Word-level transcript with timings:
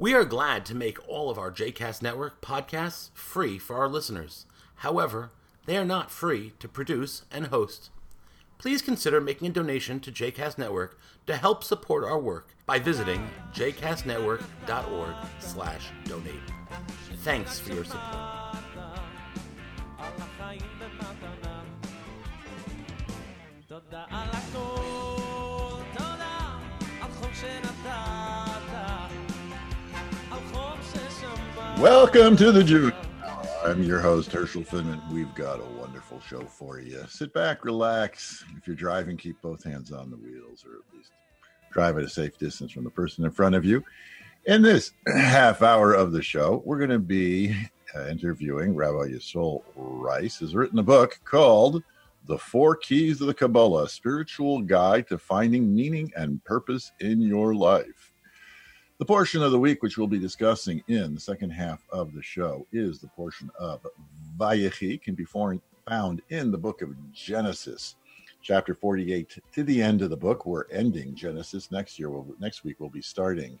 We 0.00 0.14
are 0.14 0.24
glad 0.24 0.64
to 0.64 0.74
make 0.74 1.06
all 1.06 1.28
of 1.28 1.36
our 1.36 1.52
JCast 1.52 2.00
Network 2.00 2.40
podcasts 2.40 3.10
free 3.12 3.58
for 3.58 3.76
our 3.76 3.86
listeners. 3.86 4.46
However, 4.76 5.30
they 5.66 5.76
are 5.76 5.84
not 5.84 6.10
free 6.10 6.54
to 6.58 6.68
produce 6.68 7.24
and 7.30 7.48
host. 7.48 7.90
Please 8.56 8.80
consider 8.80 9.20
making 9.20 9.48
a 9.48 9.52
donation 9.52 10.00
to 10.00 10.10
JCast 10.10 10.56
Network 10.56 10.98
to 11.26 11.36
help 11.36 11.62
support 11.62 12.04
our 12.04 12.18
work 12.18 12.54
by 12.64 12.78
visiting 12.78 13.28
jcastnetwork.org 13.52 15.14
slash 15.38 15.88
donate. 16.06 16.34
Thanks 17.16 17.58
for 17.58 17.74
your 17.74 17.84
support. 17.84 18.39
Welcome 31.80 32.36
to 32.36 32.52
the 32.52 32.92
Hour. 33.24 33.42
I'm 33.64 33.82
your 33.82 34.00
host, 34.00 34.30
Herschel 34.32 34.60
Finman. 34.60 35.00
We've 35.10 35.34
got 35.34 35.60
a 35.60 35.80
wonderful 35.80 36.20
show 36.20 36.42
for 36.42 36.78
you. 36.78 37.02
Sit 37.08 37.32
back, 37.32 37.64
relax. 37.64 38.44
If 38.58 38.66
you're 38.66 38.76
driving, 38.76 39.16
keep 39.16 39.40
both 39.40 39.64
hands 39.64 39.90
on 39.90 40.10
the 40.10 40.18
wheels, 40.18 40.62
or 40.66 40.74
at 40.74 40.94
least 40.94 41.12
drive 41.72 41.96
at 41.96 42.04
a 42.04 42.08
safe 42.10 42.36
distance 42.36 42.70
from 42.70 42.84
the 42.84 42.90
person 42.90 43.24
in 43.24 43.30
front 43.30 43.54
of 43.54 43.64
you. 43.64 43.82
In 44.44 44.60
this 44.60 44.92
half 45.06 45.62
hour 45.62 45.94
of 45.94 46.12
the 46.12 46.20
show, 46.20 46.62
we're 46.66 46.76
going 46.76 46.90
to 46.90 46.98
be 46.98 47.56
uh, 47.96 48.08
interviewing 48.08 48.74
Rabbi 48.74 49.12
Yisrael 49.12 49.62
Rice, 49.74 50.36
who's 50.36 50.54
written 50.54 50.80
a 50.80 50.82
book 50.82 51.18
called 51.24 51.82
The 52.26 52.36
Four 52.36 52.76
Keys 52.76 53.22
of 53.22 53.26
the 53.26 53.32
Kabbalah, 53.32 53.88
spiritual 53.88 54.60
guide 54.60 55.08
to 55.08 55.16
finding 55.16 55.74
meaning 55.74 56.12
and 56.14 56.44
purpose 56.44 56.92
in 57.00 57.22
your 57.22 57.54
life. 57.54 58.09
The 59.00 59.06
portion 59.06 59.42
of 59.42 59.50
the 59.50 59.58
week 59.58 59.82
which 59.82 59.96
we'll 59.96 60.08
be 60.08 60.18
discussing 60.18 60.84
in 60.86 61.14
the 61.14 61.20
second 61.20 61.48
half 61.48 61.82
of 61.88 62.12
the 62.12 62.20
show 62.20 62.66
is 62.70 62.98
the 62.98 63.08
portion 63.08 63.50
of 63.58 63.86
Vayechi, 64.36 65.00
can 65.00 65.14
be 65.14 65.24
found 65.24 66.20
in 66.28 66.50
the 66.50 66.58
book 66.58 66.82
of 66.82 66.94
Genesis, 67.10 67.96
chapter 68.42 68.74
48 68.74 69.38
to 69.52 69.64
the 69.64 69.80
end 69.80 70.02
of 70.02 70.10
the 70.10 70.18
book. 70.18 70.44
We're 70.44 70.68
ending 70.70 71.14
Genesis 71.14 71.70
next 71.70 71.98
year. 71.98 72.10
We'll, 72.10 72.26
next 72.40 72.62
week 72.62 72.76
we'll 72.78 72.90
be 72.90 73.00
starting 73.00 73.58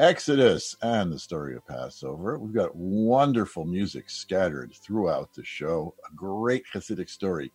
Exodus 0.00 0.74
and 0.82 1.12
the 1.12 1.20
story 1.20 1.54
of 1.54 1.64
Passover. 1.68 2.36
We've 2.36 2.52
got 2.52 2.74
wonderful 2.74 3.64
music 3.64 4.10
scattered 4.10 4.74
throughout 4.74 5.32
the 5.34 5.44
show. 5.44 5.94
A 6.10 6.14
great 6.16 6.64
Hasidic 6.74 7.08
story, 7.08 7.52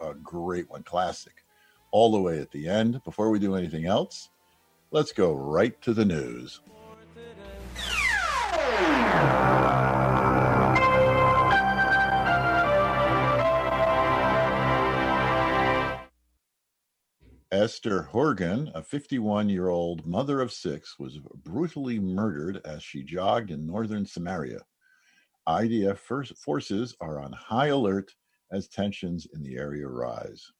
a 0.00 0.12
great 0.12 0.68
one, 0.68 0.82
classic, 0.82 1.44
all 1.92 2.10
the 2.10 2.20
way 2.20 2.40
at 2.40 2.50
the 2.50 2.68
end. 2.68 3.00
Before 3.04 3.30
we 3.30 3.38
do 3.38 3.54
anything 3.54 3.86
else, 3.86 4.30
let's 4.90 5.12
go 5.12 5.32
right 5.34 5.80
to 5.82 5.92
the 5.92 6.04
news. 6.04 6.60
Esther 17.50 18.02
Horgan, 18.02 18.70
a 18.74 18.82
51 18.82 19.48
year 19.48 19.68
old 19.68 20.06
mother 20.06 20.40
of 20.40 20.52
six, 20.52 20.98
was 20.98 21.18
brutally 21.44 21.98
murdered 21.98 22.60
as 22.64 22.82
she 22.82 23.02
jogged 23.02 23.50
in 23.50 23.66
northern 23.66 24.04
Samaria. 24.04 24.60
IDF 25.48 25.98
forces 26.36 26.94
are 27.00 27.18
on 27.18 27.32
high 27.32 27.68
alert 27.68 28.14
as 28.52 28.68
tensions 28.68 29.26
in 29.32 29.42
the 29.42 29.56
area 29.56 29.88
rise. 29.88 30.52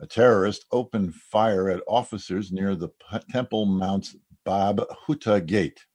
A 0.00 0.06
terrorist 0.06 0.66
opened 0.72 1.14
fire 1.14 1.70
at 1.70 1.82
officers 1.88 2.52
near 2.52 2.76
the 2.76 2.90
Temple 3.30 3.64
Mount's 3.64 4.14
Bab 4.44 4.82
Huta 5.06 5.40
gate. 5.40 5.86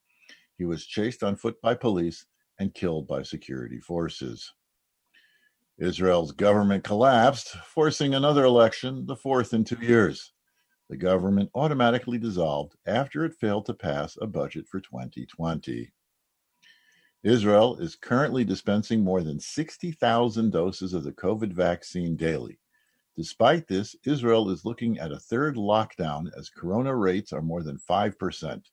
He 0.58 0.66
was 0.66 0.86
chased 0.86 1.24
on 1.24 1.36
foot 1.36 1.62
by 1.62 1.76
police 1.76 2.26
and 2.60 2.74
killed 2.74 3.08
by 3.08 3.22
security 3.22 3.80
forces. 3.80 4.54
Israel's 5.78 6.32
government 6.32 6.84
collapsed, 6.84 7.50
forcing 7.66 8.14
another 8.14 8.44
election, 8.44 9.06
the 9.06 9.16
fourth 9.16 9.54
in 9.54 9.64
two 9.64 9.80
years. 9.82 10.34
The 10.90 10.98
government 10.98 11.50
automatically 11.56 12.18
dissolved 12.18 12.76
after 12.86 13.24
it 13.24 13.36
failed 13.40 13.66
to 13.68 13.74
pass 13.74 14.18
a 14.20 14.28
budget 14.28 14.68
for 14.68 14.80
2020. 14.80 15.92
Israel 17.24 17.78
is 17.78 17.96
currently 17.96 18.44
dispensing 18.44 19.04
more 19.04 19.22
than 19.22 19.40
60,000 19.40 20.52
doses 20.52 20.94
of 20.94 21.04
the 21.04 21.14
COVID 21.14 21.54
vaccine 21.54 22.16
daily. 22.16 22.60
Despite 23.18 23.68
this, 23.68 23.96
Israel 24.06 24.50
is 24.50 24.66
looking 24.66 25.00
at 25.00 25.12
a 25.12 25.20
third 25.20 25.56
lockdown 25.56 26.28
as 26.38 26.50
corona 26.50 26.96
rates 26.96 27.34
are 27.34 27.42
more 27.42 27.64
than 27.64 27.78
5%. 27.78 28.64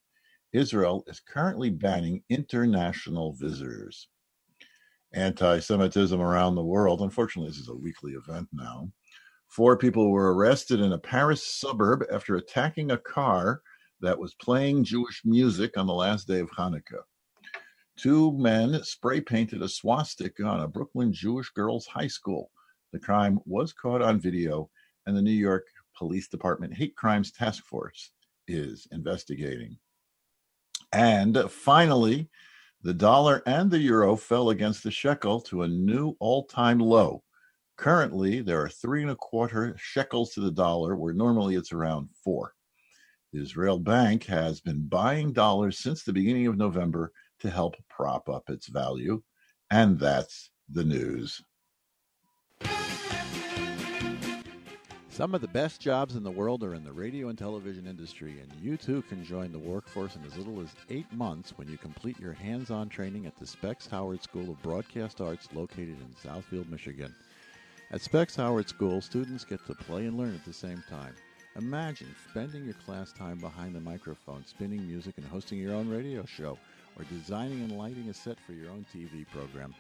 Israel 0.53 1.05
is 1.07 1.21
currently 1.21 1.71
banning 1.71 2.23
international 2.31 3.33
visitors 3.35 4.09
anti 5.13 5.59
Semitism 5.59 6.21
around 6.21 6.55
the 6.55 6.65
world. 6.65 7.01
Unfortunately, 7.01 7.51
this 7.51 7.59
is 7.59 7.69
a 7.69 7.75
weekly 7.75 8.13
event 8.13 8.49
now. 8.53 8.91
Four 9.49 9.77
people 9.79 10.11
were 10.11 10.35
arrested 10.35 10.81
in 10.81 10.93
a 10.93 10.99
Paris 10.99 11.47
suburb 11.47 12.05
after 12.13 12.37
attacking 12.37 12.91
a 12.91 12.99
car 12.99 13.63
that 14.01 14.19
was 14.19 14.35
playing 14.35 14.85
Jewish 14.85 15.23
music 15.25 15.77
on 15.77 15.87
the 15.87 15.95
last 15.95 16.29
day 16.29 16.41
of 16.41 16.51
Hanukkah. 16.51 17.03
Two 17.97 18.33
men 18.33 18.83
spray 18.85 19.21
painted 19.21 19.63
a 19.63 19.69
swastika 19.69 20.45
on 20.45 20.61
a 20.61 20.69
Brooklyn 20.69 21.13
Jewish 21.13 21.51
girls' 21.51 21.87
high 21.87 22.07
school. 22.07 22.51
The 22.93 22.99
crime 22.99 23.41
was 23.45 23.73
caught 23.73 24.03
on 24.03 24.19
video, 24.19 24.71
and 25.07 25.17
the 25.17 25.23
New 25.23 25.31
York 25.31 25.67
Police 25.97 26.29
Department 26.29 26.75
Hate 26.75 26.97
Crimes 26.97 27.33
Task 27.33 27.65
Force 27.65 28.13
is 28.47 28.87
investigating. 28.93 29.79
And 30.93 31.51
finally, 31.51 32.31
the 32.83 32.95
dollar 32.95 33.43
and 33.45 33.71
the 33.71 33.79
euro 33.79 34.17
fell 34.17 34.51
against 34.51 34.83
the 34.83 34.91
shekel 34.91 35.41
to 35.43 35.63
a 35.63 35.69
new 35.69 36.17
all 36.21 36.45
time 36.45 36.79
low. 36.79 37.23
Currently, 37.77 38.41
there 38.41 38.63
are 38.63 38.69
three 38.69 39.03
and 39.03 39.11
a 39.11 39.17
quarter 39.17 39.77
shekels 39.79 40.33
to 40.35 40.41
the 40.41 40.51
dollar, 40.51 40.97
where 40.97 41.13
normally 41.13 41.57
it's 41.57 41.73
around 41.73 42.09
four. 42.25 42.55
The 43.33 43.43
Israel 43.43 43.79
Bank 43.79 44.25
has 44.25 44.61
been 44.61 44.89
buying 44.89 45.33
dollars 45.33 45.79
since 45.79 46.03
the 46.03 46.13
beginning 46.13 46.47
of 46.47 46.57
November 46.57 47.13
to 47.41 47.51
help 47.51 47.77
prop 47.89 48.29
up 48.29 48.49
its 48.49 48.69
value. 48.69 49.23
And 49.71 49.99
that's 49.99 50.51
the 50.71 50.85
news. 50.85 51.43
Some 55.19 55.35
of 55.35 55.41
the 55.41 55.49
best 55.49 55.81
jobs 55.81 56.15
in 56.15 56.23
the 56.23 56.31
world 56.31 56.63
are 56.63 56.75
in 56.75 56.85
the 56.85 56.93
radio 56.93 57.29
and 57.29 57.37
television 57.37 57.89
industry, 57.89 58.39
and 58.41 58.53
you 58.63 58.77
too 58.77 59.03
can 59.03 59.25
join 59.25 59.51
the 59.51 59.59
workforce 59.59 60.15
in 60.15 60.25
as 60.25 60.37
little 60.37 60.61
as 60.61 60.69
eight 60.91 61.13
months 61.13 61.55
when 61.57 61.67
you 61.67 61.77
complete 61.77 62.21
your 62.21 62.35
hands 62.35 62.71
on 62.71 62.89
training 62.89 63.27
at 63.27 63.37
the 63.37 63.45
Specs 63.45 63.89
Howard 63.89 64.23
School 64.23 64.49
of 64.49 64.63
Broadcast 64.63 65.21
Arts 65.21 65.49
located 65.53 65.97
in 66.01 66.15
Southfield, 66.23 66.71
Michigan. 66.71 67.13
At 67.91 68.01
Specs 68.01 68.37
Howard 68.37 68.69
School, 68.69 69.01
students 69.01 69.43
get 69.43 69.59
to 69.67 69.75
play 69.75 70.07
and 70.07 70.17
learn 70.17 70.37
at 70.37 70.45
the 70.45 70.53
same 70.53 70.85
time. 70.89 71.15
Imagine 71.57 72.15
spending 72.31 72.65
your 72.65 72.75
class 72.75 73.13
time 73.13 73.39
behind 73.39 73.75
the 73.75 73.81
microphone, 73.81 74.47
spinning 74.47 74.87
music 74.87 75.15
and 75.17 75.27
hosting 75.27 75.59
your 75.59 75.75
own 75.75 75.89
radio 75.89 76.25
show, 76.27 76.57
or 76.97 77.05
designing 77.07 77.63
and 77.63 77.77
lighting 77.77 78.09
a 78.09 78.15
set 78.15 78.39
for 78.47 78.53
your 78.53 78.71
own 78.71 78.87
TV 78.95 79.27
program, 79.33 79.75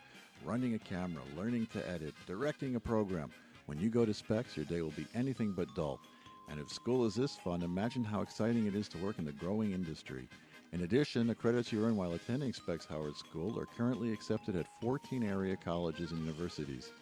running 0.44 0.75
a 0.75 0.81
camera, 0.81 1.22
learning 1.37 1.69
to 1.75 1.88
edit, 1.88 2.12
directing 2.27 2.75
a 2.75 2.81
program. 2.81 3.31
When 3.69 3.79
you 3.79 3.91
go 3.91 4.06
to 4.06 4.15
Specs, 4.15 4.56
your 4.56 4.65
day 4.65 4.81
will 4.81 4.93
be 4.93 5.06
anything 5.15 5.53
but 5.53 5.75
dull. 5.75 6.01
And 6.49 6.59
if 6.59 6.73
school 6.73 7.05
is 7.05 7.15
this 7.15 7.37
fun, 7.37 7.62
imagine 7.62 8.03
how 8.03 8.23
exciting 8.23 8.67
it 8.67 8.75
is 8.75 8.89
to 8.89 8.99
work 8.99 9.19
in 9.19 9.27
the 9.27 9.33
growing 9.33 9.73
industry. 9.73 10.27
In 10.73 10.84
addition, 10.84 11.27
the 11.27 11.34
credits 11.34 11.71
you 11.71 11.84
earn 11.84 11.95
while 11.95 12.15
attending 12.15 12.55
Specs 12.55 12.87
Howard 12.87 13.19
School 13.19 13.61
are 13.61 13.67
currently 13.67 14.11
accepted 14.11 14.57
at 14.57 14.81
14 14.81 15.23
area 15.23 15.55
colleges 15.55 16.12
and 16.12 16.21
universities. 16.23 16.93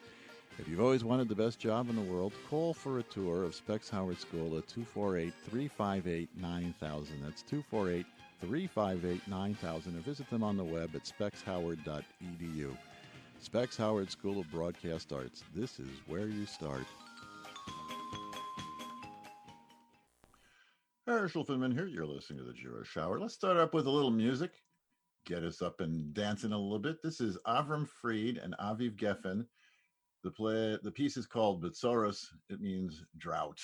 If 0.59 0.66
you've 0.66 0.81
always 0.81 1.05
wanted 1.05 1.28
the 1.28 1.37
best 1.37 1.60
job 1.60 1.88
in 1.88 1.94
the 1.94 2.03
world, 2.03 2.32
call 2.50 2.75
for 2.75 2.99
a 2.99 3.05
tour 3.05 3.44
of 3.44 3.55
Specs 3.55 3.88
Howard 3.88 4.19
School 4.19 4.59
at 4.59 4.66
248 4.66 5.32
358 5.49 6.28
9000. 6.37 7.22
That's 7.22 7.43
248 7.43 8.06
358 8.41 9.28
9000 9.28 9.96
or 9.96 10.00
visit 10.00 10.29
them 10.31 10.43
on 10.43 10.56
the 10.56 10.64
web 10.64 10.96
at 10.96 11.05
specshoward.edu. 11.05 12.76
Specs 13.41 13.77
Howard 13.77 14.11
School 14.11 14.41
of 14.41 14.50
Broadcast 14.50 15.12
Arts. 15.12 15.44
This 15.55 15.79
is 15.79 15.88
where 16.06 16.27
you 16.27 16.47
start. 16.47 16.85
Herschel 21.06 21.44
Finman 21.44 21.73
here. 21.73 21.87
You're 21.87 22.06
listening 22.06 22.41
to 22.41 22.44
the 22.44 22.53
Jewish 22.53 22.97
Hour. 22.97 23.21
Let's 23.21 23.35
start 23.35 23.56
up 23.56 23.73
with 23.73 23.87
a 23.87 23.91
little 23.91 24.11
music. 24.11 24.53
Get 25.25 25.44
us 25.44 25.62
up 25.62 25.81
and 25.81 26.12
dancing 26.12 26.53
a 26.53 26.59
little 26.59 26.79
bit. 26.79 27.03
This 27.03 27.21
is 27.21 27.38
Avram 27.47 27.88
Fried 27.88 28.38
and 28.38 28.55
Aviv 28.61 28.97
Geffen. 28.97 29.47
The 30.25 30.31
play, 30.31 30.79
the 30.83 30.91
piece 30.91 31.17
is 31.17 31.27
called 31.27 31.62
Bitsoros. 31.62 32.27
It 32.50 32.61
means 32.61 33.05
drought. 33.19 33.61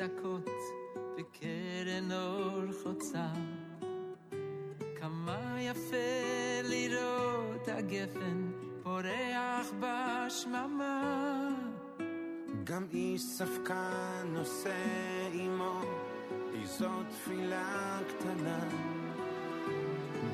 נסתכות 0.00 0.50
בקרן 1.16 2.12
אור 2.12 2.72
חוצה. 2.82 3.26
כמה 5.00 5.56
יפה 5.60 5.96
לראות 6.64 7.68
הגפן 7.68 8.50
פורח 8.82 9.66
בשממה. 9.80 11.48
גם 12.64 12.86
איש 12.92 13.22
ספקן 13.22 14.26
נושא 14.26 14.74
עמו 15.32 15.82
איזו 16.54 16.90
תפילה 17.10 17.98
קטנה. 18.08 18.68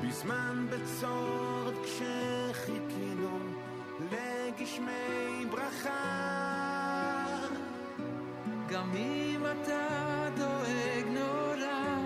בזמן 0.03 0.67
בצורת 0.69 1.75
כשחיכינו 1.83 3.39
לגשמי 4.11 5.45
ברכה. 5.51 6.36
גם 8.69 8.91
אם 8.95 9.45
אתה 9.45 9.87
דואג 10.35 11.07
נורא, 11.07 11.97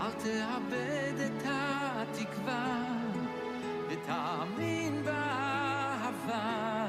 אל 0.00 0.12
תאבד 0.12 1.20
את 1.26 1.42
התקווה, 1.44 2.84
ותאמין 3.88 5.04
באהבה. 5.04 6.86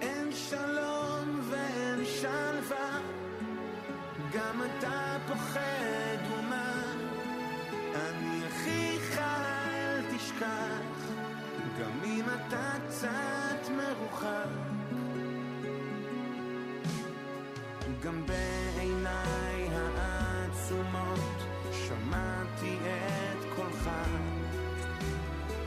אין 0.00 0.32
שלום 0.32 1.40
ואין 1.50 2.04
שלווה, 2.04 2.98
גם 4.32 4.62
אתה 4.62 5.16
פוחד 5.26 6.18
ומה? 6.30 6.82
אני 7.94 8.46
אחיך 8.48 9.18
אל 9.18 10.02
תשכח, 10.16 11.12
גם 11.80 12.04
אם 12.04 12.24
אתה 12.24 12.72
קצת 12.88 13.68
מרוחק. 13.76 14.73
גם 18.04 18.26
בעיניי 18.26 19.68
העצומות 19.72 21.42
שמעתי 21.72 22.76
את 22.84 23.44
קולך. 23.56 23.90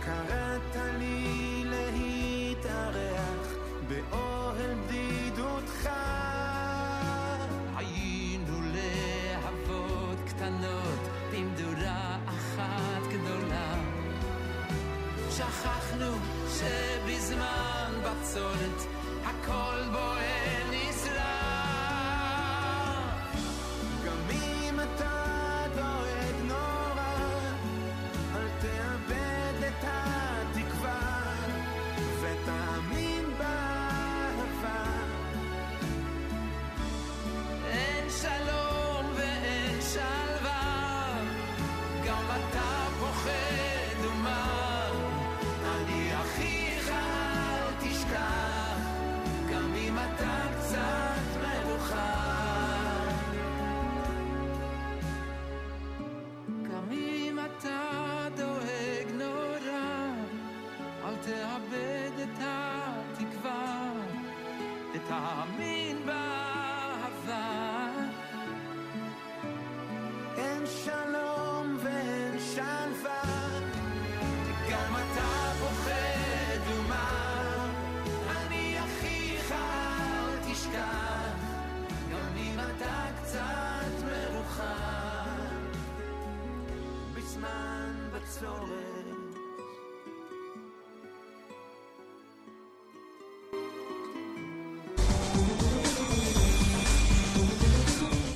קראת 0.06 0.76
לי 1.00 1.64
להתארח 1.66 3.48
באוהל 3.88 4.76
בדידותך. 4.88 5.90
היינו 7.76 8.62
להבות 8.74 10.18
קטנות 10.28 11.02
במדורה 11.32 12.18
אחת 12.26 13.04
גדולה. 13.10 13.74
שכחנו 15.30 16.12
שבזמן 16.50 17.92
בצורת 18.04 18.88
הכל 19.26 19.84
בוער 19.92 20.64
נשרף. 20.72 20.97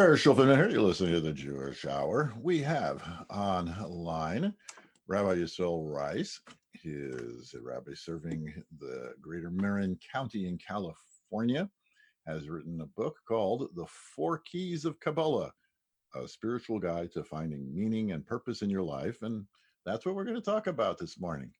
Herschel 0.00 0.34
Finman 0.34 0.56
here. 0.56 0.68
You're 0.70 0.82
listening 0.82 1.12
to 1.12 1.20
the 1.20 1.32
Jewish 1.32 1.84
Hour. 1.84 2.32
We 2.40 2.60
have 2.62 3.02
online 3.30 4.52
Rabbi 5.06 5.36
Yisrael 5.36 5.88
Rice. 5.88 6.40
He 6.72 6.90
is 6.90 7.54
a 7.54 7.60
rabbi 7.60 7.92
serving 7.94 8.52
the 8.80 9.14
greater 9.20 9.50
Marin 9.50 9.96
County 10.12 10.48
in 10.48 10.58
California. 10.58 11.70
Has 12.26 12.48
written 12.48 12.80
a 12.80 12.86
book 12.86 13.18
called 13.28 13.68
The 13.76 13.86
Four 13.86 14.38
Keys 14.38 14.84
of 14.84 14.98
Kabbalah, 14.98 15.52
a 16.16 16.26
spiritual 16.26 16.80
guide 16.80 17.12
to 17.12 17.22
finding 17.22 17.72
meaning 17.72 18.12
and 18.12 18.26
purpose 18.26 18.62
in 18.62 18.70
your 18.70 18.82
life. 18.82 19.22
And 19.22 19.44
that's 19.86 20.04
what 20.04 20.16
we're 20.16 20.24
going 20.24 20.34
to 20.34 20.42
talk 20.42 20.66
about 20.66 20.98
this 20.98 21.20
morning. 21.20 21.52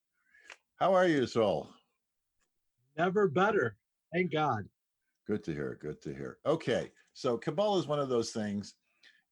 How 0.80 0.92
are 0.92 1.06
you, 1.06 1.22
Yisrael? 1.22 1.68
Never 2.98 3.28
better. 3.28 3.76
Thank 4.12 4.32
God. 4.32 4.64
Good 5.26 5.44
to 5.44 5.52
hear. 5.52 5.78
Good 5.80 6.02
to 6.02 6.12
hear. 6.12 6.38
Okay. 6.44 6.90
So 7.14 7.38
Kabbalah 7.38 7.78
is 7.78 7.87
one 7.87 8.00
of 8.00 8.09
those 8.09 8.33
things. 8.33 8.75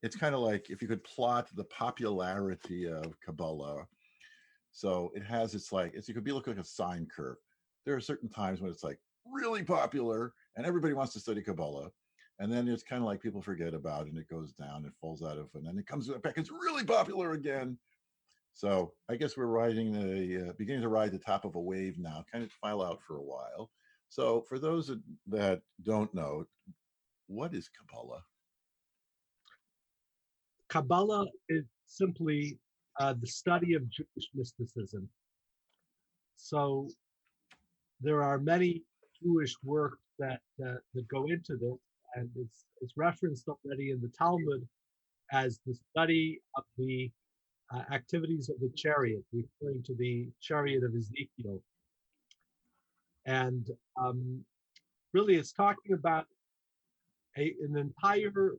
It's 0.02 0.16
kind 0.16 0.34
of 0.34 0.40
like 0.40 0.70
if 0.70 0.80
you 0.80 0.88
could 0.88 1.04
plot 1.04 1.48
the 1.54 1.64
popularity 1.64 2.88
of 2.88 3.20
Kabbalah. 3.20 3.86
So 4.70 5.10
it 5.14 5.22
has 5.24 5.54
its 5.54 5.72
like 5.72 5.92
it's 5.94 6.08
it 6.08 6.14
could 6.14 6.24
be 6.24 6.32
look 6.32 6.46
like 6.46 6.58
a 6.58 6.64
sine 6.64 7.06
curve. 7.14 7.36
There 7.84 7.94
are 7.94 8.00
certain 8.00 8.28
times 8.28 8.60
when 8.60 8.70
it's 8.70 8.84
like 8.84 8.98
really 9.30 9.62
popular 9.62 10.32
and 10.56 10.64
everybody 10.64 10.94
wants 10.94 11.12
to 11.14 11.20
study 11.20 11.42
Kabbalah. 11.42 11.90
And 12.38 12.52
then 12.52 12.66
it's 12.66 12.82
kind 12.82 13.02
of 13.02 13.06
like 13.06 13.20
people 13.20 13.42
forget 13.42 13.74
about 13.74 14.06
it 14.06 14.10
and 14.10 14.18
it 14.18 14.28
goes 14.28 14.52
down, 14.52 14.84
it 14.86 14.92
falls 15.00 15.22
out 15.22 15.38
of, 15.38 15.48
and 15.54 15.66
then 15.66 15.78
it 15.78 15.86
comes 15.86 16.08
back. 16.08 16.38
It's 16.38 16.50
really 16.50 16.84
popular 16.84 17.32
again. 17.32 17.78
So 18.54 18.92
I 19.08 19.16
guess 19.16 19.36
we're 19.36 19.46
riding 19.46 19.92
the 19.92 20.48
uh, 20.48 20.52
beginning 20.58 20.82
to 20.82 20.88
ride 20.88 21.12
the 21.12 21.18
top 21.18 21.44
of 21.44 21.56
a 21.56 21.60
wave 21.60 21.98
now, 21.98 22.24
kind 22.30 22.44
of 22.44 22.50
file 22.52 22.82
out 22.82 23.00
for 23.02 23.16
a 23.16 23.22
while. 23.22 23.70
So 24.08 24.42
for 24.48 24.58
those 24.58 24.90
that 25.28 25.62
don't 25.84 26.12
know, 26.14 26.46
what 27.32 27.54
is 27.54 27.68
Kabbalah? 27.68 28.22
Kabbalah 30.68 31.26
is 31.48 31.64
simply 31.86 32.58
uh, 33.00 33.14
the 33.18 33.26
study 33.26 33.74
of 33.74 33.88
Jewish 33.88 34.28
mysticism. 34.34 35.08
So 36.36 36.88
there 38.00 38.22
are 38.22 38.38
many 38.38 38.82
Jewish 39.22 39.54
works 39.62 39.98
that 40.18 40.40
that 40.58 40.80
go 41.08 41.26
into 41.26 41.56
this, 41.56 41.78
and 42.16 42.28
it's 42.36 42.64
it's 42.80 42.92
referenced 42.96 43.48
already 43.48 43.90
in 43.90 44.00
the 44.00 44.10
Talmud 44.18 44.66
as 45.32 45.60
the 45.66 45.74
study 45.90 46.40
of 46.56 46.64
the 46.76 47.10
uh, 47.74 47.82
activities 47.92 48.50
of 48.50 48.56
the 48.60 48.70
chariot, 48.76 49.24
referring 49.32 49.82
to 49.84 49.94
the 49.94 50.28
chariot 50.40 50.82
of 50.84 50.94
Ezekiel. 50.94 51.62
And 53.24 53.70
um, 53.96 54.44
really, 55.14 55.36
it's 55.36 55.52
talking 55.52 55.94
about 55.94 56.26
a, 57.36 57.54
an 57.62 57.76
entire 57.76 58.52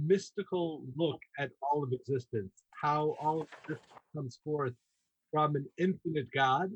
mystical 0.00 0.84
look 0.96 1.20
at 1.38 1.50
all 1.60 1.82
of 1.82 1.92
existence, 1.92 2.52
how 2.80 3.16
all 3.20 3.42
of 3.42 3.48
this 3.68 3.78
comes 4.14 4.38
forth 4.44 4.74
from 5.30 5.56
an 5.56 5.66
infinite 5.78 6.28
God 6.34 6.70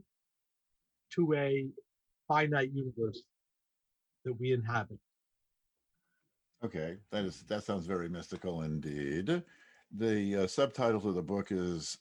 to 1.14 1.34
a 1.34 1.66
finite 2.28 2.72
universe 2.72 3.22
that 4.24 4.32
we 4.38 4.52
inhabit. 4.52 4.98
Okay, 6.64 6.96
that 7.10 7.24
is 7.24 7.44
that 7.48 7.64
sounds 7.64 7.86
very 7.86 8.08
mystical 8.08 8.62
indeed. 8.62 9.42
The 9.96 10.36
uh, 10.36 10.46
subtitle 10.46 11.00
to 11.02 11.12
the 11.12 11.22
book 11.22 11.48
is 11.52 11.98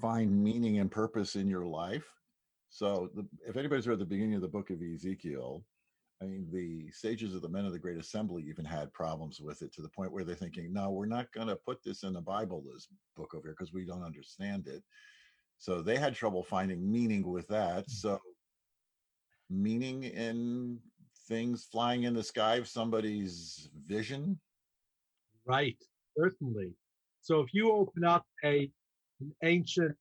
"Find 0.00 0.42
Meaning 0.42 0.80
and 0.80 0.90
Purpose 0.90 1.36
in 1.36 1.48
Your 1.48 1.64
Life." 1.64 2.04
So, 2.68 3.10
the, 3.14 3.26
if 3.46 3.56
anybody's 3.56 3.88
read 3.88 3.98
the 3.98 4.04
beginning 4.04 4.34
of 4.34 4.42
the 4.42 4.48
book 4.48 4.70
of 4.70 4.82
Ezekiel, 4.82 5.64
I 6.22 6.26
mean, 6.26 6.48
the 6.52 6.90
sages 6.92 7.34
of 7.34 7.40
the 7.40 7.48
men 7.48 7.64
of 7.64 7.72
the 7.72 7.78
Great 7.78 7.96
Assembly 7.96 8.44
even 8.46 8.64
had 8.64 8.92
problems 8.92 9.40
with 9.40 9.62
it 9.62 9.72
to 9.74 9.82
the 9.82 9.88
point 9.88 10.12
where 10.12 10.24
they're 10.24 10.34
thinking, 10.34 10.72
"No, 10.72 10.90
we're 10.90 11.06
not 11.06 11.32
going 11.32 11.48
to 11.48 11.56
put 11.56 11.82
this 11.82 12.02
in 12.02 12.12
the 12.12 12.20
Bible, 12.20 12.62
this 12.62 12.88
book 13.16 13.34
over 13.34 13.48
here, 13.48 13.56
because 13.58 13.72
we 13.72 13.86
don't 13.86 14.02
understand 14.02 14.66
it." 14.66 14.84
So 15.58 15.80
they 15.82 15.96
had 15.96 16.14
trouble 16.14 16.42
finding 16.42 16.90
meaning 16.90 17.26
with 17.26 17.48
that. 17.48 17.86
Mm. 17.86 17.90
So, 17.90 18.20
meaning 19.48 20.04
in 20.04 20.80
things 21.26 21.64
flying 21.64 22.02
in 22.02 22.14
the 22.14 22.22
sky 22.22 22.56
of 22.56 22.68
somebody's 22.68 23.70
vision. 23.86 24.38
Right, 25.46 25.82
certainly. 26.18 26.72
So 27.22 27.40
if 27.40 27.54
you 27.54 27.72
open 27.72 28.04
up 28.04 28.26
a 28.44 28.70
an 29.20 29.34
ancient 29.42 29.96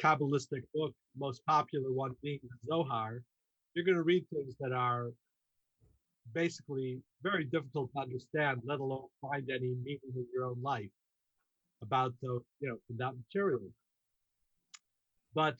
Kabbalistic 0.00 0.62
book, 0.74 0.94
most 1.16 1.44
popular 1.46 1.92
one 1.92 2.14
being 2.22 2.40
the 2.42 2.68
Zohar, 2.68 3.22
you're 3.76 3.84
going 3.84 3.94
to 3.94 4.02
read 4.02 4.24
things 4.32 4.54
that 4.58 4.72
are 4.72 5.10
basically 6.32 6.98
very 7.22 7.44
difficult 7.44 7.92
to 7.92 8.00
understand, 8.00 8.62
let 8.64 8.80
alone 8.80 9.04
find 9.20 9.48
any 9.50 9.74
meaning 9.84 10.00
in 10.16 10.26
your 10.32 10.46
own 10.46 10.60
life 10.62 10.88
about 11.82 12.14
the 12.22 12.40
you 12.60 12.68
know 12.68 12.78
that 12.96 13.12
material. 13.14 13.68
But 15.34 15.56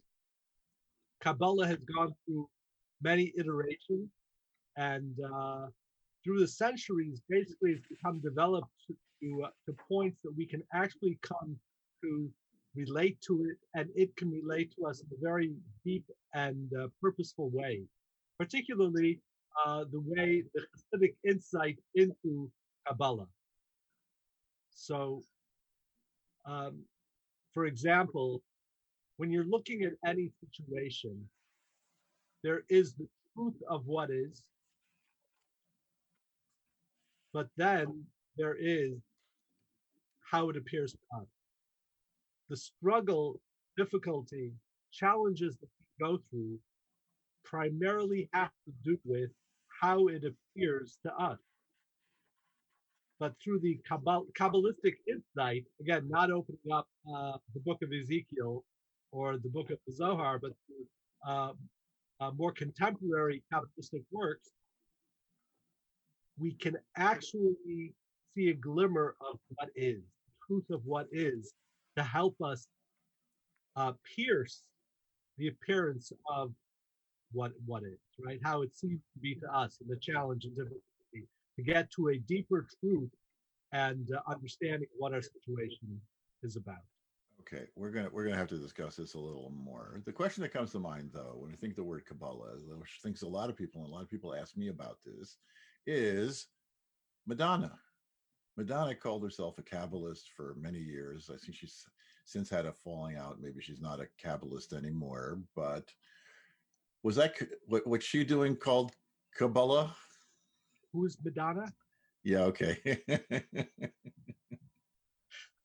Kabbalah 1.20 1.66
has 1.66 1.78
gone 1.94 2.14
through 2.24 2.48
many 3.02 3.34
iterations, 3.38 4.08
and 4.78 5.14
uh, 5.34 5.66
through 6.24 6.40
the 6.40 6.48
centuries, 6.48 7.20
basically, 7.28 7.72
it's 7.72 7.86
become 7.86 8.20
developed 8.20 8.72
to 8.88 9.44
uh, 9.44 9.48
to 9.66 9.76
points 9.86 10.16
that 10.24 10.34
we 10.34 10.46
can 10.46 10.62
actually 10.72 11.18
come 11.20 11.54
to 12.02 12.30
relate 12.74 13.20
to 13.26 13.44
it, 13.44 13.58
and 13.78 13.90
it 13.94 14.16
can 14.16 14.30
relate 14.30 14.74
to 14.78 14.86
us 14.86 15.00
in 15.00 15.06
a 15.14 15.20
very 15.20 15.52
deep 15.84 16.06
and 16.32 16.72
uh, 16.80 16.86
purposeful 17.02 17.50
way. 17.52 17.82
Particularly 18.38 19.20
uh, 19.64 19.84
the 19.90 20.00
way 20.00 20.42
the 20.54 20.60
Hasidic 20.60 21.14
insight 21.24 21.78
into 21.94 22.50
Kabbalah. 22.86 23.26
So, 24.70 25.22
um, 26.46 26.84
for 27.54 27.64
example, 27.66 28.42
when 29.16 29.30
you're 29.30 29.44
looking 29.46 29.82
at 29.82 29.92
any 30.08 30.30
situation, 30.40 31.28
there 32.42 32.62
is 32.68 32.94
the 32.94 33.08
truth 33.34 33.56
of 33.68 33.86
what 33.86 34.10
is, 34.10 34.42
but 37.32 37.48
then 37.56 38.04
there 38.36 38.56
is 38.60 38.92
how 40.30 40.50
it 40.50 40.56
appears 40.56 40.92
to 40.92 40.98
us. 41.18 41.26
The 42.50 42.56
struggle, 42.56 43.40
difficulty, 43.76 44.52
challenges 44.92 45.56
that 45.56 45.68
we 45.80 46.06
go 46.06 46.20
through 46.30 46.58
primarily 47.48 48.28
have 48.32 48.50
to 48.66 48.72
do 48.84 48.98
with 49.04 49.30
how 49.80 50.08
it 50.08 50.22
appears 50.24 50.98
to 51.04 51.14
us. 51.14 51.38
But 53.18 53.34
through 53.42 53.60
the 53.60 53.80
Kabbal- 53.90 54.26
Kabbalistic 54.38 54.96
insight, 55.08 55.64
again, 55.80 56.06
not 56.08 56.30
opening 56.30 56.58
up 56.72 56.86
uh, 57.10 57.38
the 57.54 57.60
book 57.60 57.78
of 57.82 57.90
Ezekiel 57.92 58.64
or 59.10 59.38
the 59.38 59.48
book 59.48 59.70
of 59.70 59.78
the 59.86 59.92
Zohar, 59.92 60.38
but 60.38 60.52
uh, 61.26 61.52
uh, 62.20 62.30
more 62.32 62.52
contemporary 62.52 63.42
Kabbalistic 63.52 64.04
works, 64.10 64.50
we 66.38 66.52
can 66.52 66.76
actually 66.96 67.94
see 68.34 68.50
a 68.50 68.54
glimmer 68.54 69.16
of 69.20 69.38
what 69.54 69.70
is, 69.74 70.02
truth 70.46 70.68
of 70.70 70.82
what 70.84 71.06
is, 71.10 71.54
to 71.96 72.02
help 72.02 72.36
us 72.42 72.68
uh, 73.76 73.92
pierce 74.14 74.62
the 75.38 75.48
appearance 75.48 76.12
of 76.30 76.52
what 77.32 77.52
what 77.64 77.82
is, 77.82 77.98
right? 78.24 78.40
How 78.42 78.62
it 78.62 78.74
seems 78.74 79.00
to 79.14 79.18
be 79.20 79.34
to 79.36 79.54
us, 79.54 79.78
and 79.80 79.90
the 79.90 79.96
challenge 79.96 80.44
and 80.44 80.54
difficulty 80.54 80.82
to 81.56 81.62
get 81.62 81.90
to 81.92 82.08
a 82.08 82.18
deeper 82.18 82.66
truth 82.80 83.10
and 83.72 84.08
uh, 84.12 84.30
understanding 84.30 84.88
what 84.98 85.12
our 85.12 85.22
situation 85.22 86.00
is 86.42 86.56
about. 86.56 86.76
Okay, 87.40 87.64
we're 87.76 87.90
gonna 87.90 88.08
we're 88.12 88.24
gonna 88.24 88.36
have 88.36 88.48
to 88.48 88.58
discuss 88.58 88.96
this 88.96 89.14
a 89.14 89.18
little 89.18 89.52
more. 89.54 90.00
The 90.04 90.12
question 90.12 90.42
that 90.42 90.52
comes 90.52 90.72
to 90.72 90.78
mind, 90.78 91.10
though, 91.12 91.36
when 91.38 91.52
I 91.52 91.56
think 91.56 91.76
the 91.76 91.84
word 91.84 92.06
Kabbalah, 92.06 92.56
which 92.78 92.98
thinks 93.02 93.22
a 93.22 93.28
lot 93.28 93.50
of 93.50 93.56
people, 93.56 93.82
and 93.82 93.90
a 93.90 93.94
lot 93.94 94.02
of 94.02 94.10
people 94.10 94.34
ask 94.34 94.56
me 94.56 94.68
about 94.68 94.98
this, 95.04 95.36
is 95.86 96.46
Madonna. 97.26 97.78
Madonna 98.56 98.94
called 98.94 99.22
herself 99.22 99.58
a 99.58 99.62
Kabbalist 99.62 100.30
for 100.34 100.56
many 100.58 100.78
years. 100.78 101.30
I 101.32 101.36
think 101.36 101.54
she's 101.54 101.84
since 102.24 102.48
had 102.48 102.66
a 102.66 102.72
falling 102.72 103.16
out. 103.16 103.40
Maybe 103.40 103.60
she's 103.60 103.82
not 103.82 104.00
a 104.00 104.08
Kabbalist 104.24 104.72
anymore. 104.72 105.40
But 105.54 105.92
was 107.06 107.14
that 107.14 107.36
what 107.68 107.86
what's 107.86 108.04
she 108.04 108.24
doing 108.24 108.56
called 108.56 108.90
Kabbalah? 109.38 109.94
Who's 110.92 111.16
Madonna? 111.24 111.72
Yeah. 112.24 112.40
Okay. 112.50 112.98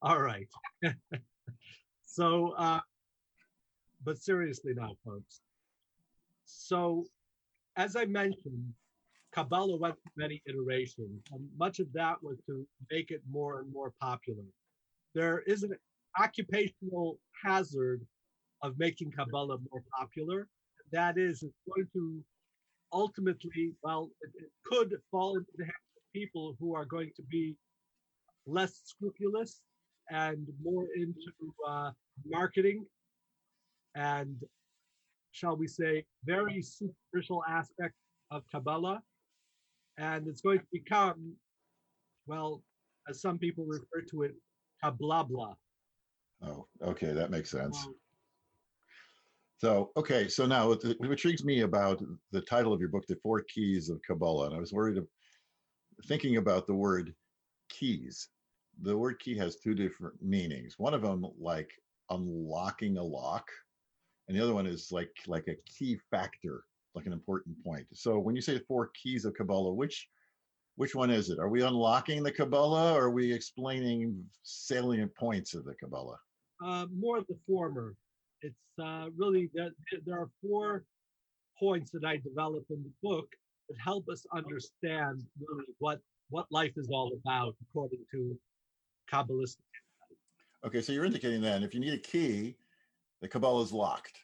All 0.04 0.22
right. 0.22 0.48
so, 2.06 2.54
uh, 2.60 2.82
but 4.04 4.20
seriously 4.20 4.74
now, 4.76 4.92
folks. 5.04 5.42
So, 6.46 7.06
as 7.76 7.96
I 7.96 8.06
mentioned, 8.06 8.72
Kabbalah 9.32 9.78
went 9.78 9.96
through 9.96 10.24
many 10.24 10.44
iterations, 10.46 11.24
and 11.32 11.50
much 11.58 11.80
of 11.80 11.92
that 11.94 12.22
was 12.22 12.38
to 12.46 12.68
make 12.92 13.10
it 13.10 13.22
more 13.28 13.62
and 13.62 13.74
more 13.74 13.94
popular. 14.00 14.46
There 15.16 15.40
is 15.48 15.64
an 15.64 15.74
occupational 16.20 17.18
hazard 17.44 18.06
of 18.62 18.78
making 18.78 19.12
Kabbalah 19.12 19.58
more 19.72 19.82
popular. 19.98 20.48
That 20.92 21.18
is, 21.18 21.44
it's 21.44 21.58
going 21.68 21.88
to 21.94 22.24
ultimately, 22.94 23.74
well, 23.84 24.10
it, 24.22 24.32
it 24.36 24.52
could 24.66 24.96
fall 25.10 25.38
into 25.38 25.52
the 25.58 25.64
hands 25.64 25.96
of 25.98 26.04
people 26.14 26.56
who 26.60 26.76
are 26.76 26.86
going 26.86 27.12
to 27.16 27.24
be 27.24 27.56
less 28.46 28.82
scrupulous 28.86 29.62
and 30.10 30.46
more 30.62 30.88
into 30.96 31.32
uh, 31.68 31.92
marketing 32.28 32.86
and, 33.96 34.36
shall 35.32 35.56
we 35.56 35.68
say, 35.68 36.06
very 36.26 36.62
superficial 36.62 37.44
aspect 37.48 37.94
of 38.30 38.44
Kabbalah. 38.52 39.02
And 39.98 40.28
it's 40.28 40.42
going 40.42 40.60
to 40.60 40.66
become, 40.72 41.34
well, 42.28 42.64
as 43.10 43.22
some 43.22 43.38
people 43.38 43.66
refer 43.66 44.06
to 44.12 44.24
it, 44.24 44.36
Kablabla. 44.84 45.56
oh, 46.44 46.66
okay, 46.82 47.12
that 47.14 47.30
makes 47.30 47.50
sense. 47.50 47.78
Well, 47.86 47.96
So, 49.62 49.92
okay, 49.96 50.28
so 50.28 50.48
now 50.48 50.70
what, 50.70 50.84
intrigues 50.84 51.46
me 51.46 51.60
about 51.60 52.02
the 52.32 52.42
title 52.42 52.74
of 52.74 52.80
your 52.80 52.90
book, 52.90 53.06
The 53.06 53.16
Four 53.18 53.44
Keys 53.44 53.90
of 53.90 54.02
Kabbalah, 54.02 54.48
and 54.48 54.56
I 54.56 54.60
was 54.60 54.74
worried 54.74 54.98
of 54.98 55.08
thinking 56.08 56.38
about 56.38 56.66
the 56.66 56.74
word 56.74 57.14
keys. 57.70 58.30
The 58.82 58.98
word 58.98 59.20
key 59.20 59.38
has 59.38 59.58
two 59.58 59.76
different 59.76 60.20
meanings. 60.20 60.80
One 60.80 60.96
of 60.96 61.04
them, 61.04 61.28
like 61.40 61.70
unlocking 62.10 62.98
a 62.98 63.04
lock, 63.04 63.52
and 64.28 64.36
the 64.36 64.42
other 64.42 64.56
one 64.56 64.66
is 64.66 64.92
like 64.92 65.16
like 65.28 65.48
a 65.48 65.62
key 65.72 66.00
factor, 66.10 66.64
like 66.96 67.06
an 67.06 67.14
important 67.14 67.64
point. 67.64 67.86
So, 67.94 68.18
when 68.18 68.36
you 68.36 68.42
say 68.42 68.56
the 68.56 68.66
four 68.68 68.90
keys 69.00 69.26
of 69.26 69.36
Kabbalah, 69.36 69.76
which 69.76 70.10
which 70.76 70.96
one 70.96 71.12
is 71.12 71.30
it? 71.30 71.38
Are 71.38 71.50
we 71.50 71.62
unlocking 71.62 72.24
the 72.24 72.32
Kabbalah, 72.32 72.96
or 72.96 73.04
are 73.04 73.12
we 73.12 73.32
explaining 73.32 74.26
salient 74.42 75.14
points 75.14 75.54
of 75.54 75.66
the 75.66 75.76
Kabbalah? 75.76 76.18
uh, 76.64 76.86
more 76.94 77.22
the 77.22 77.38
former. 77.48 77.96
It's 78.42 78.80
uh, 78.82 79.08
really 79.16 79.50
that 79.54 79.72
there 80.06 80.20
are 80.20 80.30
four 80.42 80.84
points 81.60 81.92
that 81.92 82.04
I 82.06 82.18
develop 82.18 82.66
in 82.70 82.84
the 82.84 82.92
book 83.04 83.28
that 83.70 83.76
help 83.84 84.08
us 84.10 84.26
understand 84.34 85.24
really 85.40 85.66
what 85.80 86.00
what 86.30 86.48
life 86.50 86.72
is 86.78 86.88
all 86.90 87.12
about 87.24 87.56
according 87.70 88.00
to 88.12 88.38
Kabbalistic. 89.12 89.58
Okay, 90.64 90.82
so 90.82 90.94
you're 90.94 91.06
indicating 91.06 91.42
then 91.42 91.64
if 91.64 91.74
you 91.74 91.80
need 91.80 91.94
a 91.94 91.98
key, 91.98 92.56
the 93.22 93.28
Kabbalah 93.28 93.64
is 93.64 93.74
locked. 93.74 94.18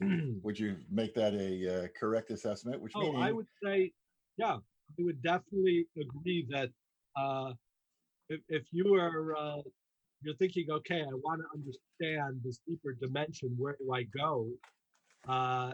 Would 0.42 0.58
you 0.58 0.76
make 0.90 1.14
that 1.14 1.34
a 1.34 1.84
uh, 1.84 1.88
correct 1.98 2.30
assessment? 2.30 2.80
Which 2.80 2.92
oh, 2.94 3.00
meaning, 3.00 3.22
I 3.22 3.32
would 3.32 3.48
say 3.62 3.92
yeah, 4.36 4.56
I 4.56 5.02
would 5.02 5.20
definitely 5.22 5.86
agree 6.00 6.46
that 6.50 6.70
uh, 7.16 7.52
if, 8.28 8.40
if 8.48 8.62
you 8.70 8.94
are 8.94 9.36
uh, 9.36 9.62
you're 10.22 10.36
thinking, 10.36 10.66
okay, 10.70 11.00
I 11.02 11.14
want 11.22 11.40
to 11.42 11.46
understand 11.54 12.40
this 12.44 12.60
deeper 12.66 12.94
dimension. 13.00 13.54
Where 13.56 13.76
do 13.78 13.92
I 13.92 14.02
go? 14.04 14.48
Uh, 15.28 15.72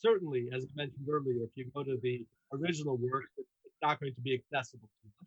certainly, 0.00 0.48
as 0.54 0.64
I 0.64 0.68
mentioned 0.76 1.06
earlier, 1.10 1.44
if 1.44 1.50
you 1.54 1.70
go 1.74 1.82
to 1.82 1.98
the 2.02 2.24
original 2.52 2.96
work, 2.96 3.24
it's 3.36 3.48
not 3.82 4.00
going 4.00 4.14
to 4.14 4.20
be 4.20 4.34
accessible 4.34 4.88
to 4.88 5.08
them. 5.08 5.26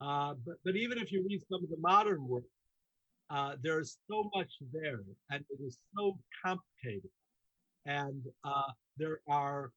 Uh, 0.00 0.34
but 0.44 0.56
but 0.64 0.76
even 0.76 0.98
if 0.98 1.12
you 1.12 1.24
read 1.26 1.40
some 1.50 1.62
of 1.62 1.70
the 1.70 1.78
modern 1.78 2.26
work, 2.28 2.44
uh, 3.30 3.54
there's 3.62 3.98
so 4.10 4.30
much 4.34 4.50
there, 4.72 5.00
and 5.30 5.44
it 5.48 5.62
is 5.64 5.78
so 5.96 6.18
complicated, 6.44 7.10
and 7.86 8.22
uh, 8.44 8.70
there 8.98 9.20
are 9.28 9.70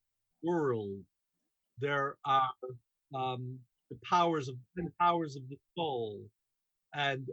worlds, 0.44 1.06
there 1.80 2.18
are 2.26 2.50
um, 3.16 3.58
the 3.90 3.98
powers 4.04 4.50
of 4.50 4.56
ten 4.76 4.92
powers 5.00 5.38
of 5.38 5.44
the 5.50 5.58
soul, 5.78 6.20
and 6.94 7.30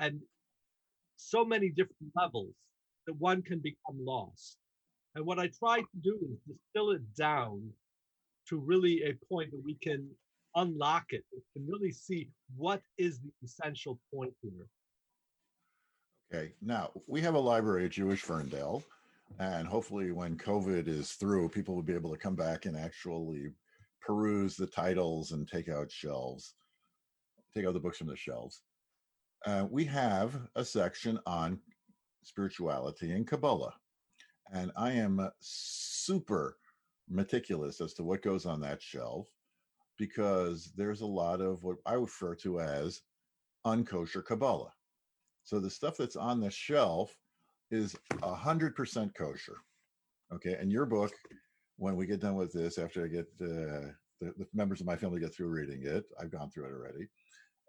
and 0.00 0.18
so 1.16 1.44
many 1.44 1.68
different 1.68 2.12
levels 2.16 2.54
that 3.06 3.14
one 3.18 3.42
can 3.42 3.60
become 3.60 4.04
lost. 4.04 4.56
And 5.14 5.24
what 5.24 5.38
I 5.38 5.50
try 5.58 5.80
to 5.80 6.00
do 6.02 6.18
is 6.30 6.38
distill 6.48 6.92
it 6.92 7.02
down 7.16 7.62
to 8.48 8.56
really 8.56 9.02
a 9.04 9.14
point 9.32 9.50
that 9.50 9.62
we 9.64 9.74
can 9.74 10.08
unlock 10.56 11.04
it, 11.10 11.24
and 11.54 11.68
really 11.68 11.92
see 11.92 12.28
what 12.56 12.80
is 12.98 13.20
the 13.20 13.30
essential 13.44 14.00
point 14.12 14.32
here. 14.42 14.66
Okay, 16.32 16.52
now 16.60 16.90
we 17.06 17.20
have 17.20 17.34
a 17.34 17.38
library 17.38 17.84
at 17.84 17.92
Jewish 17.92 18.22
Ferndale, 18.22 18.82
and 19.38 19.68
hopefully, 19.68 20.10
when 20.10 20.36
COVID 20.36 20.88
is 20.88 21.12
through, 21.12 21.48
people 21.50 21.76
will 21.76 21.82
be 21.82 21.94
able 21.94 22.10
to 22.10 22.18
come 22.18 22.34
back 22.34 22.66
and 22.66 22.76
actually 22.76 23.52
peruse 24.00 24.56
the 24.56 24.66
titles 24.66 25.32
and 25.32 25.46
take 25.46 25.68
out 25.68 25.90
shelves, 25.90 26.54
take 27.54 27.66
out 27.66 27.74
the 27.74 27.80
books 27.80 27.98
from 27.98 28.08
the 28.08 28.16
shelves. 28.16 28.62
Uh, 29.46 29.66
we 29.70 29.84
have 29.86 30.38
a 30.56 30.64
section 30.64 31.18
on 31.26 31.58
spirituality 32.22 33.12
and 33.12 33.26
Kabbalah, 33.26 33.74
and 34.52 34.70
I 34.76 34.92
am 34.92 35.30
super 35.40 36.58
meticulous 37.08 37.80
as 37.80 37.94
to 37.94 38.04
what 38.04 38.22
goes 38.22 38.44
on 38.46 38.60
that 38.60 38.82
shelf 38.82 39.28
because 39.96 40.72
there's 40.76 41.00
a 41.00 41.06
lot 41.06 41.40
of 41.40 41.62
what 41.62 41.76
I 41.86 41.94
refer 41.94 42.34
to 42.36 42.60
as 42.60 43.02
unkosher 43.66 44.24
Kabbalah. 44.24 44.72
So 45.44 45.58
the 45.58 45.70
stuff 45.70 45.96
that's 45.96 46.16
on 46.16 46.40
the 46.40 46.50
shelf 46.50 47.16
is 47.70 47.96
a 48.22 48.34
hundred 48.34 48.74
percent 48.74 49.14
kosher. 49.14 49.56
Okay, 50.32 50.56
and 50.60 50.70
your 50.70 50.86
book, 50.86 51.12
when 51.76 51.96
we 51.96 52.06
get 52.06 52.20
done 52.20 52.36
with 52.36 52.52
this, 52.52 52.78
after 52.78 53.04
I 53.04 53.08
get 53.08 53.26
uh, 53.42 53.92
the, 54.20 54.34
the 54.36 54.46
members 54.54 54.80
of 54.80 54.86
my 54.86 54.96
family 54.96 55.20
get 55.20 55.34
through 55.34 55.48
reading 55.48 55.82
it, 55.84 56.04
I've 56.20 56.30
gone 56.30 56.50
through 56.50 56.66
it 56.66 56.72
already, 56.72 57.08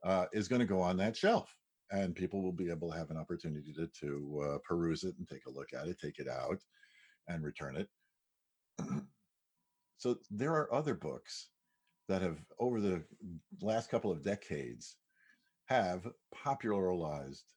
uh, 0.03 0.25
is 0.33 0.47
going 0.47 0.59
to 0.59 0.65
go 0.65 0.81
on 0.81 0.97
that 0.97 1.15
shelf, 1.15 1.55
and 1.91 2.15
people 2.15 2.41
will 2.41 2.53
be 2.53 2.69
able 2.69 2.89
to 2.91 2.97
have 2.97 3.11
an 3.11 3.17
opportunity 3.17 3.73
to 3.73 3.87
to 3.99 4.43
uh, 4.45 4.57
peruse 4.67 5.03
it 5.03 5.15
and 5.17 5.27
take 5.27 5.45
a 5.45 5.51
look 5.51 5.73
at 5.73 5.87
it, 5.87 5.99
take 5.99 6.19
it 6.19 6.27
out, 6.27 6.59
and 7.27 7.43
return 7.43 7.75
it. 7.75 7.89
so 9.97 10.17
there 10.29 10.53
are 10.53 10.73
other 10.73 10.95
books 10.95 11.49
that 12.07 12.21
have, 12.21 12.37
over 12.59 12.81
the 12.81 13.03
last 13.61 13.89
couple 13.89 14.11
of 14.11 14.23
decades, 14.23 14.97
have 15.65 16.07
popularized 16.33 17.53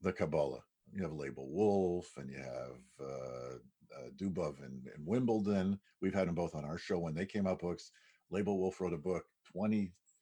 the 0.00 0.12
Kabbalah. 0.12 0.62
You 0.92 1.02
have 1.02 1.12
Laibl 1.12 1.48
Wolf 1.48 2.08
and 2.16 2.30
you 2.30 2.38
have 2.38 2.78
uh, 3.00 3.54
uh, 3.96 4.08
Dubov 4.16 4.64
and, 4.64 4.86
and 4.94 5.06
Wimbledon. 5.06 5.78
We've 6.00 6.14
had 6.14 6.28
them 6.28 6.34
both 6.34 6.54
on 6.54 6.64
our 6.64 6.78
show 6.78 6.98
when 6.98 7.14
they 7.14 7.26
came 7.26 7.46
out 7.46 7.60
books. 7.60 7.92
Laibl 8.32 8.58
Wolf 8.58 8.80
wrote 8.80 8.94
a 8.94 8.98
book 8.98 9.24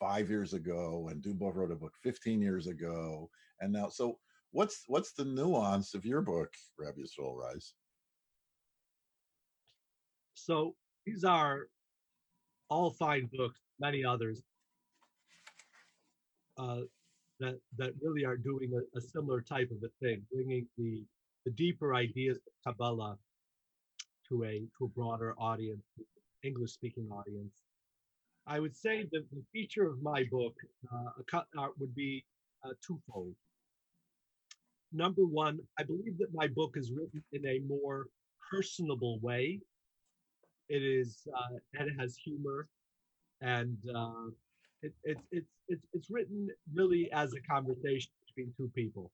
25 0.01 0.31
years 0.31 0.55
ago 0.55 1.09
and 1.11 1.23
Dubov 1.23 1.55
wrote 1.55 1.71
a 1.71 1.77
book 1.77 1.95
15 2.03 2.41
years 2.41 2.67
ago. 2.67 3.31
And 3.61 3.73
now, 3.73 3.89
so 3.89 4.19
what's 4.53 4.85
what's 4.87 5.13
the 5.13 5.25
nuance 5.25 5.95
of 5.95 6.05
your 6.05 6.23
book, 6.23 6.53
Rabbi 6.79 7.01
Yisrael 7.01 7.37
Rice? 7.37 7.75
So 10.35 10.75
these 11.05 11.25
are 11.25 11.69
all 12.71 12.91
fine 12.91 13.29
books, 13.33 13.61
many 13.81 14.05
others 14.05 14.43
uh, 16.59 16.83
that 17.41 17.59
that 17.77 17.93
really 18.01 18.25
are 18.25 18.37
doing 18.37 18.73
a, 18.75 18.99
a, 18.99 19.01
similar 19.01 19.41
type 19.41 19.71
of 19.71 19.79
a 19.83 19.91
thing, 20.05 20.23
bringing 20.33 20.67
the 20.77 21.05
the 21.45 21.51
deeper 21.53 21.95
ideas 21.95 22.37
of 22.37 22.53
Kabbalah 22.65 23.17
to 24.29 24.45
a 24.45 24.63
to 24.79 24.85
a 24.85 24.89
broader 24.89 25.35
audience, 25.39 25.85
English 26.45 26.73
speaking 26.73 27.09
audience. 27.11 27.68
I 28.49 28.61
would 28.61 28.75
say 28.75 29.07
that 29.13 29.31
the 29.31 29.43
feature 29.53 29.87
of 29.87 30.03
my 30.03 30.25
book 30.31 30.55
uh, 30.91 31.39
uh, 31.59 31.69
would 31.79 31.95
be 31.95 32.25
uh, 32.65 32.71
twofold. 32.85 33.35
Number 34.91 35.27
one, 35.27 35.59
I 35.79 35.83
believe 35.83 36.17
that 36.19 36.33
my 36.33 36.49
book 36.49 36.73
is 36.77 36.91
written 36.91 37.23
in 37.33 37.47
a 37.47 37.61
more 37.69 38.07
personable 38.51 39.19
way. 39.21 39.61
It 40.71 40.83
is 40.83 41.29
uh, 41.37 41.59
and 41.79 41.91
it 41.91 42.01
has 42.01 42.17
humor, 42.17 42.69
and 43.43 43.77
uh, 43.95 44.31
it, 44.83 44.95
it's 45.05 45.23
it's 45.31 45.53
it's 45.69 45.87
it's 45.93 46.11
written 46.11 46.49
really 46.75 47.11
as 47.13 47.35
a 47.35 47.41
conversation 47.41 48.11
between 48.27 48.53
two 48.57 48.71
people, 48.75 49.11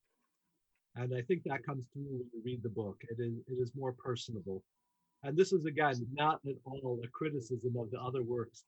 and 0.95 1.13
I 1.13 1.23
think 1.23 1.43
that 1.45 1.65
comes 1.67 1.85
through 1.93 2.05
when 2.05 2.27
you 2.33 2.41
read 2.45 2.63
the 2.63 2.69
book. 2.69 3.03
It 3.03 3.21
is 3.21 3.35
it 3.49 3.61
is 3.61 3.73
more 3.77 3.93
personable, 3.93 4.63
and 5.25 5.37
this 5.37 5.53
is 5.53 5.65
again 5.65 6.07
not 6.13 6.41
at 6.47 6.55
all 6.65 7.01
a 7.05 7.09
criticism 7.09 7.75
of 7.79 7.91
the 7.91 8.01
other 8.01 8.23
works 8.23 8.65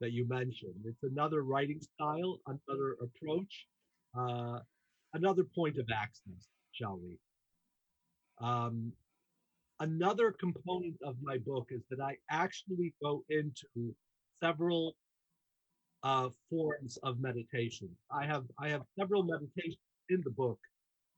that 0.00 0.12
you 0.12 0.26
mentioned. 0.28 0.74
It's 0.84 1.02
another 1.02 1.42
writing 1.42 1.80
style, 1.80 2.40
another 2.46 2.96
approach, 3.02 3.66
uh, 4.18 4.60
another 5.14 5.44
point 5.54 5.78
of 5.78 5.86
access, 5.94 6.48
shall 6.72 6.98
we? 6.98 7.18
Um, 8.40 8.92
another 9.80 10.32
component 10.32 10.96
of 11.04 11.16
my 11.22 11.38
book 11.38 11.68
is 11.70 11.82
that 11.90 12.00
I 12.00 12.16
actually 12.30 12.94
go 13.02 13.24
into 13.28 13.94
several 14.42 14.94
uh, 16.02 16.30
forms 16.48 16.98
of 17.02 17.20
meditation. 17.20 17.88
I 18.10 18.24
have 18.26 18.44
I 18.58 18.68
have 18.68 18.82
several 18.98 19.22
meditations 19.22 19.76
in 20.08 20.22
the 20.24 20.30
book 20.30 20.58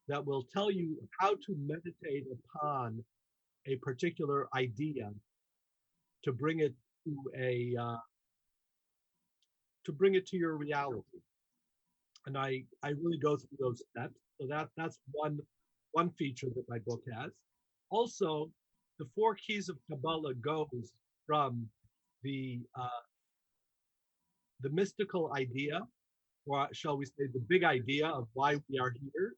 that 0.08 0.24
will 0.24 0.44
tell 0.52 0.70
you 0.70 0.96
how 1.20 1.30
to 1.30 1.56
meditate 1.56 2.26
upon 2.32 3.04
a 3.66 3.76
particular 3.76 4.48
idea 4.56 5.10
to 6.24 6.32
bring 6.32 6.60
it 6.60 6.74
to 7.04 7.16
a 7.38 7.76
uh, 7.80 7.96
to 9.84 9.92
bring 9.92 10.14
it 10.14 10.26
to 10.28 10.36
your 10.36 10.56
reality. 10.56 11.20
And 12.26 12.36
I 12.38 12.64
I 12.82 12.90
really 12.90 13.18
go 13.18 13.36
through 13.36 13.58
those 13.58 13.82
steps. 13.90 14.18
So 14.40 14.46
that 14.48 14.68
that's 14.76 14.98
one 15.10 15.38
one 15.92 16.10
feature 16.10 16.48
that 16.54 16.64
my 16.68 16.78
book 16.86 17.02
has. 17.14 17.32
Also, 17.90 18.50
the 18.98 19.06
four 19.14 19.34
keys 19.34 19.68
of 19.68 19.76
Kabbalah 19.90 20.34
goes 20.34 20.92
from 21.26 21.68
the 22.22 22.60
uh, 22.78 23.02
the 24.60 24.70
mystical 24.70 25.32
idea, 25.36 25.80
or 26.46 26.68
shall 26.72 26.96
we 26.96 27.06
say, 27.06 27.26
the 27.32 27.44
big 27.48 27.64
idea 27.64 28.06
of 28.06 28.28
why 28.34 28.56
we 28.68 28.78
are 28.78 28.94
here, 29.02 29.34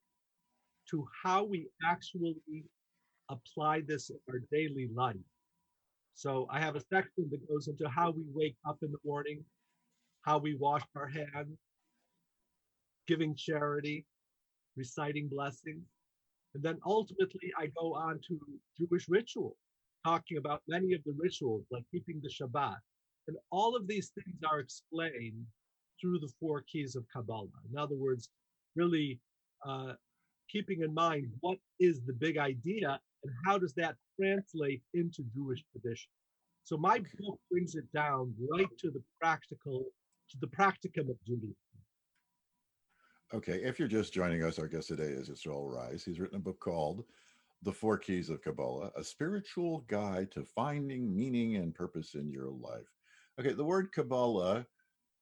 to 0.90 1.06
how 1.22 1.42
we 1.44 1.66
actually 1.84 2.36
apply 3.30 3.80
this 3.86 4.10
in 4.10 4.18
our 4.28 4.40
daily 4.52 4.88
life. 4.94 5.16
So 6.14 6.46
I 6.50 6.60
have 6.60 6.76
a 6.76 6.80
section 6.80 7.28
that 7.30 7.48
goes 7.48 7.68
into 7.68 7.88
how 7.88 8.10
we 8.10 8.22
wake 8.32 8.56
up 8.68 8.78
in 8.82 8.92
the 8.92 8.98
morning, 9.04 9.42
how 10.24 10.38
we 10.38 10.56
wash 10.56 10.82
our 10.96 11.08
hands, 11.08 11.58
giving 13.06 13.34
charity, 13.36 14.06
reciting 14.76 15.28
blessings. 15.28 15.84
And 16.54 16.62
then 16.62 16.78
ultimately, 16.86 17.52
I 17.58 17.66
go 17.78 17.94
on 17.94 18.20
to 18.28 18.40
Jewish 18.78 19.08
ritual, 19.08 19.56
talking 20.04 20.38
about 20.38 20.62
many 20.68 20.92
of 20.94 21.02
the 21.04 21.14
rituals, 21.16 21.64
like 21.70 21.84
keeping 21.90 22.20
the 22.22 22.30
Shabbat, 22.30 22.76
and 23.28 23.36
all 23.50 23.74
of 23.74 23.86
these 23.86 24.10
things 24.10 24.38
are 24.50 24.60
explained 24.60 25.44
through 26.00 26.18
the 26.18 26.32
four 26.40 26.62
keys 26.62 26.96
of 26.96 27.04
Kabbalah. 27.12 27.48
In 27.70 27.78
other 27.78 27.96
words, 27.96 28.28
really 28.76 29.20
uh, 29.66 29.94
keeping 30.48 30.82
in 30.82 30.92
mind 30.92 31.28
what 31.40 31.58
is 31.80 32.00
the 32.06 32.12
big 32.12 32.38
idea 32.38 33.00
and 33.22 33.32
how 33.46 33.58
does 33.58 33.72
that 33.74 33.96
translate 34.20 34.82
into 34.92 35.22
Jewish 35.34 35.64
tradition. 35.72 36.10
So 36.64 36.76
my 36.76 36.98
book 37.18 37.38
brings 37.50 37.74
it 37.74 37.90
down 37.92 38.34
right 38.50 38.68
to 38.78 38.90
the 38.90 39.02
practical, 39.20 39.86
to 40.30 40.38
the 40.40 40.46
practicum 40.46 41.10
of 41.10 41.16
Judaism. 41.26 41.56
Okay, 43.32 43.60
if 43.64 43.78
you're 43.78 43.88
just 43.88 44.12
joining 44.12 44.42
us, 44.44 44.58
our 44.58 44.68
guest 44.68 44.88
today 44.88 45.04
is 45.04 45.28
Israel 45.28 45.68
Rice. 45.68 46.04
He's 46.04 46.20
written 46.20 46.36
a 46.36 46.40
book 46.40 46.60
called 46.60 47.04
The 47.62 47.72
Four 47.72 47.98
Keys 47.98 48.30
of 48.30 48.42
Kabbalah, 48.42 48.92
a 48.96 49.02
spiritual 49.02 49.84
guide 49.88 50.30
to 50.32 50.44
finding 50.44 51.14
meaning 51.14 51.56
and 51.56 51.74
purpose 51.74 52.14
in 52.14 52.30
your 52.30 52.50
life. 52.50 52.86
Okay, 53.40 53.52
the 53.52 53.64
word 53.64 53.90
Kabbalah 53.92 54.66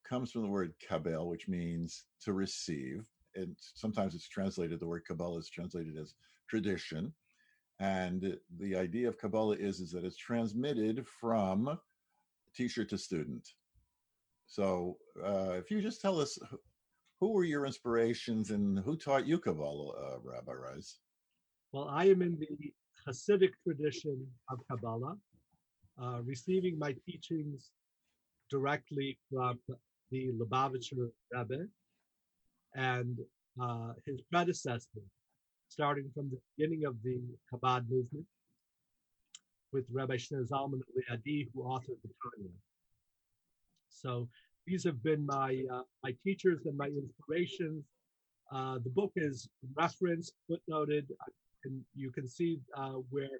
comes 0.06 0.30
from 0.30 0.42
the 0.42 0.48
word 0.48 0.74
kabel, 0.86 1.28
which 1.28 1.48
means 1.48 2.04
to 2.22 2.32
receive. 2.32 3.08
And 3.34 3.56
sometimes 3.58 4.14
it's 4.14 4.28
translated, 4.28 4.78
the 4.78 4.86
word 4.86 5.04
Kabbalah 5.06 5.38
is 5.38 5.48
translated 5.48 5.96
as 5.96 6.14
tradition. 6.48 7.14
And 7.80 8.36
the 8.58 8.76
idea 8.76 9.08
of 9.08 9.18
Kabbalah 9.18 9.56
is, 9.56 9.80
is 9.80 9.90
that 9.92 10.04
it's 10.04 10.18
transmitted 10.18 11.06
from 11.20 11.78
teacher 12.54 12.84
to 12.84 12.98
student. 12.98 13.48
So, 14.52 14.98
uh, 15.24 15.54
if 15.56 15.70
you 15.70 15.80
just 15.80 16.02
tell 16.02 16.20
us 16.20 16.38
who- 17.20 17.32
were 17.32 17.42
your 17.42 17.64
inspirations 17.64 18.50
and 18.50 18.78
who 18.80 18.98
taught 18.98 19.26
you 19.26 19.38
Kabbalah, 19.38 19.92
uh, 19.96 20.18
Rabbi 20.20 20.52
Rice? 20.52 21.00
Well, 21.72 21.88
I 21.88 22.04
am 22.04 22.20
in 22.20 22.38
the 22.38 22.74
Hasidic 23.06 23.54
tradition 23.62 24.30
of 24.50 24.60
Kabbalah, 24.68 25.18
uh, 25.96 26.20
receiving 26.24 26.78
my 26.78 26.92
teachings 27.06 27.70
directly 28.50 29.18
from 29.30 29.58
the 30.10 30.32
Lubavitcher 30.32 31.10
Rebbe 31.30 31.66
and 32.74 33.18
uh, 33.58 33.94
his 34.04 34.20
predecessor, 34.20 35.02
starting 35.68 36.10
from 36.12 36.28
the 36.28 36.38
beginning 36.54 36.84
of 36.84 37.02
the 37.02 37.22
Chabad 37.50 37.88
movement 37.88 38.26
with 39.72 39.86
Rabbi 39.90 40.16
Shneur 40.16 40.46
Zalman 40.46 40.82
Liadi, 40.94 41.48
who 41.54 41.62
authored 41.62 42.02
the 42.02 42.12
Tanya. 42.20 42.52
So 43.92 44.28
these 44.66 44.84
have 44.84 45.02
been 45.02 45.24
my 45.26 45.62
uh, 45.72 45.82
my 46.02 46.14
teachers 46.24 46.66
and 46.66 46.76
my 46.76 46.86
inspirations. 46.86 47.84
Uh, 48.52 48.78
the 48.84 48.90
book 48.90 49.12
is 49.16 49.48
referenced, 49.74 50.34
footnoted, 50.50 51.06
and 51.64 51.80
you 51.94 52.10
can 52.10 52.26
see 52.26 52.58
uh, 52.76 52.98
where 53.10 53.38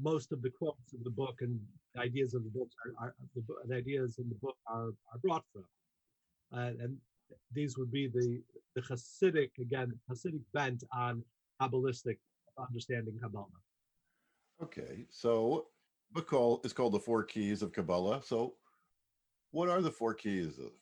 most 0.00 0.32
of 0.32 0.42
the 0.42 0.50
quotes 0.50 0.92
of 0.92 1.02
the 1.02 1.10
book 1.10 1.36
and 1.40 1.58
the 1.94 2.00
ideas 2.00 2.34
of 2.34 2.44
the 2.44 2.50
books 2.50 2.74
are, 2.84 3.06
are 3.06 3.14
the, 3.34 3.42
the 3.66 3.74
ideas 3.74 4.18
in 4.18 4.28
the 4.28 4.34
book 4.36 4.56
are, 4.66 4.90
are 5.12 5.18
brought 5.22 5.44
from. 5.52 5.64
Uh, 6.54 6.72
and 6.82 6.96
these 7.52 7.76
would 7.76 7.90
be 7.90 8.08
the 8.08 8.40
the 8.74 8.82
Hasidic 8.82 9.50
again 9.60 9.92
Hasidic 10.10 10.42
bent 10.52 10.84
on 10.92 11.22
Kabbalistic 11.60 12.18
understanding 12.58 13.18
Kabbalah. 13.20 13.46
Okay, 14.62 15.06
so 15.10 15.66
book 16.12 16.26
call 16.26 16.60
is 16.64 16.72
called 16.72 16.92
the 16.92 16.98
Four 16.98 17.24
Keys 17.24 17.62
of 17.62 17.72
Kabbalah. 17.72 18.20
So, 18.24 18.54
what 19.50 19.68
are 19.68 19.80
the 19.80 19.90
four 19.90 20.14
keys 20.14 20.58
of, 20.58 20.72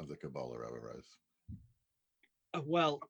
of 0.00 0.08
the 0.08 0.16
Kabbalah, 0.16 0.58
Rabbi 0.58 0.76
Rice? 0.76 1.16
Uh, 2.54 2.60
Well, 2.64 3.00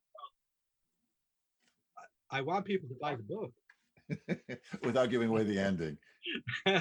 I, 2.31 2.41
want 2.43 2.65
people 2.65 2.89
to 2.89 2.97
buy 3.01 3.17
the 3.17 3.23
book. 3.23 3.53
Without 4.83 5.11
giving 5.11 5.29
away 5.29 5.45
the 5.45 5.59
ending. 5.59 5.99
uh, 6.67 6.81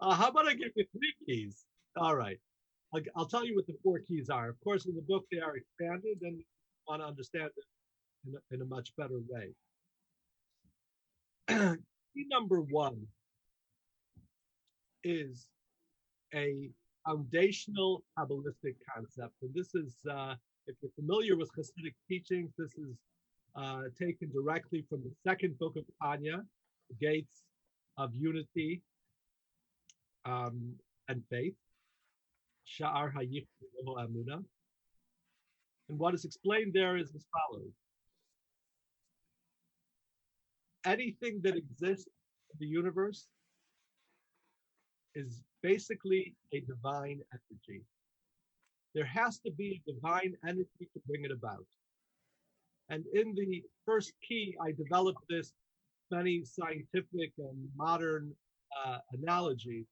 how 0.00 0.28
about 0.28 0.48
I 0.48 0.54
give 0.54 0.72
you 0.74 0.84
three 0.92 1.14
keys? 1.26 1.64
All 1.96 2.16
right. 2.16 2.38
I'll, 2.94 3.00
I'll 3.16 3.26
tell 3.26 3.44
you 3.46 3.54
what 3.54 3.66
the 3.66 3.76
four 3.82 4.00
keys 4.00 4.30
are. 4.30 4.48
Of 4.48 4.60
course, 4.60 4.86
in 4.86 4.94
the 4.94 5.02
book, 5.02 5.24
they 5.30 5.38
are 5.38 5.56
expanded 5.56 6.18
and 6.22 6.38
you 6.38 6.44
want 6.88 7.02
to 7.02 7.06
understand 7.06 7.50
it 7.56 7.64
in 8.26 8.34
a, 8.34 8.54
in 8.54 8.62
a 8.62 8.66
much 8.66 8.92
better 8.96 9.20
way. 9.28 9.54
Key 12.14 12.26
number 12.30 12.60
one 12.60 13.06
is 15.04 15.48
a 16.34 16.70
foundational 17.06 18.04
Kabbalistic 18.18 18.76
concept. 18.94 19.34
And 19.42 19.52
this 19.54 19.74
is, 19.74 19.96
uh, 20.10 20.34
if 20.66 20.76
you're 20.82 20.92
familiar 20.94 21.36
with 21.36 21.50
Hasidic 21.58 21.94
teachings, 22.08 22.52
this 22.56 22.72
is 22.78 22.96
uh, 23.56 23.82
taken 23.98 24.30
directly 24.32 24.84
from 24.88 25.02
the 25.02 25.12
second 25.26 25.58
book 25.58 25.76
of 25.76 25.84
Tanya, 26.02 26.42
the 26.88 27.06
gates 27.06 27.42
of 27.98 28.14
unity 28.14 28.82
um, 30.24 30.74
and 31.08 31.22
faith. 31.28 31.54
Sha'ar 32.66 33.12
Hayich 33.12 33.46
Amuna. 33.86 34.42
And 35.88 35.98
what 35.98 36.14
is 36.14 36.24
explained 36.24 36.72
there 36.72 36.96
is 36.96 37.12
as 37.14 37.26
follows 37.32 37.72
anything 40.86 41.40
that 41.42 41.56
exists 41.56 42.08
in 42.52 42.58
the 42.60 42.66
universe 42.66 43.26
is 45.14 45.42
basically 45.62 46.34
a 46.52 46.60
divine 46.60 47.20
energy. 47.32 47.82
There 48.94 49.04
has 49.06 49.38
to 49.40 49.50
be 49.52 49.80
a 49.86 49.92
divine 49.92 50.34
energy 50.46 50.88
to 50.92 51.00
bring 51.06 51.24
it 51.24 51.30
about. 51.30 51.66
And 52.88 53.04
in 53.14 53.34
the 53.34 53.62
first 53.86 54.12
key, 54.26 54.56
I 54.60 54.72
developed 54.72 55.24
this 55.30 55.52
many 56.10 56.44
scientific 56.44 57.32
and 57.38 57.68
modern 57.76 58.34
uh, 58.84 58.98
analogy. 59.12 59.86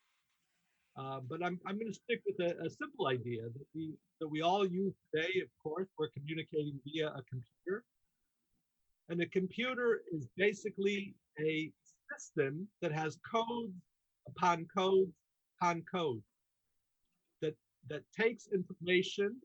Uh, 0.99 1.21
but 1.29 1.43
I'm, 1.43 1.59
I'm 1.67 1.79
going 1.79 1.93
to 1.93 1.99
stick 1.99 2.21
with 2.27 2.39
a, 2.41 2.63
a 2.63 2.69
simple 2.69 3.07
idea 3.07 3.43
that 3.43 3.67
we 3.75 3.95
that 4.21 4.29
we 4.29 4.43
all 4.43 4.67
use 4.67 4.93
today. 5.15 5.41
Of 5.41 5.49
course, 5.63 5.89
we're 5.99 6.11
communicating 6.11 6.79
via 6.85 7.09
a 7.09 7.23
computer, 7.23 7.85
and 9.09 9.23
a 9.23 9.27
computer 9.27 10.03
is 10.13 10.27
basically 10.37 11.15
a 11.41 11.73
system 12.13 12.69
that 12.83 12.93
has 12.93 13.17
codes 13.25 13.73
upon 14.31 14.67
code 14.77 15.11
upon 15.61 15.83
code 15.93 16.23
that 17.41 17.55
that 17.89 18.03
takes 18.19 18.49
information 18.53 19.37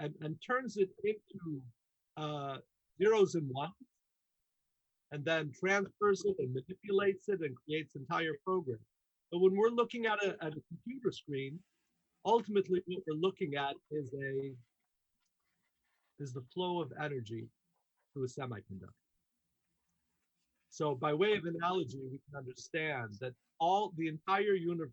and, 0.00 0.14
and 0.20 0.36
turns 0.46 0.76
it 0.76 0.90
into 1.04 1.60
uh, 2.16 2.56
zeros 2.98 3.34
and 3.34 3.48
ones, 3.52 3.72
and 5.12 5.24
then 5.24 5.52
transfers 5.58 6.24
it 6.24 6.36
and 6.38 6.52
manipulates 6.52 7.28
it 7.28 7.40
and 7.40 7.54
creates 7.64 7.94
entire 7.94 8.34
programs. 8.44 8.80
But 9.30 9.40
when 9.40 9.56
we're 9.56 9.70
looking 9.70 10.06
at 10.06 10.22
a, 10.22 10.30
at 10.44 10.52
a 10.52 10.62
computer 10.68 11.12
screen, 11.12 11.58
ultimately 12.24 12.82
what 12.86 13.02
we're 13.06 13.20
looking 13.20 13.54
at 13.54 13.74
is 13.90 14.12
a 14.14 14.52
is 16.22 16.32
the 16.32 16.44
flow 16.52 16.80
of 16.80 16.92
energy 17.02 17.44
through 18.12 18.24
a 18.24 18.28
semiconductor. 18.28 19.03
So 20.74 20.96
by 20.96 21.14
way 21.14 21.34
of 21.34 21.44
analogy, 21.44 22.00
we 22.10 22.18
can 22.26 22.36
understand 22.36 23.10
that 23.20 23.32
all 23.60 23.92
the 23.96 24.08
entire 24.08 24.54
universe, 24.54 24.90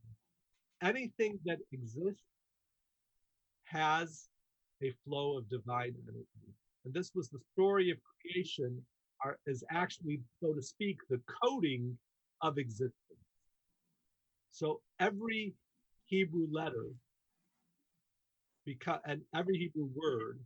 anything 0.84 1.40
that 1.44 1.58
exists 1.72 2.22
has 3.64 4.30
a 4.84 4.94
flow 5.04 5.40
of 5.40 5.50
divine 5.50 5.96
energy. 6.08 6.54
And 6.86 6.94
this 6.94 7.14
was 7.16 7.30
the 7.30 7.40
story 7.54 7.90
of 7.90 7.98
creation, 8.22 8.80
are, 9.26 9.40
is 9.48 9.64
actually, 9.72 10.22
so 10.40 10.54
to 10.54 10.62
speak, 10.62 10.98
the 11.10 11.20
coding 11.44 11.98
of 12.44 12.60
existence. 12.60 12.94
So 14.52 14.82
every 15.00 15.56
Hebrew 16.06 16.46
letter, 16.52 16.90
because 18.68 19.00
and 19.06 19.22
every 19.36 19.58
Hebrew 19.58 19.90
word, 19.96 20.38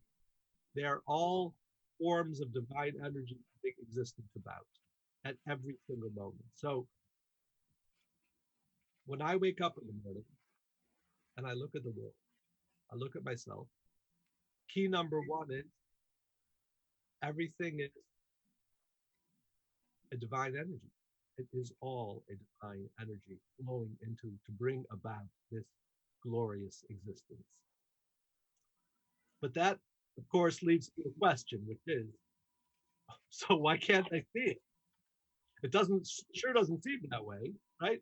they 0.75 0.83
are 0.83 1.01
all 1.05 1.53
forms 1.99 2.39
of 2.39 2.53
divine 2.53 2.93
energy 3.03 3.35
being 3.61 3.75
existence 3.81 4.31
about 4.37 4.65
at 5.25 5.35
every 5.49 5.75
single 5.87 6.11
moment. 6.15 6.45
So 6.53 6.87
when 9.05 9.21
I 9.21 9.35
wake 9.35 9.61
up 9.61 9.75
in 9.81 9.87
the 9.87 9.93
morning 10.03 10.23
and 11.37 11.47
I 11.47 11.53
look 11.53 11.71
at 11.75 11.83
the 11.83 11.93
world, 11.97 12.13
I 12.91 12.95
look 12.95 13.15
at 13.15 13.25
myself, 13.25 13.67
key 14.69 14.87
number 14.87 15.19
one 15.27 15.47
is 15.51 15.65
everything 17.23 17.79
is 17.79 17.91
a 20.13 20.17
divine 20.17 20.53
energy. 20.55 20.91
It 21.37 21.47
is 21.53 21.71
all 21.81 22.23
a 22.29 22.35
divine 22.35 22.87
energy 23.01 23.39
flowing 23.59 23.97
into 24.01 24.29
to 24.45 24.51
bring 24.57 24.85
about 24.91 25.25
this 25.51 25.65
glorious 26.23 26.83
existence. 26.89 27.45
But 29.41 29.53
that, 29.55 29.77
of 30.17 30.29
course, 30.29 30.63
leads 30.63 30.87
to 30.95 31.03
a 31.09 31.19
question, 31.19 31.61
which 31.67 31.81
is 31.87 32.07
so 33.29 33.55
why 33.55 33.77
can't 33.77 34.07
I 34.13 34.23
see 34.33 34.51
it? 34.51 34.61
It 35.65 35.71
doesn't 35.71 36.07
sure 36.35 36.53
doesn't 36.53 36.83
seem 36.83 36.99
that 37.09 37.25
way, 37.25 37.51
right? 37.81 37.99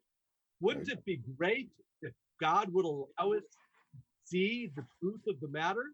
Wouldn't 0.59 0.89
it 0.89 1.05
be 1.05 1.21
great 1.37 1.69
if 2.01 2.11
God 2.41 2.67
would 2.73 2.83
allow 2.83 3.31
us 3.37 3.41
to 3.41 3.99
see 4.25 4.69
the 4.75 4.83
truth 4.99 5.21
of 5.29 5.39
the 5.39 5.47
matter? 5.47 5.85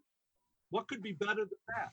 What 0.70 0.88
could 0.88 1.00
be 1.00 1.12
better 1.12 1.44
than 1.44 1.60
that? 1.68 1.92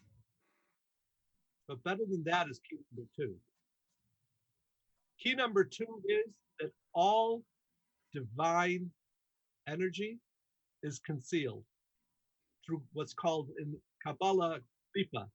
But 1.67 1.83
better 1.83 2.05
than 2.09 2.23
that 2.23 2.49
is 2.49 2.59
key 2.67 2.79
number 2.91 3.07
two. 3.15 3.35
Key 5.19 5.35
number 5.35 5.63
two 5.63 6.01
is 6.07 6.33
that 6.59 6.71
all 6.95 7.43
divine 8.15 8.89
energy 9.67 10.17
is 10.81 10.97
concealed 10.97 11.63
through 12.65 12.81
what's 12.93 13.13
called 13.13 13.49
in 13.59 13.75
Kabbalah 14.03 14.57
klipa, 14.97 15.27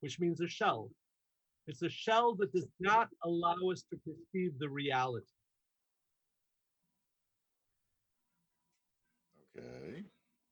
which 0.00 0.18
means 0.18 0.40
a 0.40 0.48
shell. 0.48 0.88
It's 1.66 1.82
a 1.82 1.88
shell 1.88 2.34
that 2.36 2.52
does 2.52 2.68
not 2.78 3.08
allow 3.24 3.56
us 3.72 3.84
to 3.90 3.96
perceive 4.04 4.58
the 4.58 4.68
reality. 4.68 5.26
Okay. 9.56 10.02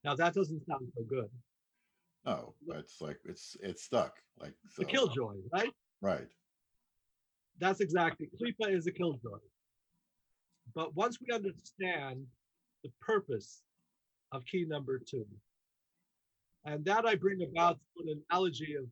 Now 0.04 0.14
that 0.16 0.34
doesn't 0.34 0.64
sound 0.66 0.88
so 0.96 1.04
good. 1.04 1.28
No, 2.24 2.54
it's 2.68 3.00
like 3.00 3.18
it's 3.24 3.56
it's 3.60 3.82
stuck. 3.84 4.14
Like 4.38 4.54
The 4.78 4.84
so. 4.84 4.88
killjoy, 4.88 5.34
right? 5.52 5.72
Right. 6.00 6.28
That's 7.58 7.80
exactly. 7.80 8.28
Klipa 8.40 8.74
is 8.74 8.86
a 8.86 8.92
killjoy. 8.92 9.38
But 10.74 10.94
once 10.94 11.18
we 11.20 11.34
understand 11.34 12.24
the 12.82 12.90
purpose 13.00 13.62
of 14.32 14.44
key 14.46 14.64
number 14.66 14.98
two, 14.98 15.26
and 16.64 16.84
that 16.84 17.04
I 17.06 17.16
bring 17.16 17.42
about 17.42 17.78
an 17.98 18.22
analogy 18.30 18.76
of 18.76 18.84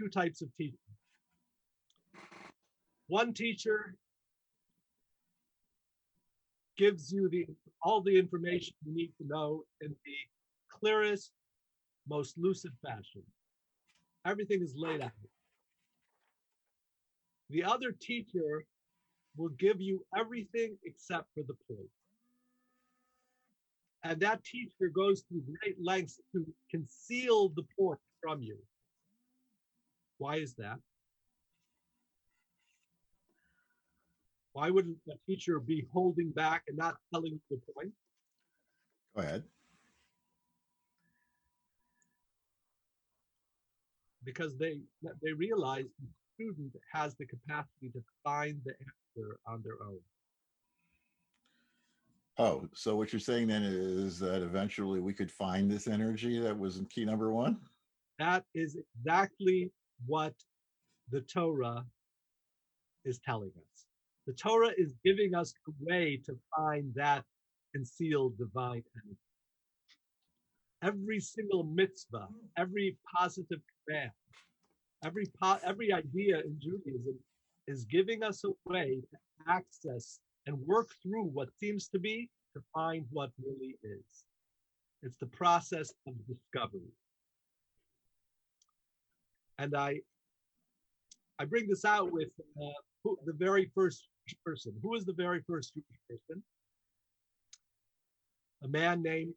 two 0.00 0.08
types 0.08 0.40
of 0.40 0.48
teaching. 0.56 0.78
One 3.08 3.32
teacher 3.32 3.94
gives 6.76 7.10
you 7.10 7.28
the 7.28 7.46
all 7.82 8.02
the 8.02 8.18
information 8.18 8.74
you 8.84 8.94
need 8.94 9.12
to 9.18 9.26
know 9.26 9.64
in 9.80 9.94
the 10.04 10.14
clearest, 10.70 11.32
most 12.08 12.36
lucid 12.38 12.72
fashion. 12.84 13.22
Everything 14.26 14.62
is 14.62 14.74
laid 14.76 15.00
out. 15.00 15.10
The 17.50 17.64
other 17.64 17.92
teacher 17.92 18.64
will 19.36 19.50
give 19.50 19.80
you 19.80 20.04
everything 20.16 20.76
except 20.84 21.28
for 21.34 21.42
the 21.44 21.54
point. 21.66 21.88
And 24.04 24.20
that 24.20 24.44
teacher 24.44 24.90
goes 24.94 25.22
through 25.22 25.42
great 25.60 25.76
lengths 25.82 26.20
to 26.32 26.44
conceal 26.70 27.48
the 27.50 27.64
point 27.78 27.98
from 28.22 28.42
you. 28.42 28.58
Why 30.18 30.36
is 30.36 30.54
that? 30.54 30.78
Why 34.58 34.70
would 34.70 34.92
a 35.08 35.14
teacher 35.24 35.60
be 35.60 35.86
holding 35.92 36.32
back 36.32 36.64
and 36.66 36.76
not 36.76 36.96
telling 37.14 37.40
the 37.48 37.60
point? 37.72 37.92
Go 39.14 39.22
ahead. 39.22 39.44
Because 44.24 44.58
they 44.58 44.80
they 45.22 45.32
realize 45.32 45.84
the 46.00 46.08
student 46.34 46.72
has 46.92 47.14
the 47.14 47.26
capacity 47.26 47.90
to 47.92 48.02
find 48.24 48.60
the 48.64 48.72
answer 48.72 49.38
on 49.46 49.62
their 49.62 49.80
own. 49.80 50.00
Oh, 52.36 52.68
so 52.74 52.96
what 52.96 53.12
you're 53.12 53.20
saying 53.20 53.46
then 53.46 53.62
is 53.62 54.18
that 54.18 54.42
eventually 54.42 54.98
we 54.98 55.12
could 55.12 55.30
find 55.30 55.70
this 55.70 55.86
energy 55.86 56.40
that 56.40 56.58
was 56.58 56.78
in 56.78 56.86
key 56.86 57.04
number 57.04 57.32
one? 57.32 57.60
That 58.18 58.42
is 58.56 58.76
exactly 58.76 59.70
what 60.06 60.34
the 61.12 61.20
Torah 61.20 61.84
is 63.04 63.20
telling 63.20 63.52
us. 63.56 63.87
The 64.28 64.34
Torah 64.34 64.72
is 64.76 64.92
giving 65.06 65.34
us 65.34 65.54
a 65.66 65.72
way 65.80 66.20
to 66.26 66.36
find 66.54 66.92
that 66.94 67.24
concealed 67.74 68.36
divine 68.36 68.82
energy. 68.94 69.16
Every 70.82 71.18
single 71.18 71.64
mitzvah, 71.64 72.28
every 72.58 72.98
positive 73.16 73.60
command, 73.86 74.10
every 75.02 75.24
po- 75.42 75.60
every 75.64 75.94
idea 75.94 76.40
in 76.40 76.60
Judaism 76.60 77.18
is 77.68 77.86
giving 77.86 78.22
us 78.22 78.44
a 78.44 78.50
way 78.66 79.00
to 79.10 79.16
access 79.50 80.20
and 80.46 80.58
work 80.66 80.90
through 81.02 81.24
what 81.24 81.48
seems 81.58 81.88
to 81.88 81.98
be 81.98 82.28
to 82.52 82.60
find 82.74 83.06
what 83.10 83.30
really 83.42 83.76
is. 83.82 84.24
It's 85.02 85.16
the 85.16 85.26
process 85.28 85.94
of 86.06 86.12
discovery. 86.26 86.92
And 89.56 89.74
I 89.74 90.00
I 91.38 91.46
bring 91.46 91.66
this 91.66 91.86
out 91.86 92.12
with 92.12 92.28
uh, 92.62 93.10
the 93.24 93.32
very 93.32 93.72
first 93.74 94.06
person. 94.44 94.74
Who 94.82 94.94
is 94.94 95.04
the 95.04 95.12
very 95.12 95.42
first 95.46 95.74
Jewish 95.74 96.00
person? 96.08 96.42
A 98.62 98.68
man 98.68 99.02
named 99.02 99.34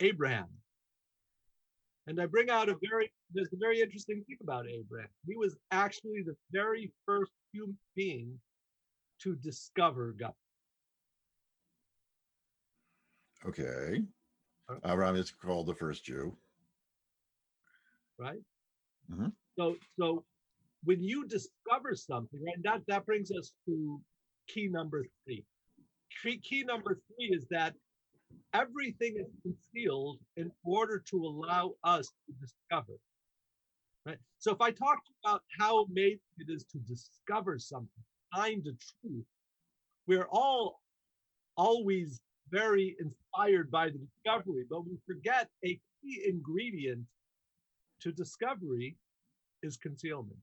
Abraham. 0.00 0.48
And 2.06 2.20
I 2.20 2.26
bring 2.26 2.50
out 2.50 2.68
a 2.68 2.76
very 2.90 3.10
there's 3.32 3.52
a 3.52 3.56
very 3.58 3.80
interesting 3.80 4.22
thing 4.26 4.36
about 4.42 4.66
Abraham. 4.68 5.08
He 5.26 5.36
was 5.36 5.56
actually 5.70 6.22
the 6.24 6.36
very 6.52 6.92
first 7.06 7.32
human 7.52 7.78
being 7.96 8.38
to 9.22 9.34
discover 9.36 10.12
God. 10.12 10.34
Okay. 13.46 14.02
Abraham 14.84 15.16
is 15.16 15.30
called 15.30 15.66
the 15.66 15.74
first 15.74 16.04
Jew. 16.04 16.36
right? 18.18 18.40
Mhm. 19.10 19.32
So, 19.58 19.76
so 19.98 20.24
when 20.84 21.02
you 21.02 21.26
discover 21.26 21.94
something, 21.94 22.40
right, 22.44 22.62
that 22.62 22.82
that 22.88 23.06
brings 23.06 23.30
us 23.30 23.52
to 23.66 24.00
key 24.48 24.68
number 24.68 25.06
three. 25.24 25.44
Key, 26.22 26.38
key 26.38 26.64
number 26.64 27.00
three 27.08 27.28
is 27.34 27.46
that 27.50 27.74
everything 28.52 29.16
is 29.18 29.26
concealed 29.42 30.18
in 30.36 30.50
order 30.64 31.02
to 31.10 31.16
allow 31.16 31.72
us 31.82 32.08
to 32.26 32.34
discover. 32.40 32.98
Right. 34.06 34.18
So, 34.38 34.52
if 34.52 34.60
I 34.60 34.70
talk 34.70 34.98
about 35.24 35.42
how 35.58 35.84
amazing 35.84 36.20
it 36.38 36.52
is 36.52 36.64
to 36.72 36.78
discover 36.78 37.58
something, 37.58 37.88
find 38.34 38.62
the 38.62 38.76
truth, 39.00 39.24
we're 40.06 40.28
all 40.30 40.80
always 41.56 42.20
very 42.50 42.96
inspired 43.00 43.70
by 43.70 43.88
the 43.88 43.98
discovery, 43.98 44.64
but 44.68 44.84
we 44.84 44.98
forget 45.06 45.48
a 45.64 45.80
key 46.02 46.22
ingredient 46.26 47.02
to 48.00 48.12
discovery 48.12 48.96
is 49.62 49.78
concealment. 49.78 50.36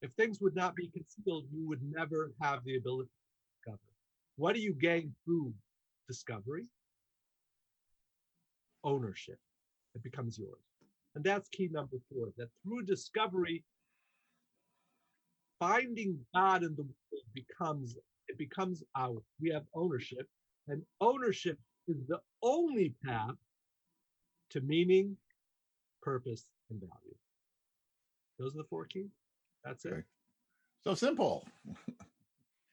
If 0.00 0.12
things 0.12 0.40
would 0.40 0.54
not 0.54 0.76
be 0.76 0.88
concealed, 0.88 1.46
you 1.52 1.66
would 1.66 1.82
never 1.82 2.32
have 2.40 2.64
the 2.64 2.76
ability 2.76 3.08
to 3.08 3.70
discover. 3.70 3.92
What 4.36 4.54
do 4.54 4.60
you 4.60 4.72
gain 4.72 5.14
through 5.24 5.52
discovery? 6.06 6.66
Ownership. 8.84 9.38
It 9.94 10.02
becomes 10.02 10.38
yours. 10.38 10.62
And 11.14 11.24
that's 11.24 11.48
key 11.48 11.68
number 11.72 11.96
four 12.12 12.28
that 12.36 12.48
through 12.62 12.84
discovery, 12.84 13.64
finding 15.58 16.18
God 16.32 16.62
in 16.62 16.76
the 16.76 16.82
world 16.82 17.24
becomes 17.34 17.96
it 18.28 18.38
becomes 18.38 18.84
ours. 18.94 19.22
We 19.40 19.50
have 19.50 19.64
ownership, 19.74 20.28
and 20.68 20.82
ownership 21.00 21.58
is 21.88 21.96
the 22.06 22.20
only 22.42 22.94
path 23.04 23.36
to 24.50 24.60
meaning, 24.60 25.16
purpose, 26.02 26.46
and 26.70 26.78
value. 26.78 27.16
Those 28.38 28.54
are 28.54 28.58
the 28.58 28.68
four 28.68 28.84
keys. 28.84 29.10
That's 29.68 29.84
it. 29.84 29.92
Okay. 29.92 30.02
So 30.82 30.94
simple. 30.94 31.44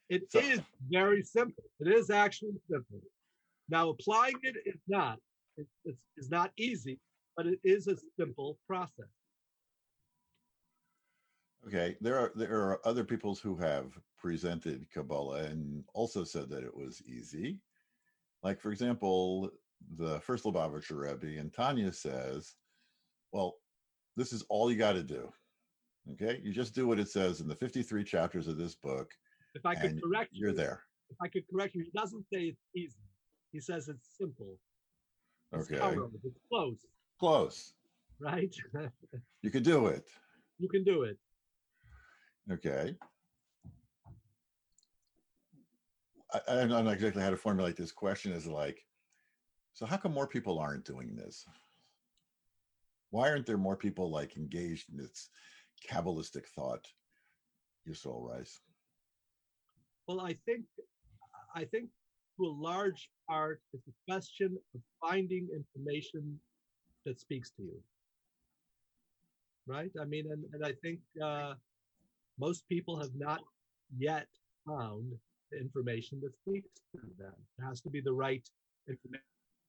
It 0.07 0.21
is 0.35 0.57
So- 0.59 0.63
very 0.87 1.23
simple. 1.23 1.63
It 1.79 1.87
is 1.91 2.11
actually 2.11 2.53
simple. 2.69 3.01
Now, 3.69 3.89
applying 3.89 4.35
it 4.43 4.55
is 4.63 4.79
not. 4.87 5.17
It, 5.57 5.65
it's, 5.83 5.97
it's 6.15 6.29
not 6.29 6.51
easy, 6.57 6.99
but 7.35 7.47
it 7.47 7.57
is 7.63 7.87
a 7.87 7.95
simple 8.15 8.59
process. 8.67 9.09
Okay. 11.65 11.97
There 12.01 12.19
are 12.19 12.31
there 12.35 12.61
are 12.61 12.79
other 12.85 13.03
peoples 13.03 13.39
who 13.39 13.55
have 13.57 13.97
presented 14.15 14.85
Kabbalah 14.93 15.45
and 15.45 15.83
also 15.95 16.23
said 16.23 16.49
that 16.51 16.63
it 16.63 16.75
was 16.75 17.01
easy. 17.07 17.59
Like 18.43 18.61
for 18.61 18.71
example, 18.71 19.49
the 19.97 20.19
first 20.19 20.43
Lubavitcher 20.43 20.99
Rebbe 20.99 21.39
and 21.39 21.51
Tanya 21.51 21.91
says, 21.91 22.53
"Well, 23.31 23.55
this 24.15 24.31
is 24.33 24.43
all 24.49 24.71
you 24.71 24.77
got 24.77 24.93
to 24.93 25.03
do. 25.03 25.33
Okay, 26.13 26.39
you 26.43 26.51
just 26.53 26.75
do 26.75 26.87
what 26.87 26.99
it 26.99 27.09
says 27.09 27.41
in 27.41 27.47
the 27.47 27.55
53 27.55 28.03
chapters 28.03 28.47
of 28.47 28.57
this 28.57 28.75
book, 28.75 29.11
If 29.55 29.65
I 29.65 29.75
could 29.75 30.01
correct 30.01 30.29
you're 30.33 30.51
you, 30.51 30.55
there." 30.55 30.83
if 31.09 31.17
I 31.21 31.27
could 31.27 31.43
correct 31.51 31.75
you, 31.75 31.83
he 31.83 31.91
doesn't 31.91 32.25
say 32.31 32.45
it's 32.45 32.61
easy. 32.75 32.95
He 33.51 33.59
says 33.59 33.87
it's 33.87 34.09
simple. 34.19 34.57
It's 35.53 35.69
Okay, 35.69 35.79
tolerable, 35.79 36.19
It's 36.23 36.39
close, 36.49 36.77
close. 37.19 37.73
right? 38.19 38.53
You 39.41 39.51
can 39.51 39.61
do 39.63 39.87
it. 39.87 40.07
you 40.57 40.67
can 40.69 40.83
do 40.83 41.03
it. 41.03 41.17
Okay. 42.51 42.95
I, 46.33 46.39
I 46.47 46.55
don't 46.65 46.85
know 46.85 46.89
exactly 46.91 47.21
how 47.21 47.29
to 47.29 47.37
formulate 47.37 47.77
this 47.77 47.91
question. 47.91 48.31
Is 48.31 48.47
like, 48.47 48.83
so 49.73 49.85
how 49.85 49.97
come 49.97 50.13
more 50.13 50.27
people 50.27 50.57
aren't 50.57 50.83
doing 50.85 51.15
this? 51.15 51.45
Why 53.11 53.29
aren't 53.29 53.45
there 53.45 53.57
more 53.57 53.77
people 53.77 54.09
like 54.09 54.35
engaged 54.35 54.89
in 54.91 54.97
this 54.97 55.29
Kabbalistic 55.87 56.45
thought? 56.55 56.85
Yisrael 57.87 58.27
Rice. 58.27 58.59
Well, 60.07 60.21
I 60.21 60.33
think 60.45 60.63
I 61.55 61.65
think 61.65 61.89
to 62.37 62.45
a 62.45 62.55
large 62.69 63.09
part 63.29 63.61
it's 63.73 63.87
a 63.87 64.11
question 64.11 64.57
of 64.73 64.81
finding 65.01 65.47
information 65.53 66.39
that 67.05 67.19
speaks 67.19 67.51
to 67.51 67.63
you. 67.63 67.79
Right? 69.67 69.91
I 69.99 70.05
mean, 70.05 70.25
and, 70.31 70.43
and 70.53 70.65
I 70.65 70.73
think 70.83 70.99
uh, 71.23 71.53
most 72.39 72.67
people 72.67 72.99
have 72.99 73.15
not 73.15 73.41
yet 73.97 74.27
found 74.67 75.11
the 75.51 75.59
information 75.59 76.21
that 76.21 76.35
speaks 76.35 76.69
to 76.93 77.01
them. 77.17 77.33
It 77.57 77.63
has 77.63 77.81
to 77.81 77.89
be 77.89 78.01
the 78.01 78.13
right 78.13 78.47
information. 78.87 79.25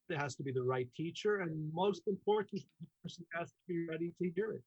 It 0.09 0.17
has 0.17 0.35
to 0.35 0.43
be 0.43 0.51
the 0.51 0.63
right 0.63 0.87
teacher, 0.95 1.41
and 1.41 1.71
most 1.73 2.03
important, 2.07 2.61
the 2.79 2.87
person 3.03 3.25
has 3.33 3.49
to 3.49 3.55
be 3.67 3.87
ready 3.89 4.13
to 4.21 4.31
hear 4.35 4.51
it. 4.51 4.63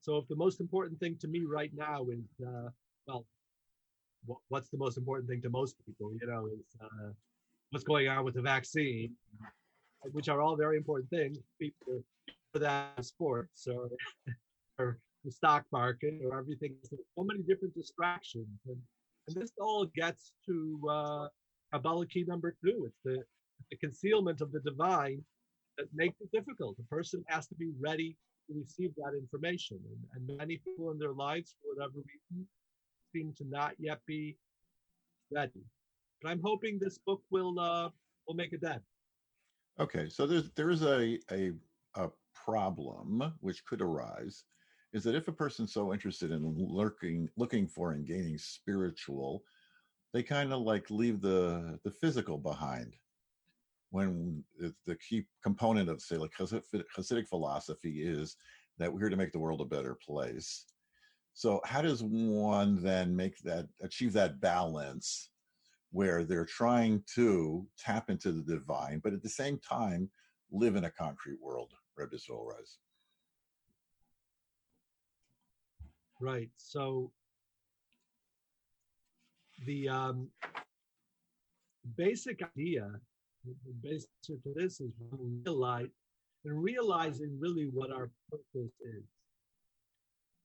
So, 0.00 0.16
if 0.16 0.28
the 0.28 0.36
most 0.36 0.60
important 0.60 0.98
thing 0.98 1.16
to 1.20 1.28
me 1.28 1.44
right 1.44 1.70
now 1.74 2.06
is, 2.10 2.46
uh, 2.46 2.70
well, 3.06 3.26
what, 4.26 4.38
what's 4.48 4.68
the 4.68 4.78
most 4.78 4.96
important 4.96 5.28
thing 5.28 5.42
to 5.42 5.50
most 5.50 5.76
people 5.86 6.12
you 6.20 6.26
know 6.26 6.46
is 6.46 6.66
uh, 6.80 7.10
what's 7.70 7.84
going 7.84 8.08
on 8.08 8.24
with 8.24 8.34
the 8.34 8.42
vaccine 8.42 9.14
which 10.12 10.28
are 10.28 10.40
all 10.40 10.56
very 10.56 10.76
important 10.76 11.08
things 11.10 11.38
people 11.58 12.02
for 12.52 12.58
that 12.58 13.04
sports 13.04 13.66
or 13.74 13.90
or 14.78 14.98
the 15.24 15.30
stock 15.30 15.64
market 15.72 16.14
or 16.24 16.38
everything. 16.38 16.74
So 16.82 16.96
many 17.18 17.42
different 17.42 17.74
distractions. 17.74 18.48
And, 18.66 18.78
and 19.28 19.36
this 19.36 19.52
all 19.60 19.86
gets 19.94 20.32
to 20.46 20.80
uh 20.90 21.28
Kabbalah 21.72 22.06
key 22.06 22.24
number 22.26 22.54
two. 22.64 22.86
It's 22.86 23.00
the 23.04 23.22
the 23.70 23.76
concealment 23.76 24.40
of 24.40 24.52
the 24.52 24.60
divine 24.60 25.22
that 25.76 25.86
makes 25.94 26.20
it 26.20 26.32
difficult. 26.32 26.76
The 26.76 26.84
person 26.84 27.22
has 27.28 27.46
to 27.48 27.54
be 27.54 27.70
ready 27.78 28.16
receive 28.54 28.90
that 28.96 29.12
information 29.16 29.78
and, 29.84 30.28
and 30.28 30.38
many 30.38 30.56
people 30.58 30.90
in 30.90 30.98
their 30.98 31.12
lives 31.12 31.54
for 31.60 31.74
whatever 31.74 31.98
reason 31.98 32.46
seem 33.12 33.32
to 33.38 33.44
not 33.48 33.72
yet 33.78 34.00
be 34.06 34.36
ready. 35.32 35.64
But 36.22 36.30
I'm 36.30 36.40
hoping 36.42 36.78
this 36.78 36.98
book 36.98 37.22
will 37.30 37.58
uh, 37.58 37.88
will 38.26 38.34
make 38.34 38.52
a 38.52 38.58
dent. 38.58 38.82
Okay, 39.78 40.08
so 40.08 40.26
there's 40.26 40.50
there 40.50 40.70
is 40.70 40.82
a 40.82 41.18
a 41.30 41.52
a 41.94 42.08
problem 42.34 43.32
which 43.40 43.64
could 43.64 43.80
arise 43.80 44.44
is 44.92 45.04
that 45.04 45.14
if 45.14 45.28
a 45.28 45.32
person's 45.32 45.72
so 45.72 45.92
interested 45.92 46.30
in 46.30 46.54
lurking 46.56 47.28
looking 47.36 47.66
for 47.66 47.92
and 47.92 48.06
gaining 48.06 48.38
spiritual, 48.38 49.44
they 50.12 50.22
kind 50.22 50.52
of 50.52 50.60
like 50.60 50.90
leave 50.90 51.20
the 51.20 51.78
the 51.84 51.90
physical 51.90 52.38
behind. 52.38 52.94
When 53.90 54.44
the, 54.58 54.96
key 54.96 55.26
component 55.42 55.88
of 55.88 56.00
say 56.00 56.16
like 56.16 56.32
Hasidic 56.38 57.28
philosophy 57.28 58.02
is 58.02 58.36
that 58.78 58.92
we're 58.92 59.00
here 59.00 59.10
to 59.10 59.16
make 59.16 59.32
the 59.32 59.38
world 59.38 59.60
a 59.60 59.64
better 59.64 59.94
place. 59.94 60.66
So 61.34 61.60
how 61.64 61.82
does 61.82 62.02
one 62.02 62.82
then 62.82 63.14
make 63.14 63.38
that 63.40 63.66
achieve 63.82 64.12
that 64.14 64.40
balance 64.40 65.30
where 65.90 66.24
they're 66.24 66.44
trying 66.44 67.02
to 67.14 67.66
tap 67.78 68.10
into 68.10 68.30
the 68.30 68.42
divine, 68.42 69.00
but 69.02 69.12
at 69.12 69.22
the 69.22 69.28
same 69.28 69.58
time 69.58 70.08
live 70.52 70.76
in 70.76 70.84
a 70.84 70.90
concrete 70.90 71.40
world, 71.42 71.72
Rebbe 71.96 72.16
Rice? 72.28 72.78
Right. 76.20 76.50
So 76.56 77.10
the 79.66 79.88
um, 79.88 80.28
basic 81.96 82.42
idea, 82.56 82.90
the 83.44 83.72
basic 83.82 84.10
to 84.24 84.38
this 84.54 84.80
is 84.80 84.92
realize 85.44 85.88
and 86.44 86.62
realizing 86.62 87.36
really 87.38 87.70
what 87.72 87.90
our 87.90 88.10
purpose 88.30 88.72
is. 88.80 89.04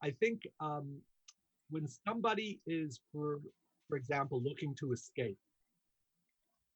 I 0.02 0.12
think 0.12 0.42
um, 0.60 1.00
when 1.70 1.88
somebody 2.08 2.60
is, 2.68 3.00
for 3.12 3.40
for 3.88 3.98
example, 3.98 4.42
looking 4.44 4.76
to 4.80 4.92
escape, 4.94 5.38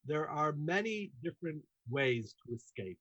there 0.06 0.30
are 0.30 0.54
many 0.54 1.12
different 1.24 1.62
ways 1.90 2.36
to 2.46 2.54
escape. 2.54 2.98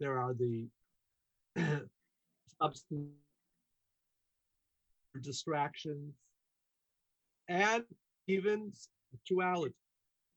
There 0.00 0.18
are 0.18 0.34
the 0.34 0.68
substance 2.60 3.10
distractions, 5.20 6.14
and 7.48 7.84
even 8.26 8.72
spirituality. 8.72 9.74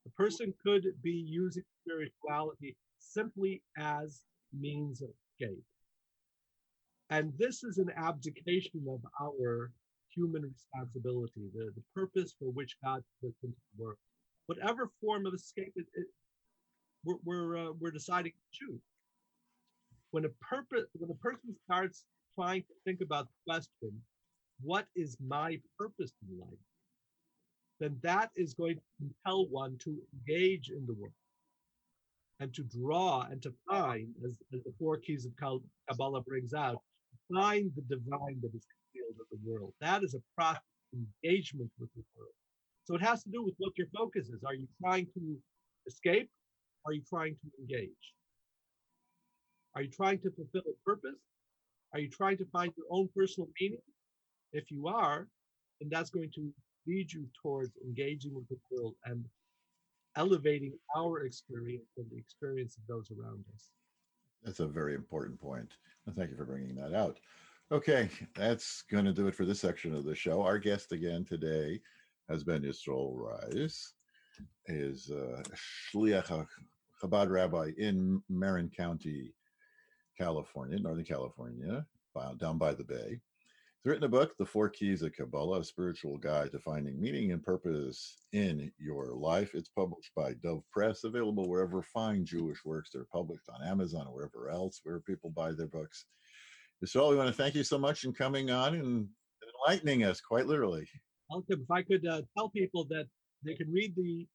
A 0.06 0.10
person 0.12 0.54
could 0.64 0.86
be 1.04 1.12
using 1.12 1.64
spirituality 1.84 2.76
simply 3.00 3.62
as 3.78 4.22
means 4.58 5.02
of 5.02 5.10
escape. 5.40 5.64
And 7.10 7.34
this 7.38 7.64
is 7.64 7.78
an 7.78 7.92
abdication 7.96 8.86
of 8.90 9.02
our 9.22 9.72
human 10.16 10.44
responsibility, 10.44 11.50
the, 11.54 11.72
the 11.76 11.84
purpose 11.94 12.34
for 12.40 12.52
which 12.52 12.78
God 12.84 13.04
put 13.22 13.34
into 13.44 13.56
the 13.76 13.84
world. 13.84 13.98
Whatever 14.48 14.90
form 15.02 15.26
of 15.26 15.34
escape 15.34 15.74
it, 15.76 15.86
it 15.94 16.08
we're 17.04 17.18
we're, 17.24 17.58
uh, 17.58 17.72
we're 17.80 17.92
deciding 17.92 18.32
to 18.32 18.66
choose. 18.66 18.82
When 20.12 20.26
a 20.26 20.30
purpose, 20.30 20.86
when 20.94 21.10
a 21.10 21.16
person 21.16 21.56
starts 21.66 22.04
trying 22.36 22.62
to 22.62 22.74
think 22.86 23.02
about 23.02 23.28
the 23.28 23.52
question, 23.52 24.02
what 24.62 24.86
is 24.96 25.18
my 25.26 25.60
purpose 25.78 26.12
in 26.28 26.40
life? 26.40 26.50
Then 27.82 27.98
that 28.04 28.30
is 28.36 28.54
going 28.54 28.76
to 28.76 28.82
compel 29.00 29.48
one 29.48 29.76
to 29.80 29.98
engage 30.14 30.70
in 30.70 30.86
the 30.86 30.94
world 30.94 31.16
and 32.40 32.54
to 32.54 32.62
draw 32.62 33.24
and 33.24 33.42
to 33.42 33.52
find, 33.68 34.08
as, 34.24 34.38
as 34.54 34.62
the 34.64 34.74
four 34.78 34.98
keys 34.98 35.26
of 35.26 35.32
Kabbalah 35.90 36.22
brings 36.22 36.54
out, 36.54 36.78
find 37.34 37.72
the 37.76 37.82
divine 37.82 38.40
that 38.44 38.54
is 38.54 38.68
concealed 38.70 39.16
in 39.18 39.26
the 39.32 39.52
world. 39.52 39.74
That 39.82 40.04
is 40.04 40.14
a 40.14 40.22
process 40.38 40.62
of 40.94 41.00
engagement 41.24 41.72
with 41.80 41.90
the 41.96 42.04
world. 42.16 42.34
So 42.84 42.94
it 42.94 43.02
has 43.02 43.24
to 43.24 43.30
do 43.32 43.44
with 43.44 43.56
what 43.58 43.76
your 43.80 43.88
focus 43.98 44.28
is. 44.30 44.44
Are 44.46 44.54
you 44.54 44.68
trying 44.80 45.08
to 45.16 45.38
escape? 45.88 46.30
Are 46.86 46.94
you 46.94 47.02
trying 47.10 47.36
to 47.36 47.48
engage? 47.60 47.90
Are 49.76 49.82
you 49.82 49.90
trying 49.90 50.20
to 50.20 50.30
fulfill 50.30 50.70
a 50.70 50.76
purpose? 50.86 51.20
Are 51.94 52.00
you 52.00 52.10
trying 52.10 52.38
to 52.38 52.46
find 52.54 52.72
your 52.78 52.86
own 52.92 53.10
personal 53.16 53.50
meaning? 53.60 53.82
If 54.54 54.70
you 54.70 54.88
are, 54.88 55.28
then 55.80 55.90
that's 55.92 56.12
going 56.12 56.30
to 56.36 56.54
lead 56.88 57.12
you 57.12 57.28
towards 57.42 57.72
engaging 57.84 58.34
with 58.34 58.48
the 58.50 58.58
world 58.70 58.96
and 59.06 59.26
elevating 60.16 60.74
our 60.96 61.24
experience 61.24 61.90
and 61.98 62.06
the 62.12 62.18
experience 62.18 62.78
of 62.78 62.84
those 62.88 63.12
around 63.12 63.44
us. 63.54 63.72
That's 64.44 64.60
a 64.60 64.68
very 64.68 64.96
important 64.96 65.40
point. 65.40 65.72
And 66.06 66.16
thank 66.16 66.32
you 66.32 66.38
for 66.38 66.46
bringing 66.46 66.76
that 66.76 66.94
out. 66.94 67.20
Okay, 67.72 68.10
that's 68.36 68.82
going 68.92 69.06
to 69.06 69.14
do 69.14 69.28
it 69.28 69.36
for 69.36 69.46
this 69.46 69.62
section 69.62 69.96
of 69.96 70.04
the 70.04 70.16
show. 70.16 70.42
Our 70.42 70.58
guest 70.58 70.92
again 70.92 71.24
today 71.24 71.80
has 72.30 72.44
been 72.44 72.64
Yisrael 72.64 73.14
Rice, 73.16 73.94
is 74.66 75.10
uh, 75.12 75.42
Shliach 75.94 76.48
Chabad 77.02 77.30
Rabbi 77.30 77.72
in 77.78 78.22
Marin 78.30 78.70
County, 78.70 79.34
California, 80.18 80.80
Northern 80.80 81.06
California, 81.06 81.86
down 82.38 82.58
by 82.58 82.74
the 82.74 82.84
bay. 82.84 83.22
He's 83.84 83.90
written 83.90 84.04
a 84.04 84.10
book, 84.10 84.38
The 84.38 84.46
Four 84.46 84.70
Keys 84.70 85.02
of 85.02 85.12
Kabbalah, 85.14 85.62
a 85.62 85.64
spiritual 85.64 86.20
guide 86.20 86.52
to 86.52 86.60
finding 86.60 87.02
meaning 87.02 87.32
and 87.32 87.44
purpose 87.44 88.16
in 88.32 88.72
your 88.78 89.08
life. 89.08 89.56
It's 89.56 89.72
published 89.76 90.12
by 90.16 90.34
Dove 90.44 90.62
Press, 90.72 91.04
available 91.04 91.50
wherever 91.50 91.82
fine 91.82 92.24
Jewish 92.24 92.64
works 92.64 92.94
are 92.94 93.08
published 93.12 93.50
on 93.50 93.68
Amazon 93.68 94.06
or 94.06 94.14
wherever 94.14 94.52
else 94.52 94.82
where 94.84 95.00
people 95.00 95.32
buy 95.32 95.54
their 95.54 95.66
books. 95.66 96.06
So 96.86 97.10
we 97.10 97.16
want 97.16 97.30
to 97.30 97.34
thank 97.34 97.56
you 97.56 97.64
so 97.64 97.80
much 97.80 98.04
in 98.04 98.14
coming 98.14 98.52
on 98.52 98.76
and 98.76 99.08
enlightening 99.68 100.04
us, 100.04 100.22
quite 100.22 100.46
literally. 100.46 100.88
Welcome. 101.32 101.62
If 101.64 101.72
I 101.72 101.82
could 101.82 102.06
uh, 102.06 102.22
tell 102.38 102.50
people 102.52 102.86
that 102.92 103.08
they 103.44 103.56
can 103.56 103.72
read 103.72 103.96
the 103.96 104.28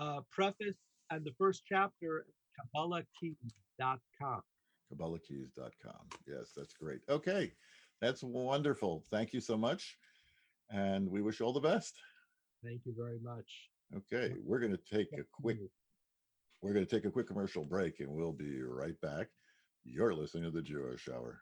uh, 0.00 0.20
preface 0.32 0.78
and 1.10 1.22
the 1.26 1.32
first 1.36 1.64
chapter 1.68 2.24
at 2.26 2.74
KabbalahKeys.com. 2.74 4.40
KabbalahKeys.com. 4.90 6.08
Yes, 6.26 6.52
that's 6.56 6.72
great. 6.72 7.00
Okay. 7.10 7.52
That's 8.00 8.22
wonderful. 8.22 9.04
Thank 9.10 9.32
you 9.32 9.40
so 9.40 9.56
much. 9.56 9.96
And 10.70 11.08
we 11.08 11.22
wish 11.22 11.40
you 11.40 11.46
all 11.46 11.52
the 11.52 11.60
best. 11.60 11.94
Thank 12.64 12.82
you 12.84 12.94
very 12.96 13.18
much. 13.22 13.46
Okay, 13.96 14.34
we're 14.44 14.60
going 14.60 14.76
to 14.76 14.96
take 14.96 15.08
a 15.12 15.24
quick 15.40 15.58
we're 16.62 16.72
going 16.72 16.86
to 16.86 16.90
take 16.90 17.04
a 17.04 17.10
quick 17.10 17.28
commercial 17.28 17.62
break 17.62 18.00
and 18.00 18.08
we'll 18.08 18.32
be 18.32 18.62
right 18.62 18.98
back. 19.02 19.28
You're 19.84 20.14
listening 20.14 20.44
to 20.44 20.50
the 20.50 20.62
Jewish 20.62 21.08
Hour. 21.14 21.40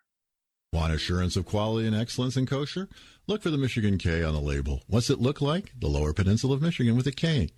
Want 0.73 0.93
assurance 0.93 1.37
of 1.37 1.45
quality 1.45 1.87
and 1.87 1.95
excellence 1.95 2.37
in 2.37 2.47
kosher? 2.47 2.89
Look 3.27 3.43
for 3.43 3.51
the 3.51 3.59
Michigan 3.59 3.99
K 3.99 4.23
on 4.23 4.33
the 4.33 4.41
label. 4.41 4.83
What's 4.87 5.11
it 5.11 5.21
look 5.21 5.41
like? 5.41 5.73
The 5.79 5.87
Lower 5.87 6.13
Peninsula 6.13 6.57
of 6.57 6.63
Michigan 6.63 6.97
with 6.97 7.07
a 7.07 7.13
K. 7.13 7.51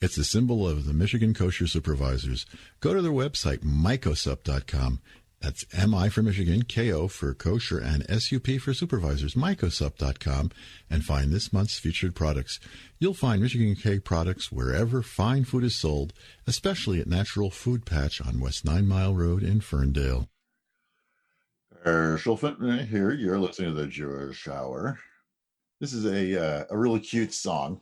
It's 0.00 0.16
the 0.16 0.24
symbol 0.24 0.66
of 0.66 0.86
the 0.86 0.92
Michigan 0.92 1.34
Kosher 1.34 1.66
Supervisors. 1.66 2.46
Go 2.80 2.94
to 2.94 3.02
their 3.02 3.12
website, 3.12 3.58
mikosup.com, 3.58 5.00
that's 5.42 5.64
MI 5.74 6.08
for 6.08 6.22
Michigan, 6.22 6.62
KO 6.62 7.08
for 7.08 7.34
kosher, 7.34 7.78
and 7.78 8.06
SUP 8.08 8.60
for 8.60 8.72
supervisors. 8.72 9.34
Mikosup.com 9.34 10.50
and 10.88 11.04
find 11.04 11.32
this 11.32 11.52
month's 11.52 11.78
featured 11.78 12.14
products. 12.14 12.60
You'll 12.98 13.12
find 13.12 13.42
Michigan 13.42 13.74
K 13.74 13.98
products 13.98 14.52
wherever 14.52 15.02
fine 15.02 15.44
food 15.44 15.64
is 15.64 15.74
sold, 15.74 16.12
especially 16.46 17.00
at 17.00 17.08
Natural 17.08 17.50
Food 17.50 17.84
Patch 17.84 18.20
on 18.20 18.40
West 18.40 18.64
Nine 18.64 18.86
Mile 18.86 19.14
Road 19.14 19.42
in 19.42 19.60
Ferndale. 19.60 20.28
Herschel 21.82 22.38
Finman 22.38 22.86
here. 22.86 23.10
You're 23.10 23.40
listening 23.40 23.74
to 23.74 23.80
the 23.80 23.88
Jewish 23.88 24.46
Hour. 24.46 25.00
This 25.80 25.92
is 25.92 26.06
a 26.06 26.40
uh, 26.40 26.64
a 26.70 26.78
really 26.78 27.00
cute 27.00 27.34
song. 27.34 27.80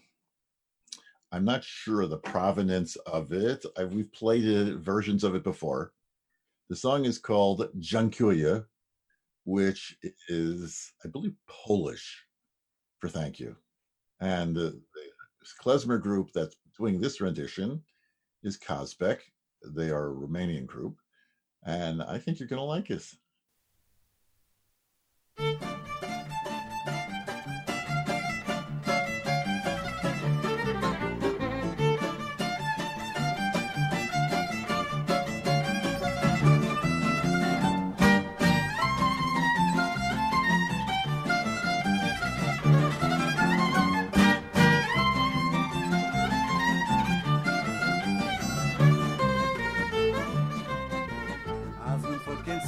I'm 1.31 1.45
not 1.45 1.63
sure 1.63 2.07
the 2.07 2.17
provenance 2.17 2.97
of 2.97 3.33
it. 3.33 3.65
I, 3.77 3.85
we've 3.85 4.13
played 4.13 4.47
it, 4.47 4.77
versions 4.79 5.23
of 5.23 5.35
it 5.35 5.45
before. 5.45 5.93
The 6.71 6.77
song 6.77 7.05
is 7.05 7.19
called 7.19 7.69
Jankuya, 7.81 8.65
which 9.45 9.97
is, 10.29 10.93
I 11.05 11.09
believe, 11.09 11.35
Polish 11.49 12.25
for 13.01 13.09
thank 13.09 13.41
you. 13.41 13.57
And 14.21 14.55
the, 14.55 14.81
the 14.95 15.47
klezmer 15.65 16.01
group 16.01 16.31
that's 16.33 16.55
doing 16.79 17.01
this 17.01 17.21
rendition 17.21 17.83
is 18.45 18.57
Kazbek. 18.57 19.19
They 19.65 19.91
are 19.91 20.13
a 20.13 20.15
Romanian 20.15 20.65
group. 20.65 20.95
And 21.67 22.05
I 22.05 22.19
think 22.19 22.39
you're 22.39 22.47
going 22.47 22.61
to 22.61 22.65
like 22.65 22.87
this. 22.87 23.17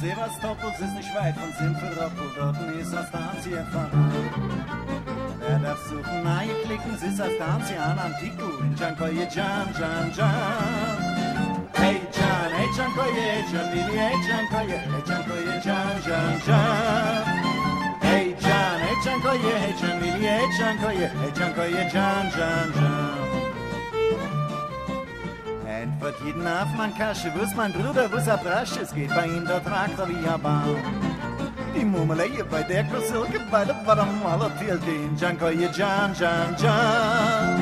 Sevastopol 0.03 0.71
ist 0.71 0.95
nicht 0.95 1.15
weit 1.15 1.33
von 1.33 1.53
Simferopol, 1.57 2.29
dort 2.35 2.57
ist 2.75 2.91
das 2.93 3.07
Stanzieverein. 3.07 3.89
Werden 5.39 5.63
darf 5.63 5.79
suchen, 5.87 6.23
neue 6.23 6.53
klicken, 6.65 6.97
sie 6.99 7.07
ist 7.07 7.21
als 7.21 7.37
Tanzi 7.37 7.75
an 7.75 7.97
Antiku, 7.97 8.49
in 8.59 8.75
Janko 8.75 9.05
je 9.05 9.25
Jan, 9.33 9.69
Jan, 9.79 10.11
Jan. 10.13 10.97
Hey 11.71 12.01
Jan, 12.11 12.51
hey 12.51 12.67
Janko 12.75 13.05
je, 13.15 13.45
Jan, 13.53 13.71
Lili, 13.71 13.97
hey 13.97 14.15
Janko 14.27 14.59
je, 14.67 14.77
hey 14.91 15.03
Janko 15.07 15.35
je 15.35 15.55
Jan, 15.63 15.95
Jan, 16.05 16.41
Jan. 16.47 17.23
Hey 18.01 18.35
Jan, 18.41 18.79
hey 18.83 18.95
Janko 19.05 19.31
je, 19.31 19.53
hey 19.63 19.73
Jan, 19.79 20.01
Lili, 20.01 20.25
hey 20.27 20.47
Janko 20.59 20.89
je, 20.89 21.07
hey 21.07 21.31
Janko 21.33 21.63
je 21.63 21.89
Jan, 21.93 22.29
Jan, 22.35 22.73
Jan. 22.75 23.22
Entwort 26.03 26.25
jeden 26.25 26.45
auf 26.45 26.67
man 26.75 26.93
Kasche, 26.97 27.31
wuss 27.33 27.55
mein 27.55 27.71
Bruder, 27.71 28.11
wuss 28.11 28.27
er 28.27 28.35
brasch, 28.35 28.75
es 28.75 28.93
geht 28.93 29.07
bei 29.15 29.25
ihm 29.25 29.45
der 29.45 29.63
Traktor 29.63 30.09
wie 30.09 30.25
er 30.25 30.37
Bahn. 30.37 30.75
Die 31.73 31.85
Mummelei 31.85 32.43
bei 32.51 32.61
der 32.63 32.83
Krosilke, 32.83 33.39
bei 33.49 33.63
der 33.63 33.75
Baramwala 33.85 34.49
fehlt 34.59 34.85
den 34.85 35.15
Janko 35.15 35.47
je 35.47 35.69
Jan, 35.71 36.13
Jan, 36.13 36.57
Jan. 36.61 37.57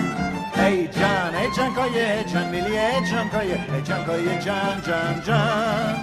Hey 0.53 0.89
Jan, 0.91 1.33
hey 1.35 1.49
Janko 1.55 1.85
je, 1.93 1.99
hey 1.99 2.25
Jan, 2.33 2.49
Millie, 2.49 2.79
hey 2.79 3.03
Janko 3.05 3.41
je, 3.41 3.57
hey 3.57 3.83
Janko 3.87 4.13
je 4.13 4.33
Jan, 4.43 4.81
Jan, 4.87 5.21
Jan. 5.23 5.95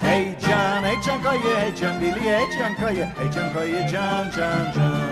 Hey 0.00 0.34
Jan, 0.40 0.82
hey 0.82 0.96
Janko 1.04 1.32
je, 1.32 1.54
hey 1.56 1.72
Jan, 1.78 2.00
Millie, 2.00 2.22
hey 2.22 2.46
Janko 2.58 2.88
je, 2.88 3.04
hey 3.18 3.28
Janko 3.34 3.60
je 3.60 3.92
Jan, 3.92 4.30
Jan, 4.34 4.72
Jan. 4.74 5.09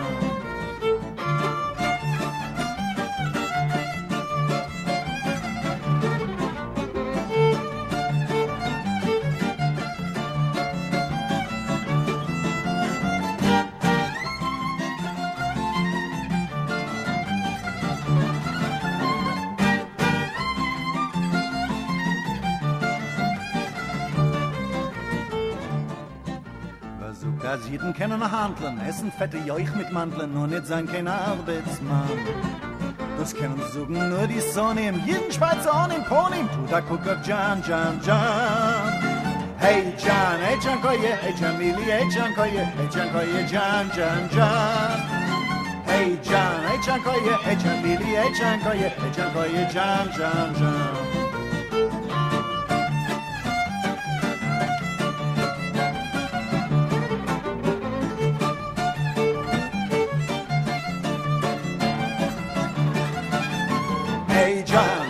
Jeden 27.88 27.96
kennen 27.96 28.30
handeln, 28.30 28.78
essen 28.86 29.10
fette 29.10 29.38
Joich 29.38 29.74
mit 29.74 29.90
Mandeln, 29.90 30.34
nur 30.34 30.46
nicht 30.46 30.66
sein 30.66 30.86
kein 30.86 31.08
Arbeitsmann. 31.08 32.18
Das 33.18 33.34
können 33.34 33.62
suchen 33.72 34.10
nur 34.10 34.26
die 34.26 34.40
Sonne 34.40 34.88
im 34.88 35.06
jeden 35.06 35.32
Schweizer 35.32 35.72
Ohn 35.72 35.90
im 35.90 36.04
Pony, 36.04 36.42
tu 36.52 36.70
da 36.70 36.80
guck 36.80 37.00
auf 37.08 37.26
Jan, 37.26 37.62
Jan, 37.66 37.98
Jan. 38.04 38.92
Hey 39.56 39.94
Jan, 39.96 40.38
hey 40.38 40.58
Jan 40.62 40.82
Koye, 40.82 41.16
hey 41.22 41.34
Jan 41.40 41.56
Mili, 41.56 41.84
hey 41.84 42.06
Jan 42.10 42.34
Koye, 42.34 42.66
hey 42.76 42.88
Jan 42.92 43.10
Koye, 43.10 43.46
Jan, 43.50 43.90
Jan, 43.96 44.28
Jan. 44.36 45.00
Hey 45.86 46.18
Jan, 46.22 46.60
hey 46.68 46.78
Jan 46.84 47.00
Koye, 47.00 47.38
hey 47.42 47.56
Jan 47.56 47.82
Mili, 47.82 48.16
hey 48.20 48.32
Jan 48.38 48.60
Koye, 48.60 48.88
hey 48.90 49.10
Jan 49.16 49.32
Koye, 49.32 49.72
Jan, 49.72 50.10
Jan, 50.12 50.54
Jan. 50.60 50.97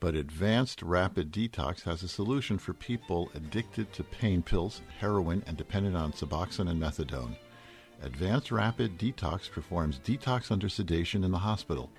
but 0.00 0.14
Advanced 0.14 0.82
Rapid 0.82 1.32
Detox 1.32 1.82
has 1.82 2.02
a 2.02 2.08
solution 2.08 2.56
for 2.58 2.72
people 2.72 3.30
addicted 3.34 3.92
to 3.92 4.04
pain 4.04 4.42
pills, 4.42 4.82
heroin, 4.98 5.42
and 5.46 5.56
dependent 5.56 5.96
on 5.96 6.12
Suboxone 6.12 6.70
and 6.70 6.80
Methadone. 6.80 7.36
Advanced 8.02 8.52
Rapid 8.52 8.96
Detox 8.96 9.50
performs 9.50 9.98
detox 9.98 10.52
under 10.52 10.68
sedation 10.68 11.24
in 11.24 11.32
the 11.32 11.38
hospital. 11.38 11.90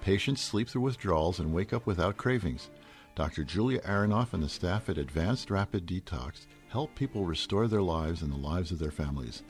Patients 0.00 0.40
sleep 0.40 0.68
through 0.68 0.82
withdrawals 0.82 1.40
and 1.40 1.52
wake 1.52 1.72
up 1.72 1.86
without 1.86 2.16
cravings. 2.16 2.70
Dr. 3.16 3.42
Julia 3.42 3.80
Aronoff 3.80 4.32
and 4.32 4.42
the 4.42 4.48
staff 4.48 4.88
at 4.88 4.96
Advanced 4.96 5.50
Rapid 5.50 5.86
Detox 5.86 6.46
help 6.68 6.94
people 6.94 7.24
restore 7.24 7.66
their 7.66 7.82
lives 7.82 8.22
and 8.22 8.32
the 8.32 8.36
lives 8.36 8.70
of 8.70 8.78
their 8.78 8.92
families. 8.92 9.42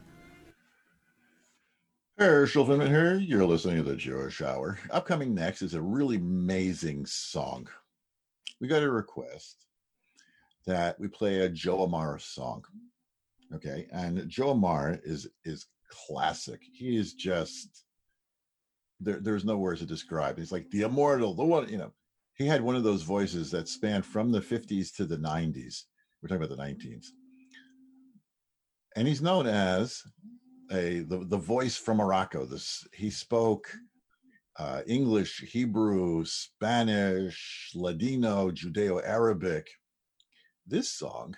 Herschel 2.18 2.66
Finman 2.66 2.88
here. 2.88 3.16
You're 3.16 3.46
listening 3.46 3.78
to 3.78 3.84
the 3.84 3.96
Jewish 3.96 4.42
Hour. 4.42 4.78
Upcoming 4.92 5.34
next 5.34 5.62
is 5.64 5.74
a 5.74 5.82
really 5.82 6.18
amazing 6.18 7.08
song. 7.08 7.68
We 8.60 8.68
got 8.68 8.84
a 8.84 8.92
request 8.92 9.66
that 10.68 11.00
we 11.00 11.08
play 11.08 11.40
a 11.40 11.50
Joe 11.50 11.84
Amar 11.84 12.20
song. 12.20 12.64
Okay, 13.56 13.88
and 13.92 14.30
Joe 14.30 14.52
Amar 14.52 15.00
is 15.04 15.28
is 15.44 15.66
classic. 15.92 16.62
He 16.74 16.98
is 16.98 17.14
just 17.14 17.86
there. 19.00 19.20
There's 19.20 19.46
no 19.46 19.58
words 19.58 19.82
to 19.82 19.86
describe. 19.86 20.38
He's 20.38 20.52
like 20.52 20.70
the 20.72 20.82
immortal, 20.82 21.34
the 21.34 21.46
one. 21.46 21.70
You 21.70 21.78
know, 21.78 21.94
he 22.36 22.48
had 22.48 22.62
one 22.62 22.76
of 22.76 22.84
those 22.84 23.04
voices 23.04 23.52
that 23.52 23.68
spanned 23.68 24.06
from 24.06 24.32
the 24.32 24.42
50s 24.42 24.96
to 24.96 25.06
the 25.06 25.18
90s. 25.18 25.84
We're 26.22 26.28
talking 26.30 26.44
about 26.44 26.56
the 26.56 26.64
19s, 26.64 27.08
and 28.96 29.08
he's 29.08 29.22
known 29.22 29.48
as 29.48 30.02
a 30.72 31.00
the, 31.00 31.26
the 31.26 31.38
voice 31.38 31.78
from 31.78 31.98
Morocco. 31.98 32.46
This 32.46 32.88
he 32.94 33.10
spoke 33.10 33.72
uh, 34.58 34.82
English, 34.88 35.42
Hebrew, 35.52 36.26
Spanish, 36.26 37.72
Ladino, 37.76 38.52
Judeo 38.52 39.02
Arabic. 39.04 39.68
This 40.68 40.92
song 40.92 41.36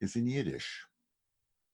is 0.00 0.16
in 0.16 0.26
Yiddish, 0.26 0.82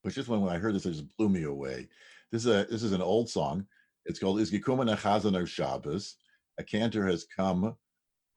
which 0.05 0.19
is 0.19 0.27
when 0.27 0.39
when 0.39 0.53
I 0.53 0.59
heard 0.59 0.75
this, 0.75 0.85
it 0.85 0.91
just 0.91 1.17
blew 1.17 1.29
me 1.29 1.43
away. 1.43 1.87
This 2.31 2.45
is 2.45 2.51
a 2.51 2.67
this 2.69 2.83
is 2.83 2.91
an 2.91 3.01
old 3.01 3.27
song. 3.27 3.65
It's 4.05 4.19
called 4.19 4.39
Is 4.39 4.51
Gekumen 4.51 4.95
Chazaner 4.95 5.47
Shabbos. 5.47 6.17
A 6.59 6.63
cantor 6.63 7.07
has 7.07 7.25
come 7.25 7.75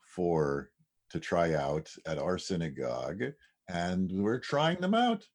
for 0.00 0.70
to 1.10 1.20
try 1.20 1.52
out 1.52 1.92
at 2.06 2.16
our 2.16 2.38
synagogue, 2.38 3.22
and 3.68 4.10
we're 4.10 4.40
trying 4.40 4.80
them 4.80 4.94
out. 4.94 5.28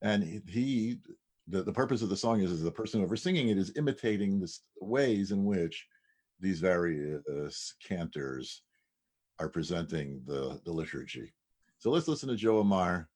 And 0.00 0.24
he, 0.24 0.40
he 0.48 0.98
the, 1.48 1.62
the 1.62 1.72
purpose 1.72 2.00
of 2.00 2.08
the 2.08 2.16
song 2.16 2.40
is, 2.40 2.50
is 2.50 2.62
the 2.62 2.70
person 2.70 3.02
over 3.02 3.14
singing 3.14 3.50
it 3.50 3.58
is 3.58 3.76
imitating 3.76 4.40
the 4.40 4.50
ways 4.80 5.32
in 5.32 5.44
which 5.44 5.86
these 6.40 6.60
various 6.60 7.74
cantors 7.86 8.62
are 9.38 9.50
presenting 9.50 10.22
the, 10.24 10.58
the 10.64 10.72
liturgy. 10.72 11.34
So 11.78 11.90
let's 11.90 12.08
listen 12.08 12.30
to 12.30 12.36
Joe 12.36 12.60
Amar, 12.60 13.10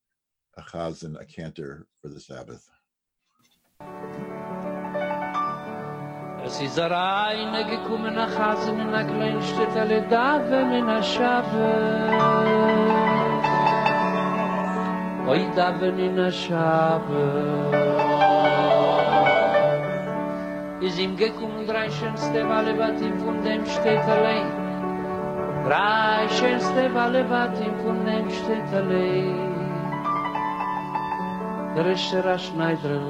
a 0.58 0.62
chazan, 0.62 1.20
a 1.20 1.24
cantor 1.24 1.86
for 2.02 2.08
the 2.08 2.20
Sabbath. 2.20 2.68
Es 6.44 6.60
iz 6.60 6.78
ara 6.78 7.32
in 7.42 7.52
ge 7.68 7.78
a 8.24 8.26
khazn 8.36 8.80
in 8.80 8.94
a 8.94 9.04
klein 9.04 9.40
shtet 9.48 9.76
al 9.82 9.92
da 10.10 10.38
men 10.70 10.88
a 10.88 11.00
shav. 11.12 11.48
Oy 15.28 15.42
dave 15.56 15.90
ve 15.96 16.08
a 16.26 16.30
shav. 16.42 17.06
Iz 20.82 20.98
im 20.98 21.16
ge 21.16 21.30
drei 21.66 21.88
shenste 21.88 22.40
vale 22.48 22.72
vat 22.80 22.98
fun 23.20 23.44
dem 23.44 23.62
shtet 23.64 24.08
al. 24.16 24.26
Drei 25.66 26.26
shenste 26.38 26.84
vale 26.94 27.22
vat 27.30 27.56
fun 27.82 28.04
dem 28.06 28.26
shtet. 28.30 29.47
Der 31.78 31.86
erste 31.86 32.24
war 32.24 32.38
Schneider, 32.40 33.00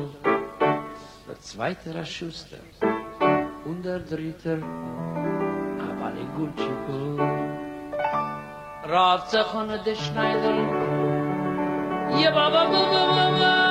der 1.27 1.41
zweite 1.41 1.95
war 1.95 2.05
Schuster. 2.05 2.59
und 3.65 3.83
der 3.83 4.01
dritte 4.01 4.59
ne 4.59 6.25
Gutschiko. 6.37 6.99
Rav 8.85 9.27
zechon 9.29 9.69
de 9.87 9.95
Schneider, 9.97 10.57
je 12.19 12.31
baba 12.31 12.65
baba 12.73 13.03
baba. 13.17 13.68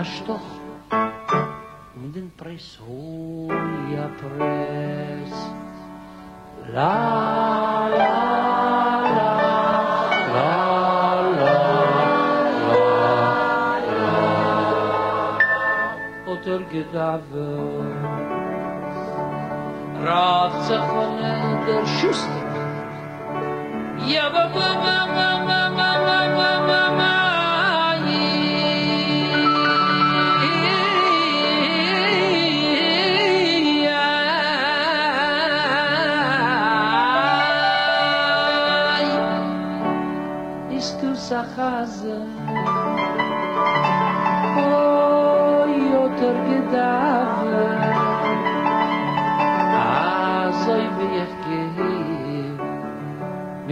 a 0.00 0.04
stoch. 0.04 0.50
Und 1.94 2.16
den 2.16 2.30
Press 2.36 2.78
hol 2.86 3.52
ja 3.94 4.06
Press 4.20 5.34
la 6.74 7.88
la 7.94 8.40
der 16.44 16.62
gedaver 16.72 17.84
rat 20.06 20.54
ze 20.66 20.78
der 21.66 21.84
shustik 21.96 22.52
Ja, 24.12 24.24
ba 24.34 24.44
ba 24.54 24.68
ba 24.84 24.96
ba 25.14 25.39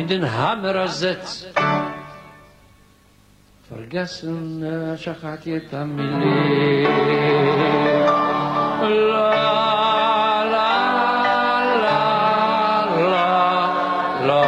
den 0.08 0.22
hammer 0.22 0.86
zet. 0.86 1.26
Vergessen 3.68 4.40
شخات 4.96 5.46
يتملي 5.46 6.82
لا 8.82 9.34
لا 10.54 10.72
لا 11.04 11.60
لا 11.84 12.04
لا 14.28 14.28
لا 14.28 14.44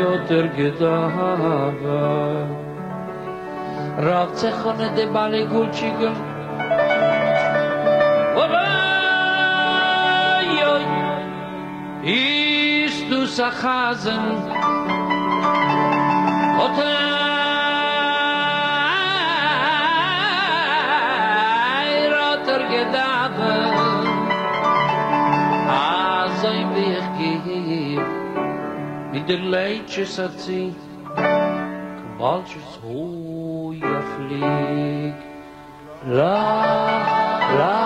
يوتر 0.00 0.46
قدابا 0.46 2.06
رابطة 3.98 4.50
ist 12.06 13.10
du 13.10 13.26
sachasen 13.26 14.24
Otter 16.64 17.06
mit 29.12 29.28
der 29.28 29.38
leiche 29.38 30.06
satzi 30.06 30.74
bald 32.18 32.46
is 32.60 32.70
ho 32.82 33.72
ja 33.72 33.98
flieg 34.12 35.14
la 36.16 36.36
la 37.58 37.85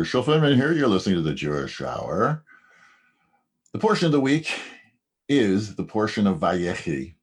Herschel 0.00 0.22
here. 0.22 0.72
You're 0.72 0.88
listening 0.88 1.16
to 1.16 1.20
the 1.20 1.34
Jewish 1.34 1.82
Hour. 1.82 2.42
The 3.74 3.78
portion 3.78 4.06
of 4.06 4.12
the 4.12 4.20
week 4.20 4.50
is 5.28 5.74
the 5.74 5.84
portion 5.84 6.26
of 6.26 6.38
Vayechi. 6.38 7.16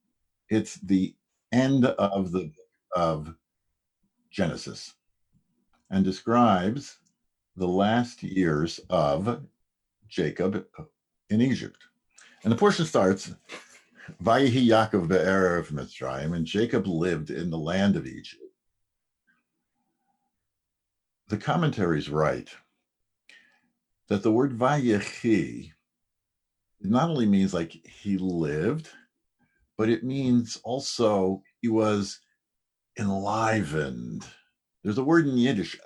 It's 0.51 0.75
the 0.75 1.15
end 1.51 1.85
of 1.85 2.31
the 2.31 2.51
of 2.95 3.33
Genesis 4.29 4.93
and 5.89 6.05
describes 6.05 6.99
the 7.55 7.67
last 7.67 8.21
years 8.21 8.79
of 8.91 9.41
Jacob 10.07 10.63
in 11.31 11.41
Egypt. 11.41 11.83
And 12.43 12.51
the 12.53 12.57
portion 12.57 12.85
starts 12.85 13.33
Vayechi 14.23 14.67
Yaakov 14.67 15.07
b'eretz 15.07 15.71
Mitzrayim, 15.71 16.35
and 16.35 16.45
Jacob 16.45 16.85
lived 16.85 17.31
in 17.31 17.49
the 17.49 17.57
land 17.57 17.95
of 17.95 18.05
Egypt. 18.05 18.43
The 21.29 21.37
commentaries 21.37 22.07
write 22.07 22.51
that 24.07 24.23
the 24.23 24.31
word 24.31 24.57
Vayechi 24.57 25.71
not 26.81 27.09
only 27.09 27.25
means 27.25 27.53
like 27.53 27.71
he 27.71 28.17
lived, 28.17 28.89
but 29.77 29.89
it 29.89 30.03
means 30.03 30.59
also 30.63 31.41
he 31.61 31.67
was 31.67 32.19
enlivened. 32.97 34.25
There's 34.83 34.97
a 34.97 35.03
word 35.03 35.27
in 35.27 35.37
Yiddish, 35.37 35.77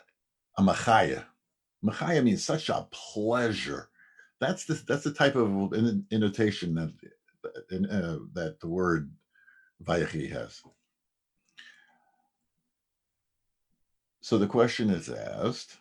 a 0.57 0.61
machaya. 0.61 1.26
Machaya 1.84 2.24
means 2.24 2.43
such 2.43 2.69
a 2.69 2.88
pleasure. 2.91 3.89
That's 4.39 4.65
the 4.65 4.82
that's 4.88 5.03
the 5.03 5.13
type 5.13 5.36
of 5.36 5.74
innotation 6.11 6.76
that 6.76 6.93
uh, 7.45 8.19
that 8.34 8.59
the 8.59 8.67
word 8.67 9.11
Vayechi 9.84 10.32
has. 10.32 10.61
So 14.22 14.38
the 14.38 14.47
question 14.47 14.89
is 14.89 15.09
asked: 15.09 15.78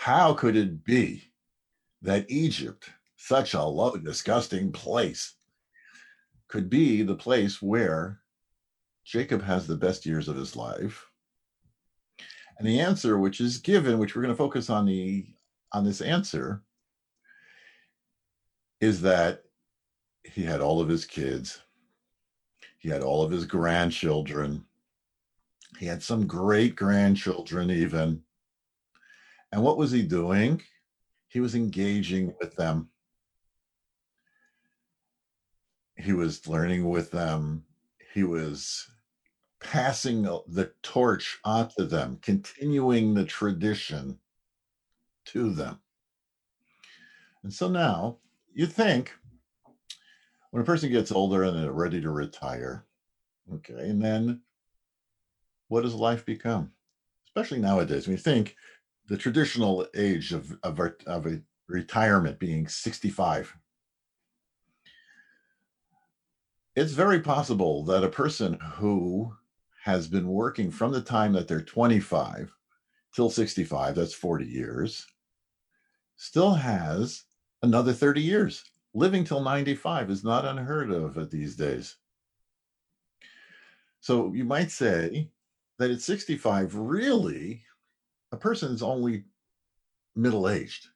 How 0.00 0.32
could 0.32 0.54
it 0.54 0.84
be 0.84 1.24
that 2.02 2.30
Egypt, 2.30 2.88
such 3.16 3.54
a 3.54 3.62
low, 3.64 3.96
disgusting 3.96 4.70
place, 4.70 5.34
could 6.46 6.70
be 6.70 7.02
the 7.02 7.16
place 7.16 7.60
where 7.60 8.20
Jacob 9.04 9.42
has 9.42 9.66
the 9.66 9.76
best 9.76 10.06
years 10.06 10.28
of 10.28 10.36
his 10.36 10.54
life? 10.54 11.04
And 12.58 12.66
the 12.66 12.78
answer, 12.78 13.18
which 13.18 13.40
is 13.40 13.58
given, 13.58 13.98
which 13.98 14.14
we're 14.14 14.22
going 14.22 14.32
to 14.32 14.38
focus 14.38 14.70
on 14.70 14.86
the 14.86 15.26
on 15.72 15.84
this 15.84 16.00
answer, 16.00 16.62
is 18.80 19.02
that 19.02 19.42
he 20.22 20.44
had 20.44 20.60
all 20.60 20.80
of 20.80 20.88
his 20.88 21.04
kids. 21.04 21.60
He 22.78 22.88
had 22.88 23.02
all 23.02 23.24
of 23.24 23.32
his 23.32 23.44
grandchildren. 23.44 24.64
He 25.80 25.86
had 25.86 26.04
some 26.04 26.28
great 26.28 26.76
grandchildren, 26.76 27.72
even. 27.72 28.22
And 29.52 29.62
what 29.62 29.78
was 29.78 29.90
he 29.90 30.02
doing? 30.02 30.62
He 31.28 31.40
was 31.40 31.54
engaging 31.54 32.34
with 32.40 32.54
them. 32.56 32.88
He 35.96 36.12
was 36.12 36.46
learning 36.46 36.88
with 36.88 37.10
them. 37.10 37.64
He 38.14 38.24
was 38.24 38.88
passing 39.60 40.22
the 40.22 40.72
torch 40.82 41.38
onto 41.44 41.84
them, 41.84 42.18
continuing 42.22 43.14
the 43.14 43.24
tradition 43.24 44.18
to 45.26 45.50
them. 45.50 45.78
And 47.42 47.52
so 47.52 47.68
now 47.68 48.18
you 48.52 48.66
think 48.66 49.12
when 50.50 50.62
a 50.62 50.66
person 50.66 50.90
gets 50.90 51.12
older 51.12 51.44
and 51.44 51.56
they're 51.56 51.72
ready 51.72 52.00
to 52.00 52.10
retire, 52.10 52.84
okay, 53.52 53.88
and 53.88 54.02
then 54.02 54.40
what 55.68 55.82
does 55.82 55.94
life 55.94 56.24
become? 56.24 56.72
Especially 57.26 57.58
nowadays, 57.58 58.06
you 58.06 58.16
think 58.16 58.56
the 59.08 59.16
traditional 59.16 59.86
age 59.96 60.32
of, 60.32 60.56
of, 60.62 60.78
of 61.06 61.26
a 61.26 61.40
retirement 61.66 62.38
being 62.38 62.68
65. 62.68 63.56
It's 66.76 66.92
very 66.92 67.20
possible 67.20 67.84
that 67.86 68.04
a 68.04 68.08
person 68.08 68.58
who 68.74 69.34
has 69.82 70.06
been 70.06 70.28
working 70.28 70.70
from 70.70 70.92
the 70.92 71.00
time 71.00 71.32
that 71.32 71.48
they're 71.48 71.62
25 71.62 72.52
till 73.14 73.30
65, 73.30 73.94
that's 73.94 74.14
40 74.14 74.44
years, 74.44 75.06
still 76.16 76.52
has 76.54 77.24
another 77.62 77.94
30 77.94 78.20
years. 78.20 78.64
Living 78.94 79.24
till 79.24 79.40
95 79.40 80.10
is 80.10 80.22
not 80.22 80.44
unheard 80.44 80.90
of 80.90 81.30
these 81.30 81.56
days. 81.56 81.96
So 84.00 84.32
you 84.34 84.44
might 84.44 84.70
say 84.70 85.30
that 85.78 85.90
at 85.90 86.00
65, 86.00 86.74
really, 86.74 87.62
a 88.32 88.36
person 88.36 88.72
is 88.72 88.82
only 88.82 89.24
middle 90.14 90.48
aged. 90.48 90.88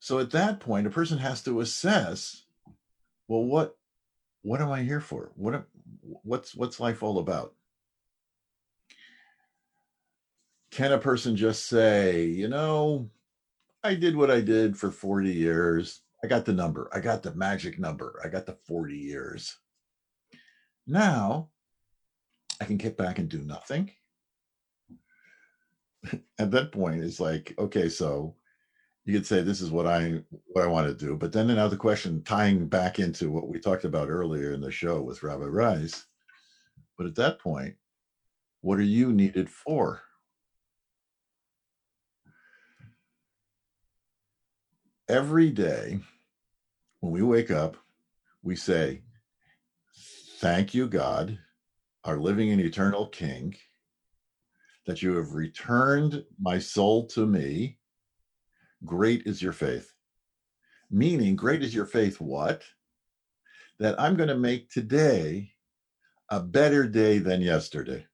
So 0.00 0.18
at 0.18 0.30
that 0.30 0.60
point, 0.60 0.86
a 0.86 0.90
person 0.90 1.18
has 1.18 1.42
to 1.44 1.60
assess, 1.60 2.44
well, 3.28 3.44
what 3.44 3.76
what 4.42 4.62
am 4.62 4.70
I 4.70 4.82
here 4.82 5.00
for? 5.00 5.30
What 5.36 5.66
what's 6.00 6.54
what's 6.54 6.80
life 6.80 7.02
all 7.02 7.18
about? 7.18 7.54
Can 10.70 10.92
a 10.92 10.98
person 10.98 11.36
just 11.36 11.66
say, 11.66 12.24
you 12.24 12.48
know, 12.48 13.10
I 13.82 13.94
did 13.94 14.16
what 14.16 14.30
I 14.30 14.40
did 14.40 14.76
for 14.76 14.90
40 14.90 15.30
years. 15.30 16.02
I 16.22 16.26
got 16.26 16.44
the 16.44 16.52
number. 16.52 16.88
I 16.92 17.00
got 17.00 17.22
the 17.22 17.34
magic 17.34 17.78
number. 17.78 18.20
I 18.24 18.28
got 18.28 18.46
the 18.46 18.56
40 18.66 18.96
years. 18.96 19.58
Now 20.86 21.50
I 22.60 22.64
can 22.64 22.76
get 22.76 22.96
back 22.96 23.18
and 23.18 23.28
do 23.28 23.40
nothing. 23.40 23.90
At 26.38 26.50
that 26.52 26.72
point, 26.72 27.02
it's 27.02 27.20
like, 27.20 27.54
okay, 27.58 27.88
so 27.88 28.34
you 29.04 29.14
could 29.14 29.26
say 29.26 29.42
this 29.42 29.60
is 29.60 29.70
what 29.70 29.86
I 29.86 30.22
what 30.48 30.64
I 30.64 30.68
want 30.68 30.86
to 30.88 30.94
do. 30.94 31.16
But 31.16 31.32
then 31.32 31.50
another 31.50 31.76
question 31.76 32.22
tying 32.22 32.66
back 32.68 32.98
into 32.98 33.30
what 33.30 33.48
we 33.48 33.58
talked 33.58 33.84
about 33.84 34.08
earlier 34.08 34.52
in 34.52 34.60
the 34.60 34.70
show 34.70 35.00
with 35.02 35.22
Rabbi 35.22 35.44
Rice. 35.44 36.06
But 36.96 37.06
at 37.06 37.14
that 37.16 37.38
point, 37.38 37.76
what 38.60 38.78
are 38.78 38.82
you 38.82 39.12
needed 39.12 39.48
for? 39.50 40.02
Every 45.08 45.50
day 45.50 46.00
when 47.00 47.12
we 47.12 47.22
wake 47.22 47.50
up, 47.50 47.76
we 48.42 48.56
say, 48.56 49.02
Thank 50.38 50.74
you, 50.74 50.86
God, 50.86 51.38
our 52.04 52.18
living 52.18 52.50
and 52.50 52.60
eternal 52.60 53.08
King, 53.08 53.54
that 54.90 55.02
you 55.02 55.16
have 55.16 55.32
returned 55.32 56.24
my 56.38 56.58
soul 56.58 57.06
to 57.06 57.24
me 57.24 57.78
Great 58.84 59.26
is 59.26 59.42
your 59.42 59.52
faith. 59.52 59.92
Meaning, 60.90 61.36
great 61.36 61.62
is 61.62 61.74
your 61.74 61.86
faith, 61.86 62.20
what? 62.20 62.62
That 63.78 64.00
I'm 64.00 64.16
going 64.16 64.28
to 64.28 64.36
make 64.36 64.70
today 64.70 65.52
a 66.28 66.40
better 66.40 66.86
day 66.86 67.18
than 67.18 67.40
yesterday. 67.40 68.06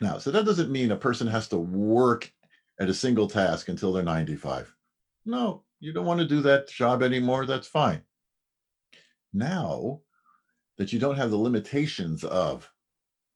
Now, 0.00 0.18
so 0.18 0.30
that 0.30 0.46
doesn't 0.46 0.72
mean 0.72 0.90
a 0.90 0.96
person 0.96 1.26
has 1.26 1.48
to 1.48 1.58
work 1.58 2.32
at 2.80 2.88
a 2.88 2.94
single 2.94 3.28
task 3.28 3.68
until 3.68 3.92
they're 3.92 4.02
95. 4.02 4.74
No, 5.26 5.64
you 5.80 5.92
don't 5.92 6.06
want 6.06 6.20
to 6.20 6.26
do 6.26 6.40
that 6.42 6.68
job 6.68 7.02
anymore. 7.02 7.44
That's 7.44 7.68
fine. 7.68 8.02
Now 9.32 10.00
that 10.78 10.92
you 10.92 10.98
don't 10.98 11.16
have 11.16 11.30
the 11.30 11.36
limitations 11.36 12.24
of 12.24 12.70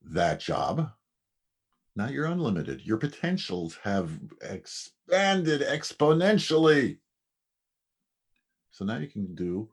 that 0.02 0.40
job, 0.40 0.90
now 1.96 2.08
you're 2.08 2.26
unlimited. 2.26 2.82
Your 2.84 2.98
potentials 2.98 3.78
have 3.82 4.10
expanded 4.42 5.60
exponentially. 5.60 6.98
So 8.70 8.84
now 8.84 8.98
you 8.98 9.06
can 9.06 9.34
do 9.34 9.68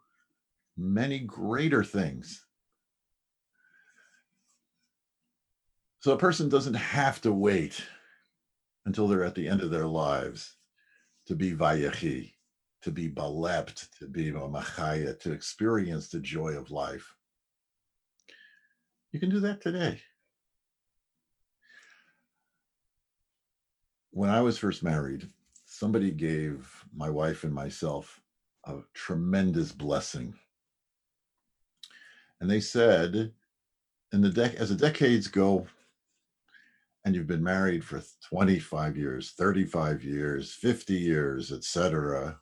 many 0.77 1.19
greater 1.19 1.83
things. 1.83 2.45
So 5.99 6.13
a 6.13 6.17
person 6.17 6.49
doesn't 6.49 6.75
have 6.75 7.21
to 7.21 7.31
wait 7.31 7.83
until 8.85 9.07
they're 9.07 9.23
at 9.23 9.35
the 9.35 9.47
end 9.47 9.61
of 9.61 9.71
their 9.71 9.85
lives 9.85 10.55
to 11.27 11.35
be 11.35 11.53
vayechi, 11.53 12.33
to 12.81 12.91
be 12.91 13.09
balept, 13.09 13.87
to 13.99 14.07
be 14.07 14.31
machaya, 14.31 15.19
to 15.19 15.31
experience 15.31 16.09
the 16.09 16.19
joy 16.19 16.53
of 16.53 16.71
life. 16.71 17.15
You 19.11 19.19
can 19.19 19.29
do 19.29 19.39
that 19.41 19.61
today. 19.61 20.01
When 24.11 24.29
I 24.29 24.41
was 24.41 24.57
first 24.57 24.83
married, 24.83 25.27
somebody 25.65 26.11
gave 26.11 26.85
my 26.93 27.09
wife 27.09 27.43
and 27.43 27.53
myself 27.53 28.21
a 28.65 28.79
tremendous 28.93 29.71
blessing. 29.71 30.35
And 32.39 32.49
they 32.49 32.59
said, 32.59 33.31
in 34.11 34.21
the 34.21 34.29
dec- 34.29 34.55
as 34.55 34.69
the 34.69 34.75
decades 34.75 35.27
go, 35.27 35.67
and 37.05 37.15
you've 37.15 37.27
been 37.27 37.43
married 37.43 37.83
for 37.83 38.03
25 38.29 38.97
years, 38.97 39.31
35 39.31 40.03
years, 40.03 40.53
50 40.53 40.93
years, 40.93 41.51
etc. 41.51 42.39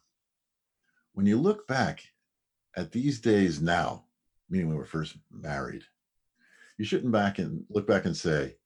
When 1.13 1.25
you 1.25 1.37
look 1.37 1.67
back 1.67 2.03
at 2.75 2.91
these 2.91 3.21
days 3.21 3.61
now, 3.61 4.05
meaning 4.49 4.67
when 4.67 4.75
we 4.75 4.79
were 4.79 4.85
first 4.85 5.17
married, 5.31 5.83
you 6.77 6.85
shouldn't 6.85 7.11
back 7.11 7.39
and 7.39 7.63
look 7.69 7.87
back 7.87 8.05
and 8.05 8.15
say, 8.15 8.57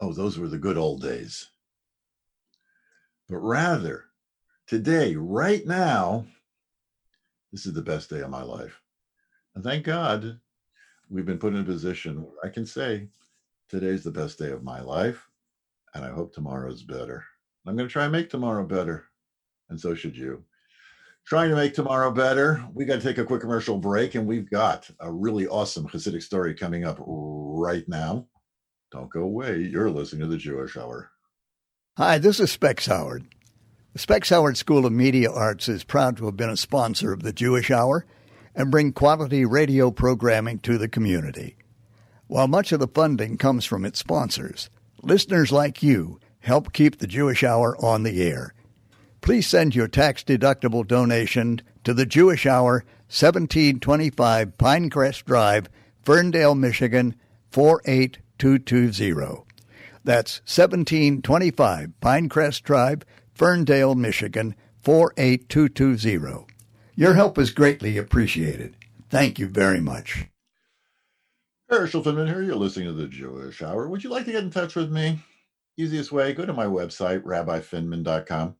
"Oh, 0.00 0.12
those 0.12 0.38
were 0.38 0.48
the 0.48 0.58
good 0.58 0.76
old 0.76 1.02
days." 1.02 1.48
But 3.28 3.36
rather 3.38 4.04
today, 4.66 5.16
right 5.16 5.66
now, 5.66 6.26
this 7.52 7.66
is 7.66 7.72
the 7.72 7.82
best 7.82 8.10
day 8.10 8.20
of 8.20 8.30
my 8.30 8.42
life. 8.42 8.80
And 9.54 9.62
thank 9.62 9.84
God 9.84 10.40
we've 11.08 11.26
been 11.26 11.38
put 11.38 11.54
in 11.54 11.60
a 11.60 11.64
position 11.64 12.22
where 12.22 12.44
I 12.44 12.48
can 12.48 12.66
say, 12.66 13.08
today's 13.68 14.02
the 14.02 14.10
best 14.10 14.38
day 14.38 14.50
of 14.50 14.62
my 14.62 14.80
life, 14.80 15.28
and 15.94 16.04
I 16.04 16.10
hope 16.10 16.34
tomorrow's 16.34 16.82
better. 16.82 17.24
I'm 17.66 17.76
going 17.76 17.88
to 17.88 17.92
try 17.92 18.04
and 18.04 18.12
make 18.12 18.28
tomorrow 18.28 18.64
better, 18.64 19.04
and 19.70 19.80
so 19.80 19.94
should 19.94 20.16
you. 20.16 20.44
Trying 21.24 21.48
to 21.48 21.56
make 21.56 21.72
tomorrow 21.72 22.10
better, 22.10 22.62
we 22.74 22.84
got 22.84 22.96
to 22.96 23.00
take 23.00 23.16
a 23.16 23.24
quick 23.24 23.40
commercial 23.40 23.78
break, 23.78 24.14
and 24.14 24.26
we've 24.26 24.50
got 24.50 24.90
a 25.00 25.10
really 25.10 25.46
awesome 25.46 25.88
Hasidic 25.88 26.22
story 26.22 26.54
coming 26.54 26.84
up 26.84 26.98
right 27.00 27.88
now. 27.88 28.26
Don't 28.92 29.10
go 29.10 29.22
away. 29.22 29.60
You're 29.60 29.90
listening 29.90 30.20
to 30.22 30.26
the 30.26 30.36
Jewish 30.36 30.76
Hour. 30.76 31.10
Hi, 31.96 32.18
this 32.18 32.40
is 32.40 32.50
Specs 32.50 32.86
Howard. 32.86 33.24
The 33.92 34.00
Specs 34.00 34.30
Howard 34.30 34.56
School 34.56 34.84
of 34.84 34.92
Media 34.92 35.30
Arts 35.30 35.68
is 35.68 35.84
proud 35.84 36.16
to 36.16 36.24
have 36.24 36.36
been 36.36 36.50
a 36.50 36.56
sponsor 36.56 37.12
of 37.12 37.22
the 37.22 37.32
Jewish 37.32 37.70
Hour 37.70 38.04
and 38.52 38.68
bring 38.68 38.92
quality 38.92 39.44
radio 39.44 39.92
programming 39.92 40.58
to 40.58 40.76
the 40.76 40.88
community. 40.88 41.56
While 42.26 42.48
much 42.48 42.72
of 42.72 42.80
the 42.80 42.88
funding 42.88 43.38
comes 43.38 43.64
from 43.64 43.84
its 43.84 44.00
sponsors, 44.00 44.70
listeners 45.04 45.52
like 45.52 45.84
you 45.84 46.18
help 46.40 46.72
keep 46.72 46.98
the 46.98 47.06
Jewish 47.06 47.44
Hour 47.44 47.76
on 47.78 48.02
the 48.02 48.24
air. 48.24 48.54
Please 49.20 49.46
send 49.46 49.76
your 49.76 49.86
tax 49.86 50.24
deductible 50.24 50.84
donation 50.84 51.60
to 51.84 51.94
the 51.94 52.06
Jewish 52.06 52.44
Hour, 52.44 52.84
1725 53.06 54.58
Pinecrest 54.58 55.24
Drive, 55.26 55.68
Ferndale, 56.02 56.56
Michigan 56.56 57.14
48220. 57.52 59.43
That's 60.04 60.40
1725 60.40 61.94
Pinecrest 62.00 62.62
Drive, 62.62 63.02
Ferndale, 63.32 63.94
Michigan 63.94 64.54
48220. 64.82 66.46
Your 66.94 67.14
help 67.14 67.38
is 67.38 67.50
greatly 67.50 67.96
appreciated. 67.96 68.76
Thank 69.08 69.38
you 69.38 69.48
very 69.48 69.80
much. 69.80 70.26
Herschel 71.70 72.02
Finman 72.02 72.26
here. 72.26 72.42
You're 72.42 72.56
listening 72.56 72.86
to 72.88 72.92
the 72.92 73.08
Jewish 73.08 73.62
Hour. 73.62 73.88
Would 73.88 74.04
you 74.04 74.10
like 74.10 74.26
to 74.26 74.32
get 74.32 74.44
in 74.44 74.50
touch 74.50 74.76
with 74.76 74.92
me? 74.92 75.18
Easiest 75.78 76.12
way, 76.12 76.34
go 76.34 76.44
to 76.44 76.52
my 76.52 76.66
website, 76.66 77.22
rabbifinman.com, 77.22 78.54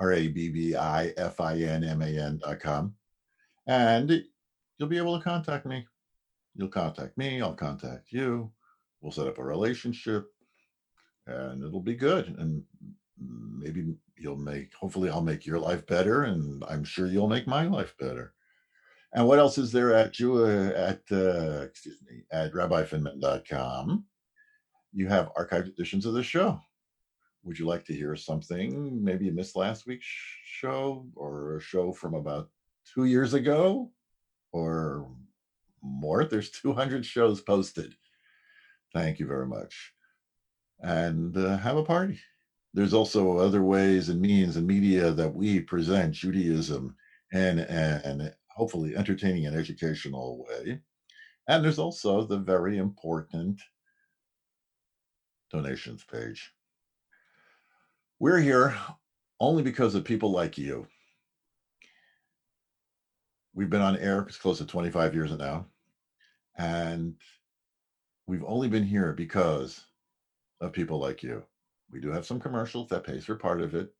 R 0.00 0.12
A 0.12 0.28
B 0.28 0.48
B 0.48 0.76
I 0.76 1.12
F 1.16 1.40
I 1.40 1.58
N 1.58 1.82
M 1.84 2.00
A 2.00 2.06
N.com. 2.06 2.94
And 3.66 4.22
you'll 4.78 4.88
be 4.88 4.96
able 4.96 5.18
to 5.18 5.24
contact 5.24 5.66
me. 5.66 5.86
You'll 6.54 6.68
contact 6.68 7.18
me, 7.18 7.42
I'll 7.42 7.54
contact 7.54 8.12
you. 8.12 8.52
We'll 9.00 9.12
set 9.12 9.26
up 9.26 9.38
a 9.38 9.44
relationship 9.44 10.28
and 11.28 11.62
it'll 11.62 11.80
be 11.80 11.94
good. 11.94 12.34
And 12.38 12.62
maybe 13.18 13.94
you'll 14.16 14.36
make, 14.36 14.72
hopefully, 14.74 15.10
I'll 15.10 15.20
make 15.20 15.46
your 15.46 15.58
life 15.58 15.86
better. 15.86 16.24
And 16.24 16.64
I'm 16.68 16.84
sure 16.84 17.06
you'll 17.06 17.28
make 17.28 17.46
my 17.46 17.66
life 17.66 17.94
better. 17.98 18.32
And 19.12 19.26
what 19.26 19.38
else 19.38 19.56
is 19.56 19.72
there 19.72 19.94
at 19.94 20.12
Jew 20.12 20.44
at 20.44 21.00
uh, 21.10 21.62
excuse 21.62 21.98
me 22.06 22.24
at 22.30 22.52
rabbifinman.com? 22.52 24.04
You 24.92 25.08
have 25.08 25.32
archived 25.34 25.68
editions 25.68 26.04
of 26.04 26.14
the 26.14 26.22
show. 26.22 26.60
Would 27.44 27.58
you 27.58 27.66
like 27.66 27.84
to 27.86 27.94
hear 27.94 28.14
something? 28.16 29.02
Maybe 29.02 29.24
you 29.24 29.32
missed 29.32 29.56
last 29.56 29.86
week's 29.86 30.06
show 30.44 31.06
or 31.14 31.56
a 31.56 31.60
show 31.60 31.92
from 31.92 32.14
about 32.14 32.50
two 32.92 33.04
years 33.04 33.32
ago 33.32 33.90
or 34.52 35.08
more. 35.82 36.24
There's 36.24 36.50
200 36.50 37.06
shows 37.06 37.40
posted. 37.40 37.94
Thank 38.92 39.18
you 39.18 39.26
very 39.26 39.46
much. 39.46 39.92
And 40.80 41.36
uh, 41.36 41.56
have 41.58 41.76
a 41.76 41.82
party. 41.82 42.20
There's 42.74 42.94
also 42.94 43.38
other 43.38 43.62
ways 43.62 44.08
and 44.08 44.20
means 44.20 44.56
and 44.56 44.66
media 44.66 45.10
that 45.12 45.34
we 45.34 45.60
present 45.60 46.14
Judaism 46.14 46.94
and 47.32 47.60
and 47.60 48.32
hopefully 48.48 48.96
entertaining 48.96 49.46
and 49.46 49.56
educational 49.56 50.44
way. 50.44 50.80
And 51.48 51.64
there's 51.64 51.78
also 51.78 52.24
the 52.24 52.38
very 52.38 52.78
important 52.78 53.60
donations 55.50 56.04
page. 56.04 56.52
We're 58.20 58.40
here 58.40 58.76
only 59.40 59.62
because 59.62 59.94
of 59.94 60.04
people 60.04 60.30
like 60.30 60.58
you. 60.58 60.86
We've 63.54 63.70
been 63.70 63.80
on 63.82 63.96
air, 63.96 64.20
it's 64.20 64.36
close 64.36 64.58
to 64.58 64.66
25 64.66 65.14
years 65.14 65.32
now. 65.32 65.66
And 66.56 67.16
we've 68.26 68.44
only 68.44 68.68
been 68.68 68.84
here 68.84 69.12
because 69.12 69.87
of 70.60 70.72
people 70.72 70.98
like 70.98 71.22
you. 71.22 71.42
We 71.90 72.00
do 72.00 72.10
have 72.10 72.26
some 72.26 72.40
commercials 72.40 72.88
that 72.88 73.04
pays 73.04 73.24
for 73.24 73.36
part 73.36 73.60
of 73.60 73.74
it. 73.74 73.90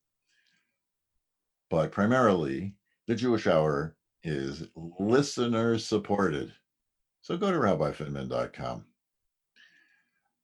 But 1.70 1.92
primarily, 1.92 2.74
the 3.06 3.14
Jewish 3.14 3.46
Hour 3.46 3.96
is 4.22 4.64
listener 4.98 5.78
supported. 5.78 6.52
So 7.22 7.36
go 7.36 7.50
to 7.50 7.58
rabbifinman.com. 7.58 8.84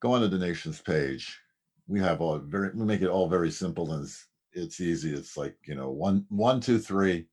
Go 0.00 0.12
on 0.12 0.20
to 0.20 0.28
the 0.28 0.38
donations 0.38 0.80
page. 0.80 1.38
We 1.86 2.00
have 2.00 2.20
all 2.20 2.38
very 2.38 2.70
we 2.74 2.84
make 2.84 3.02
it 3.02 3.08
all 3.08 3.28
very 3.28 3.50
simple 3.50 3.92
and 3.92 4.04
it's, 4.04 4.26
it's 4.52 4.80
easy. 4.80 5.12
It's 5.12 5.36
like, 5.36 5.56
you 5.66 5.74
know, 5.74 5.90
one 5.90 6.26
one, 6.28 6.60
two, 6.60 6.78
three. 6.78 7.26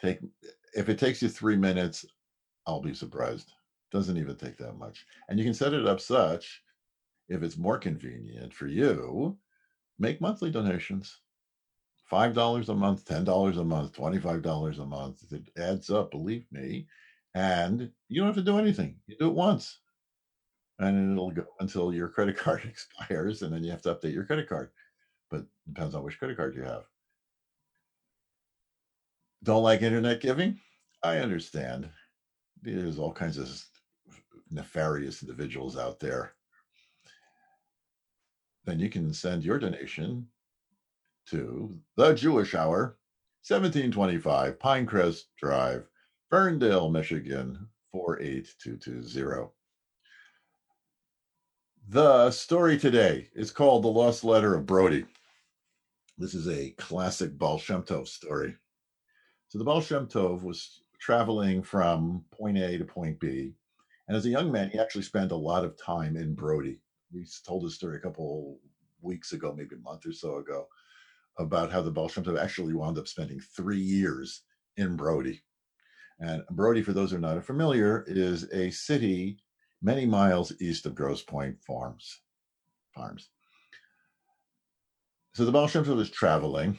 Take 0.00 0.20
if 0.74 0.88
it 0.88 0.98
takes 0.98 1.22
you 1.22 1.28
three 1.28 1.56
minutes, 1.56 2.04
I'll 2.66 2.80
be 2.80 2.94
surprised. 2.94 3.52
Doesn't 3.90 4.16
even 4.16 4.36
take 4.36 4.56
that 4.58 4.78
much. 4.78 5.04
And 5.28 5.38
you 5.38 5.44
can 5.44 5.54
set 5.54 5.74
it 5.74 5.86
up 5.86 6.00
such 6.00 6.62
if 7.32 7.42
it's 7.42 7.56
more 7.56 7.78
convenient 7.78 8.54
for 8.54 8.66
you, 8.68 9.38
make 9.98 10.20
monthly 10.20 10.50
donations 10.50 11.20
five 12.04 12.34
dollars 12.34 12.68
a 12.68 12.74
month, 12.74 13.04
ten 13.04 13.24
dollars 13.24 13.56
a 13.56 13.64
month, 13.64 13.92
twenty-five 13.92 14.42
dollars 14.42 14.78
a 14.78 14.86
month. 14.86 15.32
It 15.32 15.50
adds 15.58 15.90
up, 15.90 16.10
believe 16.10 16.46
me. 16.52 16.86
And 17.34 17.92
you 18.08 18.20
don't 18.20 18.28
have 18.28 18.36
to 18.36 18.42
do 18.42 18.58
anything. 18.58 19.00
You 19.06 19.16
do 19.18 19.28
it 19.28 19.34
once. 19.34 19.80
And 20.78 21.12
it'll 21.12 21.30
go 21.30 21.44
until 21.60 21.94
your 21.94 22.08
credit 22.08 22.36
card 22.38 22.64
expires, 22.64 23.42
and 23.42 23.52
then 23.54 23.62
you 23.64 23.70
have 23.70 23.82
to 23.82 23.94
update 23.94 24.12
your 24.14 24.24
credit 24.24 24.48
card. 24.48 24.70
But 25.30 25.46
depends 25.66 25.94
on 25.94 26.02
which 26.04 26.18
credit 26.18 26.36
card 26.36 26.54
you 26.54 26.62
have. 26.62 26.88
Don't 29.42 29.62
like 29.62 29.82
internet 29.82 30.20
giving? 30.20 30.58
I 31.02 31.18
understand. 31.18 31.90
There's 32.62 32.98
all 32.98 33.12
kinds 33.12 33.38
of 33.38 33.64
nefarious 34.50 35.22
individuals 35.22 35.76
out 35.76 36.00
there. 36.00 36.34
Then 38.64 38.78
you 38.78 38.88
can 38.88 39.12
send 39.12 39.44
your 39.44 39.58
donation 39.58 40.28
to 41.26 41.76
The 41.96 42.14
Jewish 42.14 42.54
Hour, 42.54 42.96
1725 43.46 44.58
Pinecrest 44.58 45.22
Drive, 45.36 45.88
Ferndale, 46.30 46.88
Michigan, 46.88 47.68
48220. 47.90 49.50
The 51.88 52.30
story 52.30 52.78
today 52.78 53.28
is 53.34 53.50
called 53.50 53.82
The 53.82 53.88
Lost 53.88 54.22
Letter 54.22 54.54
of 54.54 54.64
Brody. 54.64 55.06
This 56.16 56.34
is 56.34 56.46
a 56.48 56.70
classic 56.78 57.36
Baal 57.36 57.58
Shem 57.58 57.82
Tov 57.82 58.06
story. 58.06 58.54
So 59.48 59.58
the 59.58 59.64
Baal 59.64 59.80
Shem 59.80 60.06
Tov 60.06 60.42
was 60.42 60.82
traveling 61.00 61.62
from 61.62 62.24
point 62.30 62.58
A 62.58 62.78
to 62.78 62.84
point 62.84 63.18
B. 63.18 63.54
And 64.06 64.16
as 64.16 64.24
a 64.24 64.30
young 64.30 64.52
man, 64.52 64.70
he 64.70 64.78
actually 64.78 65.02
spent 65.02 65.32
a 65.32 65.36
lot 65.36 65.64
of 65.64 65.76
time 65.76 66.16
in 66.16 66.34
Brody. 66.34 66.80
We 67.12 67.26
told 67.46 67.64
this 67.64 67.74
story 67.74 67.96
a 67.96 68.00
couple 68.00 68.58
weeks 69.00 69.32
ago, 69.32 69.54
maybe 69.56 69.76
a 69.76 69.78
month 69.78 70.06
or 70.06 70.12
so 70.12 70.36
ago 70.36 70.66
about 71.38 71.72
how 71.72 71.82
the 71.82 72.08
Shem 72.08 72.24
Tov 72.24 72.38
actually 72.38 72.74
wound 72.74 72.98
up 72.98 73.08
spending 73.08 73.40
three 73.40 73.80
years 73.80 74.42
in 74.76 74.96
Brody. 74.96 75.42
And 76.20 76.44
Brody, 76.50 76.82
for 76.82 76.92
those 76.92 77.10
who 77.10 77.16
are 77.16 77.20
not 77.20 77.44
familiar, 77.44 78.04
is 78.06 78.44
a 78.52 78.70
city 78.70 79.38
many 79.82 80.06
miles 80.06 80.52
east 80.60 80.86
of 80.86 80.94
Grosse 80.94 81.22
Pointe 81.22 81.58
Farms. 81.66 82.20
Farms. 82.94 83.30
So 85.34 85.44
the 85.44 85.66
Shem 85.66 85.96
was 85.96 86.10
traveling, 86.10 86.78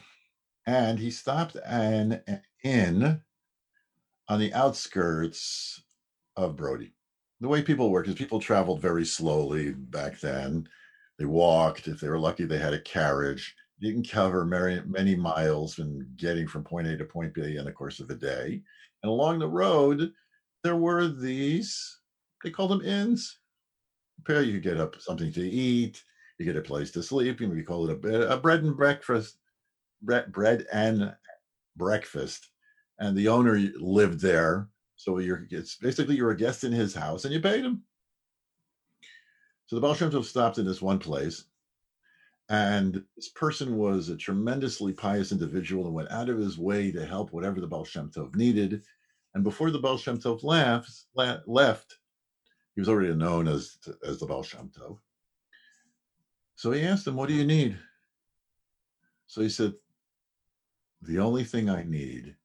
and 0.66 0.98
he 0.98 1.10
stopped 1.10 1.56
an, 1.66 2.22
an 2.26 2.42
inn 2.62 3.20
on 4.28 4.40
the 4.40 4.54
outskirts 4.54 5.82
of 6.36 6.56
Brody. 6.56 6.94
The 7.40 7.48
way 7.48 7.62
people 7.62 7.90
work 7.90 8.08
is 8.08 8.14
people 8.14 8.40
traveled 8.40 8.80
very 8.80 9.04
slowly 9.04 9.72
back 9.72 10.20
then. 10.20 10.68
They 11.18 11.24
walked. 11.24 11.88
If 11.88 12.00
they 12.00 12.08
were 12.08 12.18
lucky, 12.18 12.44
they 12.44 12.58
had 12.58 12.74
a 12.74 12.80
carriage 12.80 13.54
you 13.78 13.92
can 13.92 14.04
cover 14.04 14.44
many, 14.44 14.80
many 14.86 15.14
miles 15.14 15.78
in 15.78 16.08
getting 16.16 16.46
from 16.46 16.64
point 16.64 16.86
A 16.86 16.96
to 16.96 17.04
point 17.04 17.34
B 17.34 17.56
in 17.56 17.64
the 17.64 17.72
course 17.72 18.00
of 18.00 18.10
a 18.10 18.14
day. 18.14 18.62
And 19.02 19.10
along 19.10 19.38
the 19.38 19.48
road, 19.48 20.12
there 20.62 20.76
were 20.76 21.06
these, 21.06 21.98
they 22.42 22.50
called 22.50 22.70
them 22.70 22.80
inns. 22.80 23.38
You 24.26 24.52
could 24.52 24.62
get 24.62 24.80
up 24.80 25.00
something 25.00 25.32
to 25.32 25.42
eat, 25.46 26.02
you 26.38 26.46
get 26.46 26.56
a 26.56 26.62
place 26.62 26.90
to 26.92 27.02
sleep, 27.02 27.40
you 27.40 27.48
maybe 27.48 27.62
call 27.62 27.88
it 27.90 28.04
a, 28.04 28.32
a 28.32 28.38
bread 28.38 28.62
and 28.62 28.74
breakfast, 28.74 29.36
bread, 30.00 30.32
bread 30.32 30.66
and 30.72 31.14
breakfast. 31.76 32.48
And 32.98 33.14
the 33.16 33.28
owner 33.28 33.58
lived 33.78 34.20
there. 34.20 34.68
So 35.04 35.18
you're 35.18 35.46
it's 35.50 35.76
basically 35.76 36.16
you're 36.16 36.30
a 36.30 36.36
guest 36.36 36.64
in 36.64 36.72
his 36.72 36.94
house 36.94 37.26
and 37.26 37.34
you 37.34 37.38
paid 37.38 37.62
him. 37.62 37.82
So 39.66 39.78
the 39.78 39.86
Tov 39.86 40.24
stopped 40.24 40.56
in 40.56 40.64
this 40.64 40.80
one 40.80 40.98
place 40.98 41.44
and 42.48 43.04
this 43.14 43.28
person 43.28 43.76
was 43.76 44.08
a 44.08 44.16
tremendously 44.16 44.94
pious 44.94 45.30
individual 45.30 45.84
and 45.84 45.94
went 45.94 46.10
out 46.10 46.30
of 46.30 46.38
his 46.38 46.56
way 46.56 46.90
to 46.90 47.04
help 47.04 47.34
whatever 47.34 47.60
the 47.60 47.66
Baal 47.66 47.84
Shem 47.84 48.10
Tov 48.10 48.34
needed. 48.34 48.82
And 49.34 49.44
before 49.44 49.70
the 49.70 49.78
Baal 49.78 49.98
Shem 49.98 50.18
Tov 50.18 50.42
left, 50.42 50.90
left 51.46 51.98
he 52.74 52.80
was 52.80 52.88
already 52.88 53.14
known 53.14 53.46
as, 53.46 53.76
as 54.06 54.18
the 54.18 54.26
Baal 54.26 54.42
Shem 54.42 54.70
Tov. 54.70 54.96
So 56.54 56.72
he 56.72 56.80
asked 56.80 57.06
him, 57.06 57.16
What 57.16 57.28
do 57.28 57.34
you 57.34 57.44
need? 57.44 57.76
So 59.26 59.42
he 59.42 59.50
said, 59.50 59.74
The 61.02 61.18
only 61.18 61.44
thing 61.44 61.68
I 61.68 61.82
need 61.82 62.36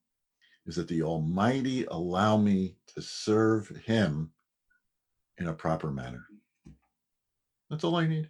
is 0.70 0.76
that 0.76 0.88
the 0.88 1.02
Almighty 1.02 1.86
allow 1.86 2.38
me 2.38 2.76
to 2.94 3.02
serve 3.02 3.70
Him 3.70 4.32
in 5.40 5.48
a 5.48 5.54
proper 5.54 5.90
manner. 5.90 6.28
That's 7.72 7.84
all 7.84 7.96
I 7.96 8.06
need. 8.06 8.30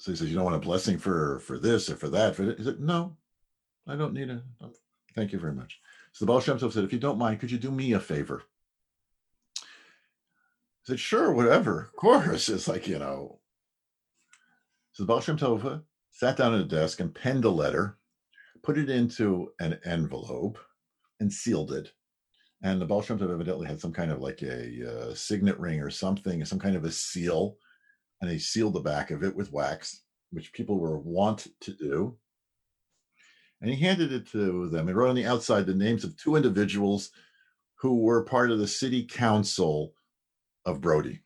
So 0.00 0.10
he 0.10 0.16
says, 0.16 0.28
"You 0.28 0.34
don't 0.34 0.44
want 0.44 0.56
a 0.56 0.60
blessing 0.60 0.98
for 0.98 1.38
for 1.38 1.56
this 1.56 1.88
or 1.88 1.94
for 1.94 2.08
that." 2.08 2.34
For 2.34 2.42
he 2.42 2.64
said, 2.64 2.80
"No, 2.80 3.16
I 3.86 3.94
don't 3.94 4.12
need 4.12 4.28
a. 4.28 4.42
Thank 5.14 5.32
you 5.32 5.38
very 5.38 5.54
much." 5.54 5.80
So 6.12 6.24
the 6.24 6.26
Baal 6.26 6.40
Shem 6.40 6.58
Tov 6.58 6.72
said, 6.72 6.82
"If 6.82 6.92
you 6.92 6.98
don't 6.98 7.18
mind, 7.18 7.38
could 7.38 7.52
you 7.52 7.58
do 7.58 7.70
me 7.70 7.92
a 7.92 8.00
favor?" 8.00 8.42
I 9.60 9.66
said, 10.82 11.00
"Sure, 11.00 11.32
whatever. 11.32 11.82
Of 11.82 11.96
course." 11.96 12.48
It's 12.54 12.66
like 12.66 12.88
you 12.88 12.98
know. 12.98 13.38
So 14.92 15.04
the 15.04 15.06
Baal 15.06 15.20
Shem 15.20 15.38
Tov 15.38 15.84
sat 16.10 16.36
down 16.36 16.54
at 16.54 16.60
a 16.60 16.64
desk 16.64 16.98
and 16.98 17.14
penned 17.14 17.44
a 17.44 17.50
letter, 17.50 17.98
put 18.62 18.78
it 18.78 18.90
into 18.90 19.52
an 19.60 19.78
envelope, 19.84 20.58
and 21.20 21.32
sealed 21.32 21.72
it. 21.72 21.92
And 22.62 22.80
the 22.80 22.86
Baal 22.86 23.02
Shem 23.02 23.18
Tov 23.18 23.32
evidently 23.32 23.66
had 23.66 23.80
some 23.80 23.92
kind 23.92 24.10
of 24.10 24.20
like 24.20 24.42
a 24.42 25.10
uh, 25.10 25.14
signet 25.14 25.58
ring 25.58 25.80
or 25.80 25.90
something, 25.90 26.44
some 26.44 26.58
kind 26.58 26.76
of 26.76 26.84
a 26.84 26.90
seal 26.90 27.56
and 28.20 28.30
he 28.30 28.38
sealed 28.38 28.74
the 28.74 28.80
back 28.80 29.10
of 29.10 29.22
it 29.22 29.34
with 29.34 29.52
wax, 29.52 30.02
which 30.30 30.52
people 30.52 30.78
were 30.78 30.98
wont 30.98 31.46
to 31.60 31.72
do. 31.72 32.16
And 33.60 33.70
he 33.70 33.76
handed 33.76 34.12
it 34.12 34.28
to 34.28 34.68
them 34.68 34.88
and 34.88 34.96
wrote 34.96 35.10
on 35.10 35.16
the 35.16 35.26
outside 35.26 35.66
the 35.66 35.74
names 35.74 36.04
of 36.04 36.16
two 36.16 36.36
individuals 36.36 37.10
who 37.76 37.98
were 37.98 38.24
part 38.24 38.50
of 38.50 38.58
the 38.58 38.68
city 38.68 39.04
council 39.04 39.94
of 40.64 40.80
Brody 40.80 41.20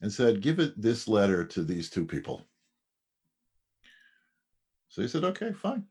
and 0.00 0.12
said, 0.12 0.42
Give 0.42 0.58
it 0.58 0.80
this 0.80 1.08
letter 1.08 1.44
to 1.44 1.62
these 1.62 1.90
two 1.90 2.04
people. 2.04 2.44
So 4.88 5.02
he 5.02 5.08
said, 5.08 5.24
Okay, 5.24 5.52
fine. 5.52 5.84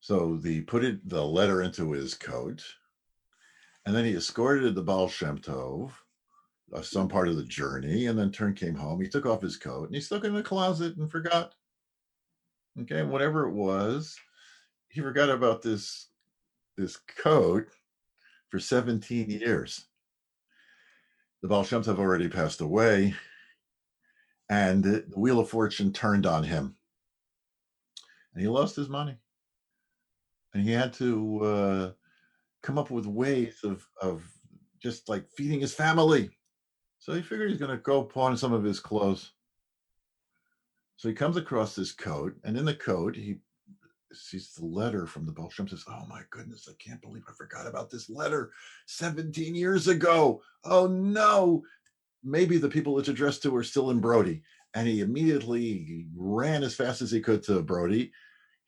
So 0.00 0.36
the 0.36 0.62
put 0.62 0.84
it 0.84 1.08
the 1.08 1.24
letter 1.24 1.62
into 1.62 1.92
his 1.92 2.14
coat, 2.14 2.64
and 3.84 3.94
then 3.94 4.04
he 4.04 4.14
escorted 4.14 4.74
the 4.74 4.82
Baal 4.82 5.08
Shem 5.08 5.38
Tov 5.38 5.92
uh, 6.72 6.82
some 6.82 7.08
part 7.08 7.28
of 7.28 7.36
the 7.36 7.44
journey, 7.44 8.06
and 8.06 8.18
then 8.18 8.30
Turn 8.30 8.54
came 8.54 8.74
home. 8.74 9.00
He 9.00 9.08
took 9.08 9.26
off 9.26 9.42
his 9.42 9.56
coat 9.56 9.86
and 9.86 9.94
he 9.94 10.00
stuck 10.00 10.24
it 10.24 10.28
in 10.28 10.34
the 10.34 10.42
closet 10.42 10.96
and 10.96 11.10
forgot. 11.10 11.54
Okay, 12.80 13.02
whatever 13.02 13.48
it 13.48 13.52
was, 13.52 14.16
he 14.88 15.00
forgot 15.00 15.30
about 15.30 15.62
this 15.62 16.08
this 16.76 16.96
coat 16.96 17.66
for 18.50 18.60
17 18.60 19.30
years. 19.30 19.86
The 21.42 21.48
Baal 21.48 21.64
Shem 21.64 21.82
Tov 21.82 21.98
already 21.98 22.28
passed 22.28 22.60
away, 22.60 23.14
and 24.48 24.84
the 24.84 25.04
Wheel 25.16 25.40
of 25.40 25.48
Fortune 25.48 25.92
turned 25.92 26.26
on 26.26 26.44
him, 26.44 26.76
and 28.32 28.42
he 28.42 28.48
lost 28.48 28.76
his 28.76 28.88
money, 28.88 29.16
and 30.54 30.62
he 30.62 30.72
had 30.72 30.92
to 30.94 31.40
uh, 31.44 31.90
come 32.62 32.78
up 32.78 32.90
with 32.90 33.06
ways 33.06 33.60
of 33.64 33.86
of 34.02 34.22
just 34.82 35.08
like 35.08 35.28
feeding 35.30 35.60
his 35.60 35.74
family. 35.74 36.30
So 36.98 37.12
he 37.12 37.22
figured 37.22 37.50
he's 37.50 37.60
going 37.60 37.76
to 37.76 37.82
go 37.82 38.02
pawn 38.02 38.36
some 38.36 38.52
of 38.52 38.64
his 38.64 38.80
clothes. 38.80 39.32
So 40.96 41.08
he 41.08 41.14
comes 41.14 41.36
across 41.36 41.74
this 41.74 41.92
coat, 41.92 42.34
and 42.44 42.56
in 42.56 42.64
the 42.64 42.74
coat 42.74 43.14
he 43.14 43.38
sees 44.12 44.54
the 44.54 44.64
letter 44.64 45.06
from 45.06 45.26
the 45.26 45.32
Tov, 45.32 45.52
says, 45.68 45.84
"Oh 45.88 46.06
my 46.08 46.22
goodness, 46.30 46.68
I 46.68 46.74
can't 46.82 47.00
believe 47.00 47.22
I 47.28 47.32
forgot 47.34 47.66
about 47.66 47.90
this 47.90 48.10
letter 48.10 48.50
17 48.86 49.54
years 49.54 49.86
ago. 49.86 50.42
Oh 50.64 50.86
no, 50.86 51.62
maybe 52.24 52.58
the 52.58 52.68
people 52.68 52.98
it's 52.98 53.08
addressed 53.08 53.42
to 53.44 53.54
are 53.56 53.64
still 53.64 53.90
in 53.90 54.00
Brody." 54.00 54.42
And 54.74 54.86
he 54.86 55.00
immediately 55.00 56.06
ran 56.14 56.62
as 56.62 56.74
fast 56.74 57.00
as 57.00 57.10
he 57.10 57.20
could 57.20 57.42
to 57.44 57.62
Brody. 57.62 58.12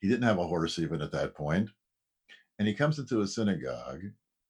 He 0.01 0.09
didn't 0.09 0.23
have 0.23 0.39
a 0.39 0.47
horse 0.47 0.77
even 0.79 1.01
at 1.01 1.11
that 1.13 1.33
point, 1.33 1.69
and 2.59 2.67
he 2.67 2.73
comes 2.73 2.99
into 2.99 3.21
a 3.21 3.27
synagogue, 3.27 4.01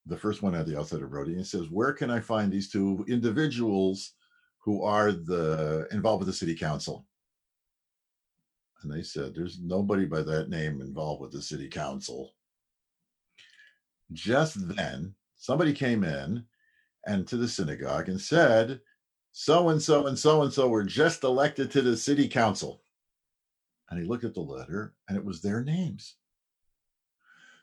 the 0.07 0.17
first 0.17 0.41
one 0.41 0.55
at 0.55 0.65
the 0.65 0.79
outside 0.79 1.03
of 1.03 1.11
Brody, 1.11 1.35
and 1.35 1.45
says, 1.45 1.69
"Where 1.69 1.93
can 1.93 2.09
I 2.09 2.19
find 2.19 2.51
these 2.51 2.69
two 2.69 3.05
individuals 3.07 4.13
who 4.59 4.81
are 4.83 5.11
the 5.11 5.87
involved 5.91 6.21
with 6.21 6.27
the 6.27 6.33
city 6.33 6.55
council?" 6.55 7.05
And 8.83 8.91
they 8.91 9.03
said, 9.03 9.35
There's 9.35 9.59
nobody 9.59 10.05
by 10.05 10.21
that 10.23 10.49
name 10.49 10.81
involved 10.81 11.21
with 11.21 11.31
the 11.31 11.41
city 11.41 11.67
council. 11.67 12.33
Just 14.11 14.67
then, 14.75 15.15
somebody 15.35 15.73
came 15.73 16.03
in 16.03 16.45
and 17.05 17.27
to 17.27 17.37
the 17.37 17.47
synagogue 17.47 18.09
and 18.09 18.19
said, 18.19 18.81
So 19.31 19.69
and 19.69 19.81
so 19.81 20.07
and 20.07 20.17
so 20.17 20.41
and 20.41 20.51
so 20.51 20.67
were 20.67 20.83
just 20.83 21.23
elected 21.23 21.71
to 21.71 21.81
the 21.81 21.95
city 21.95 22.27
council. 22.27 22.80
And 23.91 23.99
he 23.99 24.07
looked 24.07 24.23
at 24.23 24.33
the 24.33 24.41
letter 24.41 24.95
and 25.07 25.17
it 25.17 25.23
was 25.23 25.41
their 25.41 25.63
names. 25.63 26.15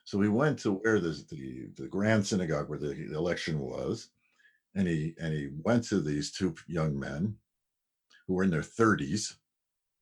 So 0.04 0.20
he 0.20 0.28
went 0.28 0.60
to 0.60 0.74
where 0.74 1.00
the, 1.00 1.10
the, 1.30 1.68
the 1.76 1.88
grand 1.88 2.24
synagogue 2.26 2.68
where 2.68 2.78
the 2.78 2.94
the 2.94 3.16
election 3.16 3.58
was, 3.58 4.08
and 4.74 4.86
he 4.86 5.14
and 5.20 5.34
he 5.34 5.50
went 5.64 5.84
to 5.88 6.00
these 6.00 6.30
two 6.30 6.54
young 6.66 6.98
men 6.98 7.36
who 8.26 8.34
were 8.34 8.44
in 8.44 8.50
their 8.50 8.62
30s 8.62 9.34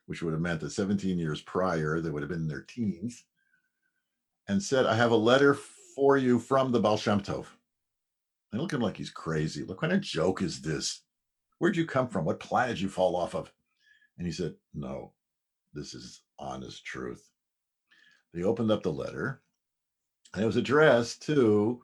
which 0.07 0.23
would 0.23 0.33
have 0.33 0.41
meant 0.41 0.61
that 0.61 0.71
17 0.71 1.19
years 1.19 1.43
prior, 1.43 2.01
they 2.01 2.11
would 2.11 2.23
have 2.23 2.31
been 2.31 2.43
in 2.43 2.49
their 2.49 2.63
teens, 2.63 3.25
and 4.49 4.63
said, 4.63 4.87
I 4.87 4.95
have 4.95 5.11
a 5.11 5.17
letter 5.17 5.55
for 5.95 6.17
you 6.17 6.39
from 6.39 6.73
the 6.73 6.81
Baal 6.81 6.97
Shem 6.97 7.21
Tov. 7.21 7.47
And 8.53 8.63
look 8.63 8.73
at 8.73 8.77
him 8.77 8.83
like 8.83 8.97
he's 8.97 9.11
crazy. 9.11 9.63
Look, 9.63 9.83
what 9.83 9.91
kind 9.91 9.93
of 9.93 10.01
joke 10.01 10.41
is 10.41 10.63
this? 10.63 11.03
Where'd 11.59 11.77
you 11.77 11.85
come 11.85 12.09
from? 12.09 12.25
What 12.25 12.39
planet 12.39 12.77
did 12.77 12.83
you 12.83 12.89
fall 12.89 13.17
off 13.17 13.35
of? 13.35 13.53
And 14.19 14.27
he 14.27 14.33
said, 14.33 14.55
No, 14.73 15.13
this 15.77 15.95
is 15.95 16.23
honest 16.39 16.85
truth. 16.85 17.31
They 18.35 18.43
opened 18.43 18.71
up 18.71 18.83
the 18.83 18.93
letter, 18.93 19.41
and 20.35 20.43
it 20.43 20.47
was 20.47 20.57
addressed 20.57 21.23
to 21.27 21.83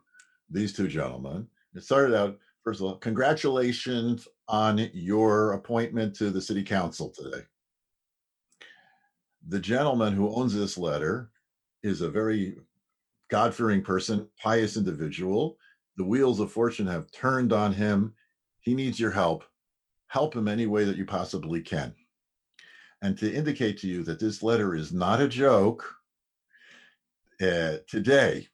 these 0.50 0.72
two 0.72 0.88
gentlemen. 0.88 1.46
It 1.74 1.84
started 1.84 2.16
out, 2.16 2.38
first 2.64 2.80
of 2.80 2.86
all, 2.86 2.96
congratulations 2.96 4.26
on 4.48 4.90
your 4.92 5.52
appointment 5.52 6.14
to 6.16 6.30
the 6.30 6.40
city 6.42 6.62
council 6.62 7.10
today 7.10 7.42
the 9.48 9.60
gentleman 9.60 10.12
who 10.12 10.34
owns 10.34 10.54
this 10.54 10.78
letter 10.78 11.30
is 11.82 12.00
a 12.00 12.10
very 12.10 12.56
God 13.28 13.54
fearing 13.54 13.82
person, 13.82 14.28
pious 14.40 14.76
individual. 14.76 15.56
The 15.96 16.04
wheels 16.04 16.40
of 16.40 16.52
fortune 16.52 16.86
have 16.86 17.10
turned 17.10 17.52
on 17.52 17.72
him. 17.72 18.14
He 18.60 18.74
needs 18.74 19.00
your 19.00 19.10
help. 19.10 19.44
Help 20.06 20.36
him 20.36 20.48
any 20.48 20.66
way 20.66 20.84
that 20.84 20.96
you 20.96 21.04
possibly 21.04 21.60
can. 21.60 21.94
And 23.02 23.18
to 23.18 23.32
indicate 23.32 23.78
to 23.78 23.88
you 23.88 24.04
that 24.04 24.20
this 24.20 24.44
letter 24.44 24.76
is 24.76 24.92
not 24.92 25.20
a 25.20 25.26
joke, 25.26 25.84
uh, 27.42 27.78
today, 27.88 28.46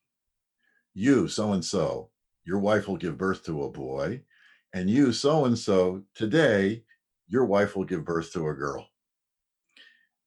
you, 0.95 1.29
so 1.29 1.53
and 1.53 1.63
so, 1.63 2.09
your 2.45 2.59
wife 2.59 2.89
will 2.89 2.97
give 2.97 3.19
birth 3.19 3.45
to 3.45 3.65
a 3.65 3.71
boy, 3.71 4.23
and 4.73 4.89
you, 4.89 5.13
so 5.13 5.45
and 5.45 5.59
so, 5.59 6.03
today, 6.15 6.83
your 7.29 7.45
wife 7.45 7.77
will 7.77 7.85
give 7.85 8.07
birth 8.07 8.33
to 8.33 8.49
a 8.49 8.55
girl. 8.55 8.89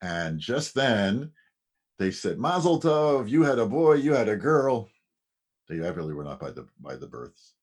And 0.03 0.39
just 0.39 0.75
then, 0.75 1.31
they 1.97 2.11
said, 2.11 2.37
Mazel 2.37 2.79
Tov, 2.79 3.27
you 3.27 3.41
had 3.41 3.57
a 3.57 3.65
boy, 3.65 3.95
you 3.95 4.13
had 4.13 4.29
a 4.29 4.35
girl. 4.35 4.87
They 5.67 5.77
really 5.77 6.13
were 6.13 6.23
not 6.23 6.39
by 6.39 6.51
the 6.51 6.67
by 6.79 6.95
the 6.95 7.07
births. 7.07 7.53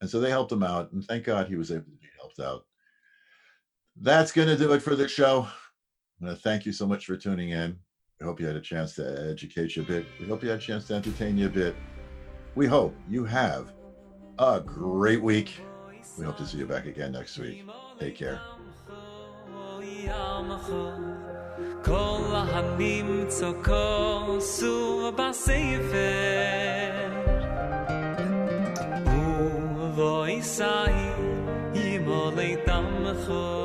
And 0.00 0.08
so 0.08 0.18
they 0.18 0.30
helped 0.30 0.50
him 0.50 0.62
out, 0.62 0.90
and 0.92 1.04
thank 1.04 1.24
God 1.24 1.46
he 1.46 1.56
was 1.56 1.70
able 1.70 1.84
to 1.84 1.90
be 1.90 2.08
helped 2.18 2.40
out. 2.40 2.66
That's 3.96 4.32
going 4.32 4.48
to 4.48 4.56
do 4.56 4.72
it 4.72 4.80
for 4.80 4.96
the 4.96 5.06
show 5.06 5.46
I 6.21 6.25
want 6.25 6.37
to 6.37 6.41
thank 6.41 6.65
you 6.65 6.71
so 6.71 6.87
much 6.87 7.05
for 7.05 7.17
tuning 7.17 7.49
in. 7.49 7.77
We 8.19 8.25
hope 8.25 8.39
you 8.39 8.47
had 8.47 8.55
a 8.55 8.61
chance 8.61 8.95
to 8.95 9.29
educate 9.29 9.75
you 9.75 9.81
a 9.81 9.85
bit. 9.85 10.05
We 10.19 10.27
hope 10.27 10.41
you 10.43 10.49
had 10.49 10.59
a 10.59 10.61
chance 10.61 10.87
to 10.87 10.93
entertain 10.95 11.37
you 11.37 11.47
a 11.47 11.49
bit. 11.49 11.75
We 12.55 12.65
hope 12.67 12.95
you 13.09 13.25
have 13.25 13.73
a 14.39 14.61
great 14.61 15.21
week. 15.21 15.59
We 16.17 16.25
hope 16.25 16.37
to 16.37 16.45
see 16.47 16.59
you 16.59 16.65
back 16.65 16.85
again 16.85 17.11
next 17.11 17.37
week. 17.37 17.65
Take 17.99 18.15
care. 18.15 18.39
כל 21.83 22.31
הנמצא 22.31 23.51
כוסו 23.65 25.11
בספר 25.11 25.95
ולא 29.05 30.27
יישאי 30.27 31.11
ימולי 31.73 32.55
דמכו 32.67 33.58